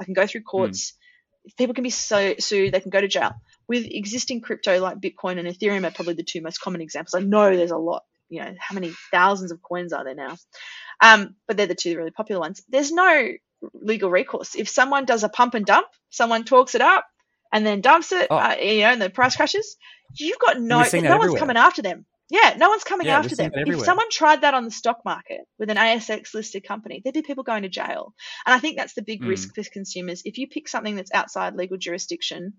I 0.00 0.04
can 0.04 0.14
go 0.14 0.26
through 0.26 0.42
courts. 0.42 0.94
People 1.56 1.74
can 1.74 1.84
be 1.84 1.90
so, 1.90 2.34
sued. 2.38 2.72
They 2.72 2.80
can 2.80 2.90
go 2.90 3.00
to 3.00 3.08
jail. 3.08 3.32
With 3.68 3.86
existing 3.86 4.40
crypto 4.40 4.80
like 4.80 4.98
Bitcoin 4.98 5.38
and 5.38 5.46
Ethereum 5.48 5.86
are 5.86 5.92
probably 5.92 6.14
the 6.14 6.22
two 6.22 6.40
most 6.42 6.60
common 6.60 6.80
examples. 6.80 7.14
I 7.14 7.20
know 7.20 7.54
there's 7.56 7.70
a 7.70 7.76
lot. 7.76 8.02
You 8.28 8.42
know, 8.42 8.54
how 8.58 8.74
many 8.74 8.92
thousands 9.10 9.50
of 9.50 9.60
coins 9.62 9.92
are 9.92 10.04
there 10.04 10.14
now? 10.14 10.36
Um, 11.02 11.34
but 11.46 11.56
they're 11.56 11.66
the 11.66 11.74
two 11.74 11.96
really 11.96 12.10
popular 12.10 12.40
ones. 12.40 12.62
There's 12.68 12.92
no 12.92 13.28
legal 13.74 14.10
recourse. 14.10 14.54
If 14.54 14.68
someone 14.68 15.04
does 15.04 15.24
a 15.24 15.28
pump 15.28 15.54
and 15.54 15.66
dump, 15.66 15.86
someone 16.10 16.44
talks 16.44 16.74
it 16.74 16.80
up 16.80 17.06
and 17.52 17.66
then 17.66 17.80
dumps 17.80 18.12
it, 18.12 18.28
Oh. 18.30 18.36
uh, 18.36 18.56
you 18.60 18.80
know, 18.82 18.88
and 18.90 19.02
the 19.02 19.10
price 19.10 19.36
crashes, 19.36 19.76
you've 20.18 20.38
got 20.38 20.60
no, 20.60 20.66
no 20.66 20.82
one's 20.82 20.94
everywhere. 20.94 21.38
coming 21.38 21.56
after 21.56 21.82
them. 21.82 22.06
Yeah, 22.30 22.54
no 22.56 22.68
one's 22.68 22.84
coming 22.84 23.08
Yeah, 23.08 23.18
after 23.18 23.34
them. 23.34 23.50
If 23.54 23.80
someone 23.80 24.08
tried 24.08 24.42
that 24.42 24.54
on 24.54 24.64
the 24.64 24.70
stock 24.70 25.00
market 25.04 25.40
with 25.58 25.68
an 25.68 25.76
ASX 25.76 26.32
listed 26.32 26.62
company, 26.66 27.00
there'd 27.02 27.12
be 27.14 27.22
people 27.22 27.42
going 27.42 27.64
to 27.64 27.68
jail. 27.68 28.14
And 28.46 28.54
I 28.54 28.60
think 28.60 28.76
that's 28.76 28.94
the 28.94 29.02
big 29.02 29.20
Mm. 29.20 29.28
risk 29.28 29.54
for 29.54 29.64
consumers. 29.64 30.22
If 30.24 30.38
you 30.38 30.46
pick 30.46 30.68
something 30.68 30.94
that's 30.94 31.12
outside 31.12 31.54
legal 31.54 31.76
jurisdiction, 31.76 32.54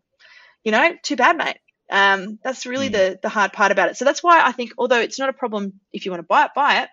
you 0.65 0.73
know, 0.73 0.95
too 1.03 1.15
bad, 1.15 1.37
mate. 1.37 1.57
Um, 1.89 2.37
that's 2.43 2.65
really 2.65 2.89
Mm. 2.89 2.93
the 2.93 3.19
the 3.23 3.29
hard 3.29 3.53
part 3.53 3.71
about 3.71 3.89
it. 3.89 3.97
So 3.97 4.03
that's 4.05 4.21
why 4.23 4.41
I 4.43 4.51
think, 4.51 4.71
although 4.77 4.99
it's 4.99 5.19
not 5.19 5.29
a 5.29 5.33
problem 5.33 5.79
if 5.93 6.05
you 6.05 6.11
want 6.11 6.21
to 6.21 6.27
buy 6.27 6.45
it, 6.45 6.51
buy 6.53 6.83
it. 6.83 6.89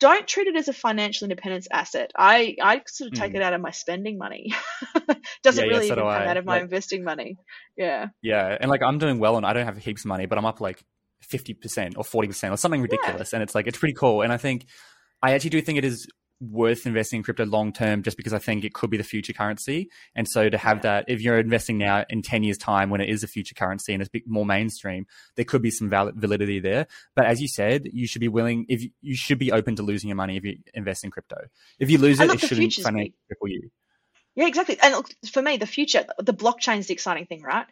Don't 0.00 0.26
treat 0.26 0.48
it 0.48 0.56
as 0.56 0.68
a 0.68 0.72
financial 0.72 1.24
independence 1.24 1.68
asset. 1.70 2.10
I, 2.16 2.56
I 2.60 2.82
sort 2.86 3.12
of 3.12 3.18
take 3.18 3.32
Mm. 3.32 3.36
it 3.36 3.42
out 3.42 3.52
of 3.54 3.60
my 3.60 3.70
spending 3.70 4.18
money. 4.18 4.52
Doesn't 5.42 5.64
Yeah, 5.64 5.70
yeah, 5.70 5.76
really 5.76 5.88
so 5.88 5.94
even 5.94 6.04
do 6.04 6.10
come 6.10 6.22
I. 6.22 6.26
out 6.26 6.36
of 6.36 6.44
my 6.44 6.54
Like- 6.54 6.62
investing 6.62 7.04
money. 7.04 7.36
Yeah. 7.76 8.08
Yeah. 8.22 8.56
And 8.60 8.70
like, 8.70 8.82
I'm 8.82 8.98
doing 8.98 9.18
well 9.18 9.36
and 9.36 9.46
I 9.46 9.52
don't 9.52 9.64
have 9.66 9.78
heaps 9.78 10.02
of 10.02 10.06
money, 10.08 10.26
but 10.26 10.36
I'm 10.36 10.44
up 10.46 10.60
like 10.60 10.82
50% 11.30 11.94
or 11.96 12.04
40% 12.04 12.50
or 12.52 12.56
something 12.56 12.82
ridiculous. 12.82 13.32
And 13.32 13.42
it's 13.42 13.54
like, 13.54 13.66
it's 13.66 13.78
pretty 13.78 13.94
cool. 13.94 14.22
And 14.22 14.32
I 14.32 14.36
think, 14.36 14.66
I 15.22 15.32
actually 15.32 15.50
do 15.50 15.62
think 15.62 15.78
it 15.78 15.84
is 15.84 16.06
worth 16.50 16.86
investing 16.86 17.18
in 17.18 17.22
crypto 17.22 17.44
long 17.44 17.72
term 17.72 18.02
just 18.02 18.16
because 18.16 18.32
I 18.32 18.38
think 18.38 18.64
it 18.64 18.74
could 18.74 18.90
be 18.90 18.96
the 18.96 19.04
future 19.04 19.32
currency. 19.32 19.90
And 20.14 20.28
so 20.28 20.48
to 20.48 20.58
have 20.58 20.82
that, 20.82 21.04
if 21.08 21.20
you're 21.20 21.38
investing 21.38 21.78
now 21.78 22.04
in 22.08 22.22
10 22.22 22.42
years' 22.42 22.58
time 22.58 22.90
when 22.90 23.00
it 23.00 23.08
is 23.08 23.22
a 23.22 23.26
future 23.26 23.54
currency 23.54 23.92
and 23.92 24.02
it's 24.02 24.10
more 24.26 24.46
mainstream, 24.46 25.06
there 25.36 25.44
could 25.44 25.62
be 25.62 25.70
some 25.70 25.88
valid 25.88 26.16
validity 26.16 26.60
there. 26.60 26.86
But 27.14 27.26
as 27.26 27.40
you 27.40 27.48
said, 27.48 27.88
you 27.92 28.06
should 28.06 28.20
be 28.20 28.28
willing, 28.28 28.66
if 28.68 28.84
you, 29.00 29.14
should 29.14 29.38
be 29.38 29.52
open 29.52 29.76
to 29.76 29.82
losing 29.82 30.08
your 30.08 30.16
money 30.16 30.36
if 30.36 30.44
you 30.44 30.58
invest 30.74 31.04
in 31.04 31.10
crypto. 31.10 31.46
If 31.78 31.90
you 31.90 31.98
lose 31.98 32.20
it, 32.20 32.30
it 32.30 32.40
shouldn't 32.40 32.72
financially 32.74 33.14
cripple 33.30 33.50
you. 33.50 33.70
Yeah, 34.34 34.48
exactly. 34.48 34.78
And 34.82 34.94
look, 34.94 35.10
for 35.30 35.42
me, 35.42 35.56
the 35.58 35.66
future, 35.66 36.04
the 36.18 36.34
blockchain 36.34 36.78
is 36.78 36.88
the 36.88 36.94
exciting 36.94 37.26
thing, 37.26 37.42
right? 37.42 37.66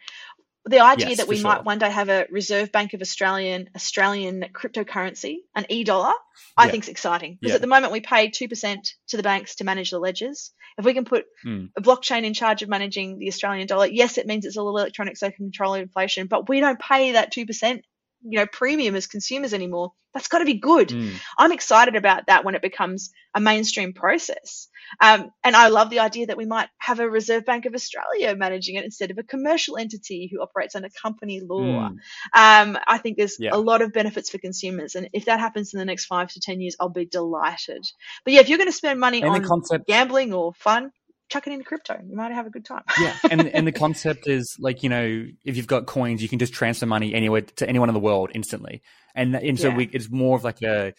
The 0.65 0.79
idea 0.79 1.09
Yes, 1.09 1.17
that 1.17 1.27
we 1.27 1.35
sure. 1.37 1.43
might 1.43 1.65
one 1.65 1.79
day 1.79 1.89
have 1.89 2.09
a 2.09 2.25
Reserve 2.29 2.71
Bank 2.71 2.93
of 2.93 3.01
Australian 3.01 3.69
Australian 3.75 4.45
cryptocurrency, 4.53 5.37
an 5.55 5.65
e-dollar, 5.69 6.13
I 6.57 6.65
Yeah. 6.65 6.71
think 6.71 6.83
is 6.85 6.89
exciting 6.89 7.37
because 7.39 7.51
Yeah. 7.51 7.55
at 7.55 7.61
the 7.61 7.67
moment 7.67 7.91
we 7.91 7.99
pay 7.99 8.29
two 8.29 8.47
percent 8.47 8.93
to 9.09 9.17
the 9.17 9.23
banks 9.23 9.55
to 9.55 9.63
manage 9.65 9.91
the 9.91 9.99
ledgers. 9.99 10.51
If 10.77 10.85
we 10.85 10.93
can 10.93 11.05
put 11.05 11.25
Mm. 11.45 11.69
a 11.77 11.81
blockchain 11.81 12.23
in 12.23 12.33
charge 12.33 12.61
of 12.63 12.69
managing 12.69 13.19
the 13.19 13.27
Australian 13.27 13.67
dollar, 13.67 13.87
yes, 13.87 14.17
it 14.17 14.25
means 14.25 14.45
it's 14.45 14.57
all 14.57 14.69
electronic, 14.69 15.17
so 15.17 15.27
it 15.27 15.35
can 15.35 15.45
control 15.47 15.73
inflation, 15.75 16.27
but 16.27 16.47
we 16.49 16.59
don't 16.61 16.79
pay 16.79 17.11
that 17.11 17.31
two 17.31 17.45
percent, 17.45 17.83
you 18.23 18.39
know, 18.39 18.45
premium 18.45 18.95
as 18.95 19.07
consumers 19.07 19.53
anymore. 19.53 19.93
That's 20.13 20.27
got 20.27 20.39
to 20.39 20.45
be 20.45 20.59
good. 20.59 20.89
Mm. 20.89 21.13
I'm 21.39 21.51
excited 21.51 21.95
about 21.95 22.27
that 22.27 22.45
when 22.45 22.53
it 22.53 22.61
becomes 22.61 23.11
a 23.33 23.39
mainstream 23.39 23.93
process. 23.93 24.67
Um, 25.01 25.31
and 25.43 25.55
I 25.55 25.69
love 25.69 25.89
the 25.89 26.01
idea 26.01 26.27
that 26.27 26.37
we 26.37 26.45
might 26.45 26.69
have 26.77 26.99
a 26.99 27.09
Reserve 27.09 27.45
Bank 27.45 27.65
of 27.65 27.73
Australia 27.73 28.35
managing 28.35 28.75
it 28.75 28.85
instead 28.85 29.09
of 29.09 29.17
a 29.17 29.23
commercial 29.23 29.77
entity 29.77 30.29
who 30.31 30.41
operates 30.41 30.75
under 30.75 30.89
company 31.01 31.41
law. 31.41 31.89
Mm. 31.89 31.97
Um, 32.33 32.77
I 32.87 32.99
think 32.99 33.17
there's 33.17 33.37
Yeah. 33.39 33.51
a 33.53 33.57
lot 33.57 33.81
of 33.81 33.91
benefits 33.91 34.29
for 34.29 34.37
consumers. 34.37 34.93
And 34.93 35.09
if 35.13 35.25
that 35.25 35.39
happens 35.39 35.73
in 35.73 35.79
the 35.79 35.85
next 35.85 36.05
five 36.05 36.29
to 36.33 36.39
10 36.39 36.61
years, 36.61 36.75
I'll 36.79 36.89
be 36.89 37.05
delighted. 37.05 37.83
But 38.23 38.33
yeah, 38.33 38.41
if 38.41 38.49
you're 38.49 38.59
going 38.59 38.69
to 38.69 38.73
spend 38.73 38.99
money 38.99 39.21
And 39.21 39.31
on 39.31 39.41
the 39.41 39.47
concept 39.47 39.87
gambling 39.87 40.31
or 40.31 40.53
fun, 40.53 40.91
chuck 41.29 41.47
it 41.47 41.53
into 41.53 41.65
crypto. 41.65 41.99
You 42.07 42.15
might 42.15 42.31
have 42.31 42.45
a 42.45 42.49
good 42.49 42.65
time. 42.65 42.83
yeah 43.01 43.15
and 43.31 43.47
and 43.55 43.65
the 43.67 43.71
concept 43.71 44.27
is 44.27 44.55
like 44.59 44.83
you 44.83 44.89
know 44.89 45.25
if 45.45 45.57
you've 45.57 45.67
got 45.67 45.85
coins 45.85 46.21
you 46.21 46.29
can 46.29 46.39
just 46.39 46.53
transfer 46.53 46.85
money 46.85 47.13
anywhere 47.13 47.41
to 47.41 47.67
anyone 47.67 47.89
in 47.89 47.93
the 47.93 47.99
world 47.99 48.29
instantly 48.35 48.81
and 49.15 49.35
and 49.35 49.59
so 49.59 49.69
Yeah. 49.69 49.75
we, 49.77 49.89
it's 49.93 50.09
more 50.09 50.35
of 50.37 50.43
like 50.43 50.61
a 50.61 50.93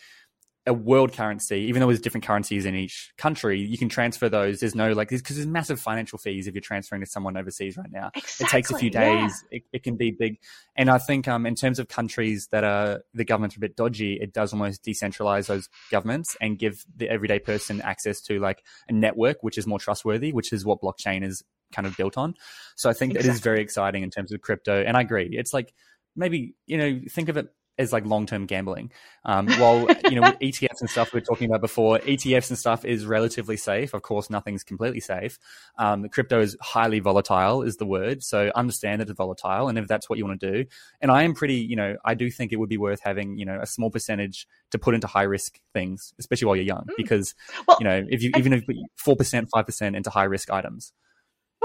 a 0.67 0.73
world 0.73 1.13
currency 1.13 1.61
even 1.69 1.81
though 1.81 1.89
there's 1.89 2.01
different 2.01 2.25
currencies 2.25 2.65
in 2.65 2.75
each 2.75 3.13
country 3.19 3.61
you 3.61 3.77
can 3.77 3.89
transfer 3.89 4.29
those. 4.29 4.61
There's 4.61 4.75
no 4.75 4.93
like 4.93 5.11
because 5.11 5.37
there's 5.37 5.47
massive 5.47 5.79
financial 5.79 6.19
fees 6.19 6.47
if 6.47 6.55
you're 6.55 6.63
transferring 6.63 7.03
to 7.03 7.07
someone 7.07 7.37
overseas 7.37 7.77
right 7.77 7.91
now. 7.91 8.11
Exactly. 8.15 8.45
it 8.45 8.49
takes 8.51 8.71
a 8.71 8.79
few 8.79 8.91
yeah. 8.93 9.23
days. 9.23 9.45
It, 9.51 9.63
it 9.73 9.83
can 9.83 9.97
be 9.97 10.11
big. 10.11 10.39
And 10.77 10.91
i 10.91 10.99
think 10.99 11.29
um 11.29 11.47
in 11.47 11.55
terms 11.55 11.79
of 11.79 11.89
countries 11.89 12.49
that 12.51 12.65
are 12.65 13.03
the 13.13 13.25
governments 13.25 13.57
are 13.57 13.59
a 13.59 13.61
bit 13.61 13.77
dodgy 13.77 14.19
it 14.21 14.33
does 14.33 14.53
almost 14.53 14.85
decentralize 14.85 15.47
those 15.47 15.69
governments 15.91 16.37
and 16.41 16.59
give 16.59 16.85
the 16.97 17.09
everyday 17.09 17.39
person 17.39 17.81
access 17.83 18.21
to 18.23 18.41
like 18.41 18.65
a 18.89 18.93
network 18.93 19.43
which 19.43 19.59
is 19.59 19.67
more 19.67 19.79
trustworthy 19.79 20.33
which 20.33 20.53
is 20.53 20.65
what 20.65 20.81
blockchain 20.81 21.25
is 21.25 21.43
kind 21.73 21.87
of 21.87 21.97
built 21.97 22.17
on. 22.17 22.35
So 22.77 22.89
i 22.89 22.93
think 22.95 23.15
it 23.15 23.27
is 23.27 23.41
very 23.41 23.61
exciting 23.61 24.03
in 24.03 24.11
terms 24.11 24.33
of 24.33 24.41
crypto. 24.41 24.83
And 24.83 24.97
i 24.97 25.03
agree. 25.03 25.29
It's 25.33 25.53
like 25.53 25.75
maybe 26.17 26.55
you 26.67 26.79
know 26.79 27.01
think 27.11 27.29
of 27.29 27.37
it 27.37 27.49
as 27.79 27.93
like 27.93 28.07
long-term 28.07 28.47
gambling. 28.47 28.91
Um, 29.25 29.49
while 29.59 29.87
you 30.05 30.21
know 30.21 30.23
with 30.23 30.39
etfs 30.41 30.81
and 30.81 30.91
stuff 30.91 31.13
we 31.13 31.19
were 31.19 31.25
talking 31.25 31.49
about 31.49 31.61
before 31.61 31.99
etfs 31.99 32.51
and 32.51 32.59
stuff 32.59 32.85
is 32.85 33.07
relatively 33.07 33.57
safe. 33.57 33.95
Of 33.95 34.03
course 34.03 34.31
nothing's 34.31 34.63
completely 34.63 35.01
safe. 35.01 35.39
Um, 35.79 36.09
crypto 36.09 36.41
is 36.41 36.57
highly 36.61 37.01
volatile 37.01 37.63
is 37.63 37.77
the 37.77 37.87
word 37.87 38.23
so 38.23 38.51
understand 38.55 39.01
that 39.01 39.09
it's 39.09 39.17
volatile 39.17 39.69
and 39.69 39.79
if 39.79 39.87
that's 39.87 40.09
what 40.09 40.19
you 40.19 40.25
want 40.25 40.41
to 40.41 40.53
do 40.53 40.69
and 41.01 41.11
i 41.11 41.23
am 41.23 41.35
pretty 41.35 41.55
you 41.55 41.77
know 41.77 41.97
i 42.05 42.15
do 42.15 42.31
think 42.31 42.53
it 42.53 42.57
would 42.57 42.69
be 42.69 42.77
worth 42.77 43.01
having 43.01 43.37
you 43.39 43.45
know 43.45 43.59
a 43.61 43.67
small 43.67 43.91
percentage 43.91 44.47
to 44.71 44.79
put 44.79 44.95
into 44.95 45.07
high 45.07 45.23
risk 45.23 45.61
things 45.73 46.15
especially 46.19 46.47
while 46.47 46.57
you're 46.57 46.65
young 46.65 46.87
because 46.97 47.35
Well, 47.67 47.77
you 47.81 47.85
know 47.85 48.05
if 48.09 48.23
you 48.23 48.31
even 48.37 48.53
if 48.53 48.65
four 48.97 49.17
percent 49.17 49.49
five 49.55 49.67
percent 49.67 49.97
into 49.97 50.11
high 50.11 50.25
risk 50.25 50.51
items 50.51 50.93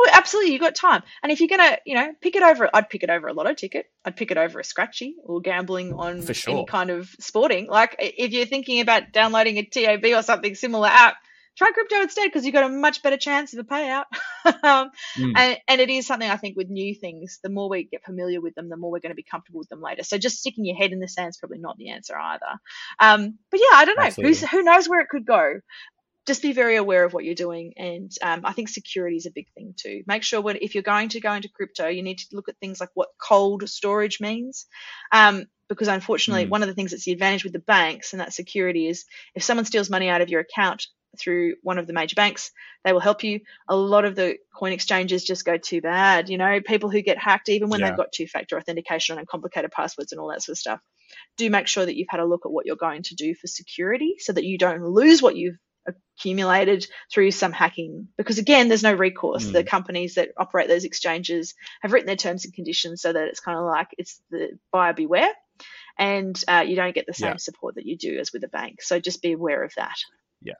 Well, 0.03 0.13
absolutely, 0.13 0.53
you've 0.53 0.61
got 0.61 0.75
time. 0.75 1.03
And 1.23 1.31
if 1.31 1.39
you're 1.39 1.49
gonna, 1.49 1.77
you 1.85 1.95
know, 1.95 2.13
pick 2.21 2.35
it 2.35 2.43
over, 2.43 2.69
I'd 2.73 2.89
pick 2.89 3.03
it 3.03 3.09
over 3.09 3.27
a 3.27 3.33
lotto 3.33 3.53
ticket. 3.53 3.85
I'd 4.05 4.15
pick 4.15 4.31
it 4.31 4.37
over 4.37 4.59
a 4.59 4.63
scratchy 4.63 5.15
or 5.23 5.41
gambling 5.41 5.93
on 5.93 6.21
For 6.21 6.33
sure. 6.33 6.53
any 6.53 6.65
kind 6.65 6.89
of 6.89 7.09
sporting. 7.19 7.67
Like 7.67 7.95
if 7.99 8.31
you're 8.31 8.45
thinking 8.45 8.79
about 8.79 9.11
downloading 9.11 9.57
a 9.57 9.63
TAB 9.65 10.05
or 10.05 10.21
something 10.23 10.55
similar 10.55 10.87
app, 10.87 11.15
try 11.57 11.71
crypto 11.71 12.01
instead 12.01 12.25
because 12.25 12.45
you've 12.45 12.53
got 12.53 12.63
a 12.63 12.69
much 12.69 13.03
better 13.03 13.17
chance 13.17 13.53
of 13.53 13.59
a 13.59 13.63
payout. 13.63 14.05
um, 14.63 14.91
Mm. 15.17 15.33
and, 15.35 15.57
and 15.67 15.81
it 15.81 15.89
is 15.89 16.07
something 16.07 16.29
I 16.29 16.37
think 16.37 16.55
with 16.55 16.69
new 16.69 16.95
things, 16.95 17.39
the 17.43 17.49
more 17.49 17.67
we 17.67 17.83
get 17.83 18.05
familiar 18.05 18.39
with 18.39 18.55
them, 18.55 18.69
the 18.69 18.77
more 18.77 18.91
we're 18.91 18.99
going 18.99 19.11
to 19.11 19.15
be 19.15 19.23
comfortable 19.29 19.59
with 19.59 19.67
them 19.69 19.81
later. 19.81 20.03
So 20.03 20.17
just 20.17 20.37
sticking 20.37 20.65
your 20.65 20.77
head 20.77 20.91
in 20.91 20.99
the 20.99 21.07
sand 21.09 21.29
is 21.29 21.37
probably 21.37 21.57
not 21.57 21.77
the 21.77 21.89
answer 21.89 22.17
either. 22.17 22.45
Um, 22.99 23.37
but 23.51 23.59
yeah, 23.59 23.77
I 23.77 23.85
don't 23.85 23.97
know. 23.97 24.03
Who's, 24.23 24.41
who 24.47 24.63
knows 24.63 24.87
where 24.87 25.01
it 25.01 25.09
could 25.09 25.25
go? 25.25 25.59
Just 26.29 26.43
be 26.43 26.53
very 26.53 26.75
aware 26.83 27.03
of 27.05 27.11
what 27.13 27.23
you're 27.25 27.43
doing. 27.47 27.73
And 27.89 28.11
um, 28.27 28.41
i 28.49 28.53
think 28.53 28.69
security 28.69 29.17
is 29.21 29.25
a 29.27 29.31
big 29.39 29.47
thing 29.55 29.73
too. 29.83 29.97
Make 30.13 30.23
sure 30.29 30.41
when 30.41 30.57
if 30.61 30.71
you're 30.75 30.91
going 30.93 31.09
to 31.09 31.19
go 31.27 31.33
into 31.37 31.49
crypto 31.57 31.87
you 31.95 32.03
need 32.07 32.19
to 32.19 32.27
look 32.37 32.49
at 32.49 32.57
things 32.59 32.79
like 32.79 32.93
what 32.99 33.09
cold 33.29 33.67
storage 33.77 34.17
means. 34.29 34.55
Um, 35.11 35.35
because 35.71 35.87
unfortunately 35.87 36.45
Mm. 36.45 36.49
one 36.55 36.63
of 36.63 36.69
the 36.69 36.75
things 36.77 36.91
that's 36.91 37.05
the 37.05 37.11
advantage 37.17 37.43
with 37.45 37.53
the 37.53 37.67
banks 37.75 38.13
and 38.13 38.19
that 38.21 38.33
security 38.41 38.83
is 38.91 39.05
if 39.35 39.43
someone 39.43 39.65
steals 39.65 39.89
money 39.95 40.09
out 40.13 40.21
of 40.23 40.29
your 40.33 40.41
account 40.47 40.81
through 41.19 41.55
one 41.69 41.79
of 41.79 41.87
the 41.87 41.93
major 41.99 42.15
banks 42.23 42.51
they 42.83 42.93
will 42.93 42.99
help 43.09 43.23
you. 43.23 43.35
A 43.67 43.75
lot 43.75 44.05
of 44.09 44.13
the 44.15 44.37
coin 44.59 44.71
exchanges 44.77 45.23
just 45.31 45.45
go 45.51 45.57
too 45.57 45.81
bad 45.81 46.29
you 46.29 46.37
know. 46.41 46.53
People 46.73 46.89
who 46.91 47.01
get 47.09 47.17
hacked 47.27 47.49
even 47.49 47.69
when 47.69 47.79
Yeah. 47.79 47.87
they've 47.87 47.97
got 48.03 48.11
two 48.17 48.27
factor 48.27 48.55
authentication 48.57 49.17
and 49.17 49.27
complicated 49.27 49.71
passwords 49.71 50.11
and 50.11 50.21
all 50.21 50.29
that 50.29 50.43
sort 50.43 50.53
of 50.57 50.59
stuff 50.65 50.79
do 51.37 51.49
make 51.49 51.67
sure 51.67 51.85
that 51.87 51.95
you've 51.97 52.13
had 52.15 52.19
a 52.25 52.25
look 52.31 52.43
at 52.45 52.51
what 52.51 52.65
you're 52.67 52.85
going 52.87 53.01
to 53.09 53.15
do 53.15 53.33
for 53.33 53.47
security 53.47 54.11
so 54.19 54.31
that 54.33 54.45
you 54.45 54.57
don't 54.65 54.83
lose 55.01 55.21
what 55.23 55.35
you've 55.35 55.57
accumulated 56.17 56.87
through 57.13 57.31
some 57.31 57.51
hacking. 57.51 58.07
Because 58.17 58.37
again 58.37 58.67
there's 58.67 58.83
no 58.83 58.93
recourse. 58.93 59.45
Mm. 59.45 59.53
the 59.53 59.63
companies 59.63 60.15
that 60.15 60.29
operate 60.37 60.67
those 60.67 60.83
exchanges 60.85 61.55
have 61.81 61.93
written 61.93 62.07
their 62.07 62.15
terms 62.15 62.45
and 62.45 62.53
conditions 62.53 63.01
so 63.01 63.11
that 63.13 63.27
it's 63.27 63.39
kind 63.39 63.57
of 63.57 63.65
like 63.65 63.87
it's 63.97 64.21
the 64.31 64.57
buyer 64.71 64.93
beware. 64.93 65.29
And 65.97 66.41
uh, 66.47 66.63
you 66.65 66.75
don't 66.77 66.95
get 66.95 67.05
the 67.07 67.13
same 67.13 67.31
Yeah. 67.31 67.37
support 67.37 67.75
that 67.75 67.85
you 67.85 67.97
do 67.97 68.19
as 68.19 68.31
with 68.31 68.43
a 68.45 68.47
bank. 68.47 68.81
So 68.81 68.99
just 68.99 69.21
be 69.21 69.33
aware 69.33 69.63
of 69.63 69.73
that. 69.75 69.97
Yeah. 70.41 70.53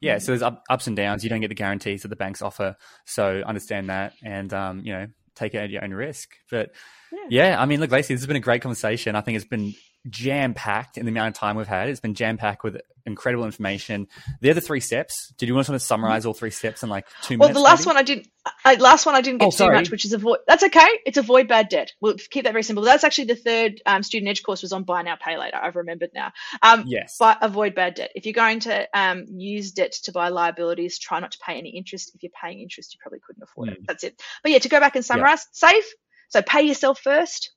Yeah, 0.00 0.18
so 0.18 0.32
there's 0.32 0.42
up, 0.42 0.64
ups 0.70 0.86
and 0.86 0.96
downs. 0.96 1.22
You 1.22 1.30
don't 1.30 1.40
get 1.40 1.48
the 1.48 1.54
guarantees 1.54 2.02
that 2.02 2.08
the 2.08 2.16
banks 2.16 2.40
offer. 2.42 2.76
So 3.04 3.42
understand 3.46 3.90
that 3.90 4.14
and 4.24 4.52
um, 4.52 4.80
you 4.84 4.92
know 4.92 5.06
take 5.36 5.54
it 5.54 5.58
at 5.58 5.70
your 5.70 5.84
own 5.84 5.92
risk. 5.92 6.30
But 6.50 6.70
Yeah. 7.12 7.26
yeah, 7.28 7.62
i 7.62 7.66
mean 7.66 7.80
look 7.80 7.90
Lacey, 7.90 8.14
this 8.14 8.22
has 8.22 8.26
been 8.26 8.36
a 8.36 8.40
great 8.40 8.62
conversation. 8.62 9.14
I 9.14 9.20
think 9.20 9.36
it's 9.36 9.44
been 9.44 9.74
jam 10.08 10.54
packed 10.54 10.96
in 10.96 11.04
the 11.04 11.10
amount 11.10 11.28
of 11.28 11.38
time 11.38 11.56
we've 11.56 11.66
had 11.66 11.88
it's 11.88 12.00
been 12.00 12.14
jam 12.14 12.36
packed 12.36 12.64
with 12.64 12.80
incredible 13.06 13.44
information 13.44 14.06
They're 14.40 14.54
the 14.54 14.60
three 14.60 14.80
steps 14.80 15.32
did 15.36 15.48
you 15.48 15.54
want 15.54 15.64
to 15.64 15.66
sort 15.68 15.76
of 15.76 15.82
summarize 15.82 16.26
all 16.26 16.34
three 16.34 16.50
steps 16.50 16.82
in 16.82 16.88
like 16.88 17.06
two 17.22 17.38
well 17.38 17.48
minutes 17.48 17.58
the 17.58 17.64
last 17.64 17.80
maybe? 17.80 17.86
one 17.86 17.96
i 17.96 18.02
didn't 18.02 18.28
I, 18.64 18.74
last 18.74 19.06
one 19.06 19.14
i 19.14 19.20
didn't 19.20 19.40
get 19.40 19.46
Oh, 19.46 19.50
too 19.50 19.72
much 19.72 19.90
which 19.90 20.04
is 20.04 20.12
avoid 20.12 20.38
that's 20.46 20.62
okay 20.62 20.86
it's 21.04 21.18
avoid 21.18 21.48
bad 21.48 21.68
debt 21.68 21.92
we'll 22.00 22.14
keep 22.14 22.44
that 22.44 22.52
very 22.52 22.62
simple 22.62 22.84
that's 22.84 23.04
actually 23.04 23.24
the 23.24 23.36
third 23.36 23.80
um, 23.86 24.02
student 24.02 24.28
edge 24.28 24.42
course 24.42 24.62
was 24.62 24.72
on 24.72 24.84
buy 24.84 25.02
now 25.02 25.16
pay 25.16 25.38
later 25.38 25.56
i've 25.60 25.76
remembered 25.76 26.10
now 26.14 26.30
um, 26.62 26.84
yes 26.86 27.16
but 27.18 27.38
avoid 27.42 27.74
bad 27.74 27.94
debt. 27.94 28.10
If 28.14 28.24
you're 28.24 28.32
going 28.32 28.60
to 28.60 28.88
um, 28.94 29.26
use 29.28 29.72
debt 29.72 29.92
to 30.04 30.12
buy 30.12 30.28
liabilities, 30.28 30.98
try 30.98 31.20
not 31.20 31.32
to 31.32 31.38
pay 31.44 31.58
any 31.58 31.70
interest. 31.70 32.12
If 32.14 32.22
you're 32.22 32.32
paying 32.40 32.60
interest, 32.60 32.94
you 32.94 32.98
probably 33.00 33.20
couldn't 33.26 33.42
afford 33.42 33.68
it. 33.70 33.82
Mm. 33.82 33.86
That's 33.86 34.04
it. 34.04 34.20
But 34.42 34.52
yeah, 34.52 34.58
to 34.58 34.68
go 34.68 34.80
back 34.80 34.96
and 34.96 35.04
summarize, 35.04 35.46
save. 35.52 35.84
So 36.28 36.42
pay 36.42 36.62
yourself 36.62 37.00
first. 37.00 37.52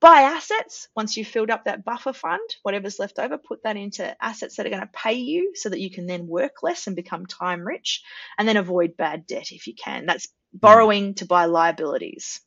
Buy 0.00 0.22
assets 0.22 0.88
once 0.94 1.16
you've 1.16 1.26
filled 1.26 1.50
up 1.50 1.64
that 1.64 1.84
buffer 1.84 2.12
fund, 2.12 2.40
whatever's 2.62 3.00
left 3.00 3.18
over, 3.18 3.36
put 3.36 3.64
that 3.64 3.76
into 3.76 4.16
assets 4.24 4.56
that 4.56 4.66
are 4.66 4.70
going 4.70 4.82
to 4.82 4.90
pay 4.92 5.14
you 5.14 5.52
so 5.56 5.68
that 5.70 5.80
you 5.80 5.90
can 5.90 6.06
then 6.06 6.28
work 6.28 6.62
less 6.62 6.86
and 6.86 6.94
become 6.94 7.26
time 7.26 7.66
rich. 7.66 8.02
And 8.38 8.46
then 8.46 8.56
avoid 8.56 8.96
bad 8.96 9.26
debt 9.26 9.50
if 9.50 9.66
you 9.66 9.74
can. 9.74 10.06
That's 10.06 10.28
borrowing 10.52 11.14
to 11.14 11.26
buy 11.26 11.46
liabilities. 11.46 12.40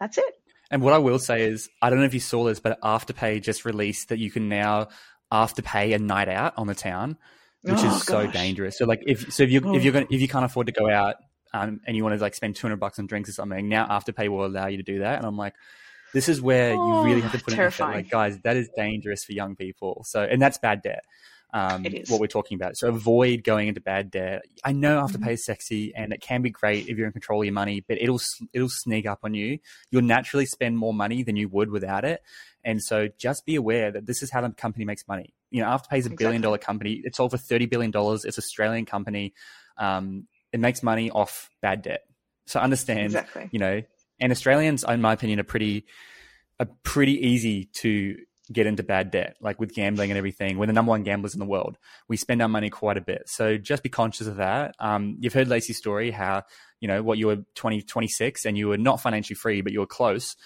That's 0.00 0.18
it. 0.18 0.34
And 0.70 0.82
what 0.82 0.92
I 0.92 0.98
will 0.98 1.18
say 1.18 1.42
is, 1.42 1.68
I 1.80 1.90
don't 1.90 2.00
know 2.00 2.06
if 2.06 2.14
you 2.14 2.20
saw 2.20 2.44
this, 2.44 2.60
but 2.60 2.80
Afterpay 2.80 3.42
just 3.42 3.64
released 3.64 4.08
that 4.08 4.18
you 4.18 4.30
can 4.30 4.48
now 4.48 4.88
Afterpay 5.32 5.94
a 5.94 5.98
night 5.98 6.28
out 6.28 6.54
on 6.56 6.66
the 6.66 6.74
town, 6.74 7.16
which 7.62 7.78
Oh, 7.78 7.96
is 7.96 8.02
so 8.04 8.26
dangerous. 8.26 8.78
So 8.78 8.84
like 8.84 9.02
if 9.06 9.32
so 9.32 9.44
if 9.44 9.50
you 9.50 9.60
Oh. 9.64 9.74
if 9.76 9.84
you're 9.84 9.92
going 9.92 10.06
if 10.10 10.20
you 10.20 10.28
can't 10.28 10.44
afford 10.44 10.66
to 10.66 10.72
go 10.72 10.90
out 10.90 11.16
um, 11.52 11.80
and 11.86 11.96
you 11.96 12.02
want 12.02 12.16
to 12.16 12.20
like 12.20 12.34
spend 12.34 12.56
two 12.56 12.66
hundred 12.66 12.80
bucks 12.80 12.98
on 12.98 13.06
drinks 13.06 13.28
or 13.28 13.32
something, 13.32 13.68
now 13.68 13.86
Afterpay 13.86 14.28
will 14.28 14.44
allow 14.44 14.66
you 14.66 14.78
to 14.78 14.82
do 14.82 15.00
that. 15.00 15.18
And 15.18 15.26
I'm 15.26 15.36
like, 15.36 15.54
this 16.14 16.28
is 16.28 16.40
where 16.40 16.72
you 16.74 17.02
really 17.02 17.20
have 17.20 17.32
to 17.32 17.38
Oh, 17.38 17.40
put 17.44 17.52
in 17.52 17.60
effort. 17.60 17.76
terrifying. 17.76 17.94
Like 17.96 18.10
guys, 18.10 18.38
that 18.40 18.56
is 18.56 18.68
dangerous 18.76 19.24
for 19.24 19.32
young 19.32 19.56
people. 19.56 20.04
So 20.06 20.22
and 20.22 20.40
that's 20.40 20.58
bad 20.58 20.82
debt. 20.82 21.04
Um, 21.52 21.84
It 21.84 21.94
is. 21.94 22.10
what 22.10 22.20
we're 22.20 22.28
talking 22.28 22.54
about. 22.54 22.76
So 22.76 22.88
avoid 22.88 23.42
going 23.42 23.66
into 23.66 23.80
bad 23.80 24.10
debt. 24.12 24.42
I 24.64 24.70
know 24.72 25.02
Mm-hmm. 25.02 25.16
Afterpay 25.24 25.32
is 25.32 25.44
sexy 25.44 25.92
and 25.96 26.12
it 26.12 26.20
can 26.20 26.42
be 26.42 26.50
great 26.50 26.88
if 26.88 26.96
you're 26.96 27.06
in 27.08 27.12
control 27.12 27.40
of 27.42 27.44
your 27.46 27.52
money, 27.54 27.80
but 27.86 28.00
it'll 28.00 28.20
it'll 28.52 28.68
sneak 28.68 29.06
up 29.06 29.20
on 29.24 29.34
you. 29.34 29.58
You'll 29.90 30.02
naturally 30.02 30.46
spend 30.46 30.78
more 30.78 30.94
money 30.94 31.22
than 31.24 31.34
you 31.36 31.48
would 31.48 31.70
without 31.70 32.04
it. 32.04 32.22
And 32.62 32.80
so 32.82 33.08
just 33.18 33.46
be 33.46 33.56
aware 33.56 33.90
that 33.90 34.06
this 34.06 34.22
is 34.22 34.30
how 34.30 34.42
the 34.42 34.50
company 34.50 34.84
makes 34.84 35.08
money. 35.08 35.34
You 35.50 35.62
know, 35.62 35.68
Afterpay 35.68 35.98
is 35.98 36.06
a 36.06 36.10
billion 36.10 36.40
dollar 36.42 36.58
company. 36.58 37.00
It's 37.02 37.16
for 37.16 37.28
thirty 37.30 37.66
billion 37.66 37.90
dollars. 37.90 38.24
It's 38.24 38.38
an 38.38 38.42
Australian 38.42 38.86
company. 38.86 39.34
Um, 39.76 40.28
it 40.52 40.60
makes 40.60 40.82
money 40.82 41.10
off 41.10 41.50
bad 41.62 41.82
debt. 41.82 42.04
So 42.46 42.60
understand, 42.60 43.06
Exactly. 43.06 43.48
you 43.50 43.58
know, 43.58 43.82
and 44.20 44.32
Australians, 44.32 44.84
in 44.86 45.00
my 45.00 45.12
opinion, 45.12 45.40
are 45.40 45.44
pretty 45.44 45.86
are 46.58 46.68
pretty 46.82 47.26
easy 47.26 47.66
to 47.72 48.16
get 48.52 48.66
into 48.66 48.82
bad 48.82 49.10
debt, 49.10 49.36
like 49.40 49.60
with 49.60 49.74
gambling 49.74 50.10
and 50.10 50.18
everything. 50.18 50.58
We're 50.58 50.66
the 50.66 50.72
number 50.72 50.90
one 50.90 51.04
gamblers 51.04 51.34
in 51.34 51.40
the 51.40 51.46
world. 51.46 51.78
We 52.08 52.16
spend 52.16 52.42
our 52.42 52.48
money 52.48 52.68
quite 52.68 52.96
a 52.96 53.00
bit. 53.00 53.22
So 53.26 53.56
just 53.56 53.82
be 53.82 53.88
conscious 53.88 54.26
of 54.26 54.36
that. 54.36 54.74
Um, 54.78 55.16
you've 55.20 55.32
heard 55.32 55.48
Lacey's 55.48 55.78
story, 55.78 56.10
how, 56.10 56.42
you 56.80 56.88
know, 56.88 57.02
what 57.02 57.18
you 57.18 57.28
were 57.28 57.38
20, 57.54 57.82
26 57.82 58.44
and 58.44 58.58
you 58.58 58.68
were 58.68 58.78
not 58.78 59.00
financially 59.00 59.36
free, 59.36 59.60
but 59.60 59.72
you 59.72 59.80
were 59.80 59.86
close. 59.86 60.36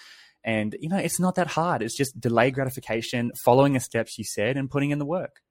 And, 0.43 0.75
you 0.79 0.89
know, 0.89 0.97
it's 0.97 1.19
not 1.19 1.35
that 1.35 1.47
hard. 1.47 1.81
It's 1.81 1.97
just 1.97 2.19
delay 2.19 2.51
gratification, 2.51 3.31
following 3.43 3.73
the 3.73 3.79
steps 3.79 4.19
you 4.19 4.23
said 4.23 4.55
and 4.55 4.69
putting 4.69 4.91
in 4.91 4.99
the 4.99 5.05
work. 5.05 5.41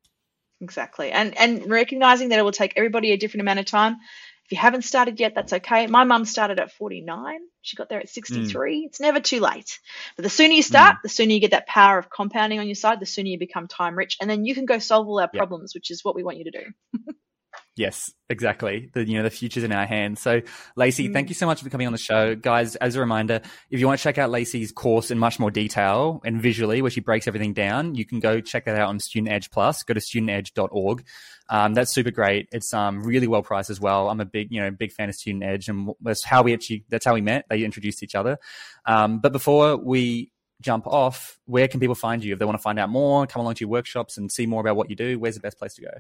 Exactly. 0.60 1.10
And 1.10 1.36
and 1.36 1.68
recognizing 1.68 2.28
that 2.28 2.38
it 2.38 2.42
will 2.42 2.52
take 2.52 2.74
everybody 2.76 3.10
a 3.10 3.16
different 3.16 3.42
amount 3.42 3.58
of 3.58 3.66
time. 3.66 3.96
If 4.44 4.52
you 4.52 4.58
haven't 4.58 4.82
started 4.82 5.18
yet, 5.20 5.34
that's 5.34 5.54
okay. 5.54 5.86
My 5.86 6.04
mum 6.04 6.26
started 6.26 6.60
at 6.60 6.72
49. 6.72 7.38
She 7.62 7.76
got 7.76 7.88
there 7.88 8.00
at 8.00 8.10
63. 8.10 8.82
Mm. 8.82 8.86
It's 8.86 9.00
never 9.00 9.20
too 9.20 9.40
late. 9.40 9.78
But 10.16 10.24
the 10.24 10.30
sooner 10.30 10.52
you 10.52 10.62
start, 10.62 10.96
mm. 10.96 11.02
the 11.02 11.08
sooner 11.08 11.32
you 11.32 11.40
get 11.40 11.52
that 11.52 11.66
power 11.66 11.98
of 11.98 12.10
compounding 12.10 12.58
on 12.58 12.66
your 12.66 12.74
side, 12.74 13.00
the 13.00 13.06
sooner 13.06 13.28
you 13.28 13.38
become 13.38 13.68
time 13.68 13.96
rich. 13.96 14.18
And 14.20 14.28
then 14.28 14.44
you 14.44 14.54
can 14.54 14.66
go 14.66 14.78
solve 14.78 15.08
all 15.08 15.18
our 15.18 15.30
yep. 15.32 15.38
problems, 15.38 15.74
which 15.74 15.90
is 15.90 16.04
what 16.04 16.14
we 16.14 16.22
want 16.22 16.36
you 16.36 16.44
to 16.44 16.50
do. 16.50 17.00
Yes, 17.76 18.12
exactly. 18.28 18.90
The 18.94 19.04
you 19.04 19.16
know 19.16 19.24
the 19.24 19.30
future's 19.30 19.64
in 19.64 19.72
our 19.72 19.84
hands. 19.84 20.20
So, 20.20 20.42
Lacey, 20.76 21.08
mm. 21.08 21.12
thank 21.12 21.28
you 21.28 21.34
so 21.34 21.46
much 21.46 21.60
for 21.60 21.68
coming 21.70 21.88
on 21.88 21.92
the 21.92 21.98
show, 21.98 22.36
guys. 22.36 22.76
As 22.76 22.94
a 22.94 23.00
reminder, 23.00 23.40
if 23.68 23.80
you 23.80 23.86
want 23.86 23.98
to 23.98 24.02
check 24.02 24.16
out 24.16 24.30
Lacey's 24.30 24.70
course 24.70 25.10
in 25.10 25.18
much 25.18 25.40
more 25.40 25.50
detail 25.50 26.20
and 26.24 26.40
visually, 26.40 26.82
where 26.82 26.90
she 26.90 27.00
breaks 27.00 27.26
everything 27.26 27.52
down, 27.52 27.96
you 27.96 28.04
can 28.04 28.20
go 28.20 28.40
check 28.40 28.66
that 28.66 28.76
out 28.76 28.88
on 28.88 29.00
Student 29.00 29.32
Edge 29.32 29.50
Plus. 29.50 29.82
Go 29.82 29.94
to 29.94 30.00
studentedge.org. 30.00 31.04
Um, 31.48 31.74
that's 31.74 31.92
super 31.92 32.12
great. 32.12 32.48
It's 32.52 32.72
um, 32.72 33.02
really 33.02 33.26
well 33.26 33.42
priced 33.42 33.70
as 33.70 33.80
well. 33.80 34.08
I'm 34.08 34.20
a 34.20 34.24
big 34.24 34.52
you 34.52 34.60
know 34.60 34.70
big 34.70 34.92
fan 34.92 35.08
of 35.08 35.16
Student 35.16 35.42
Edge, 35.42 35.68
and 35.68 35.90
that's 36.00 36.22
how 36.22 36.42
we 36.42 36.52
actually 36.54 36.84
that's 36.88 37.04
how 37.04 37.14
we 37.14 37.22
met. 37.22 37.44
They 37.50 37.64
introduced 37.64 38.04
each 38.04 38.14
other. 38.14 38.38
Um, 38.86 39.18
but 39.18 39.32
before 39.32 39.76
we 39.76 40.30
jump 40.60 40.86
off, 40.86 41.38
where 41.46 41.66
can 41.66 41.80
people 41.80 41.96
find 41.96 42.22
you 42.22 42.32
if 42.32 42.38
they 42.38 42.44
want 42.44 42.56
to 42.56 42.62
find 42.62 42.78
out 42.78 42.88
more, 42.88 43.26
come 43.26 43.40
along 43.40 43.54
to 43.54 43.60
your 43.60 43.68
workshops 43.68 44.16
and 44.16 44.30
see 44.30 44.46
more 44.46 44.60
about 44.60 44.76
what 44.76 44.90
you 44.90 44.96
do? 44.96 45.18
Where's 45.18 45.34
the 45.34 45.40
best 45.40 45.58
place 45.58 45.74
to 45.74 45.82
go? 45.82 45.90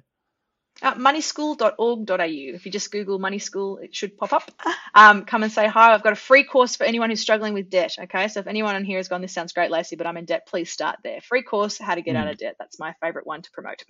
Uh, 0.82 0.94
moneyschool.org.au. 0.94 2.54
If 2.54 2.66
you 2.66 2.72
just 2.72 2.90
Google 2.90 3.18
Money 3.18 3.38
School, 3.38 3.78
it 3.78 3.94
should 3.94 4.16
pop 4.16 4.32
up. 4.32 4.50
Um, 4.94 5.24
come 5.24 5.42
and 5.42 5.52
say 5.52 5.66
hi. 5.66 5.94
I've 5.94 6.02
got 6.02 6.12
a 6.12 6.16
free 6.16 6.44
course 6.44 6.76
for 6.76 6.84
anyone 6.84 7.10
who's 7.10 7.20
struggling 7.20 7.54
with 7.54 7.70
debt. 7.70 7.94
Okay, 7.98 8.28
so 8.28 8.40
if 8.40 8.46
anyone 8.46 8.74
on 8.74 8.84
here 8.84 8.98
has 8.98 9.08
gone, 9.08 9.22
this 9.22 9.32
sounds 9.32 9.52
great, 9.52 9.70
Lacey, 9.70 9.96
but 9.96 10.06
I'm 10.06 10.16
in 10.16 10.24
debt, 10.24 10.46
please 10.46 10.70
start 10.70 10.98
there. 11.02 11.20
Free 11.20 11.42
course, 11.42 11.78
how 11.78 11.94
to 11.94 12.02
get 12.02 12.16
mm. 12.16 12.18
out 12.18 12.28
of 12.28 12.38
debt. 12.38 12.56
That's 12.58 12.78
my 12.78 12.94
favorite 13.00 13.26
one 13.26 13.42
to 13.42 13.50
promote. 13.52 13.84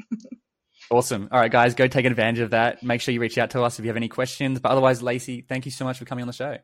awesome. 0.91 1.29
All 1.31 1.41
right, 1.41 1.51
guys, 1.51 1.75
go 1.75 1.87
take 1.87 2.07
advantage 2.07 2.41
of 2.41 2.51
that. 2.51 2.83
Make 2.83 3.01
sure 3.01 3.13
you 3.13 3.21
reach 3.21 3.39
out 3.39 3.51
to 3.51 3.63
us 3.63 3.79
if 3.79 3.85
you 3.85 3.89
have 3.89 3.97
any 3.97 4.09
questions. 4.09 4.61
But 4.61 4.73
otherwise, 4.73 5.03
Lacey, 5.03 5.43
thank 5.43 5.67
you 5.67 5.73
so 5.73 5.85
much 5.85 5.99
for 5.99 6.05
coming 6.05 6.23
on 6.23 6.27
the 6.27 6.33
show. 6.33 6.57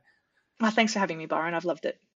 Oh, 0.62 0.70
thanks 0.70 0.92
for 0.92 0.98
having 0.98 1.18
me, 1.18 1.26
Byron. 1.26 1.54
I've 1.54 1.64
loved 1.64 1.84
it. 1.84 2.00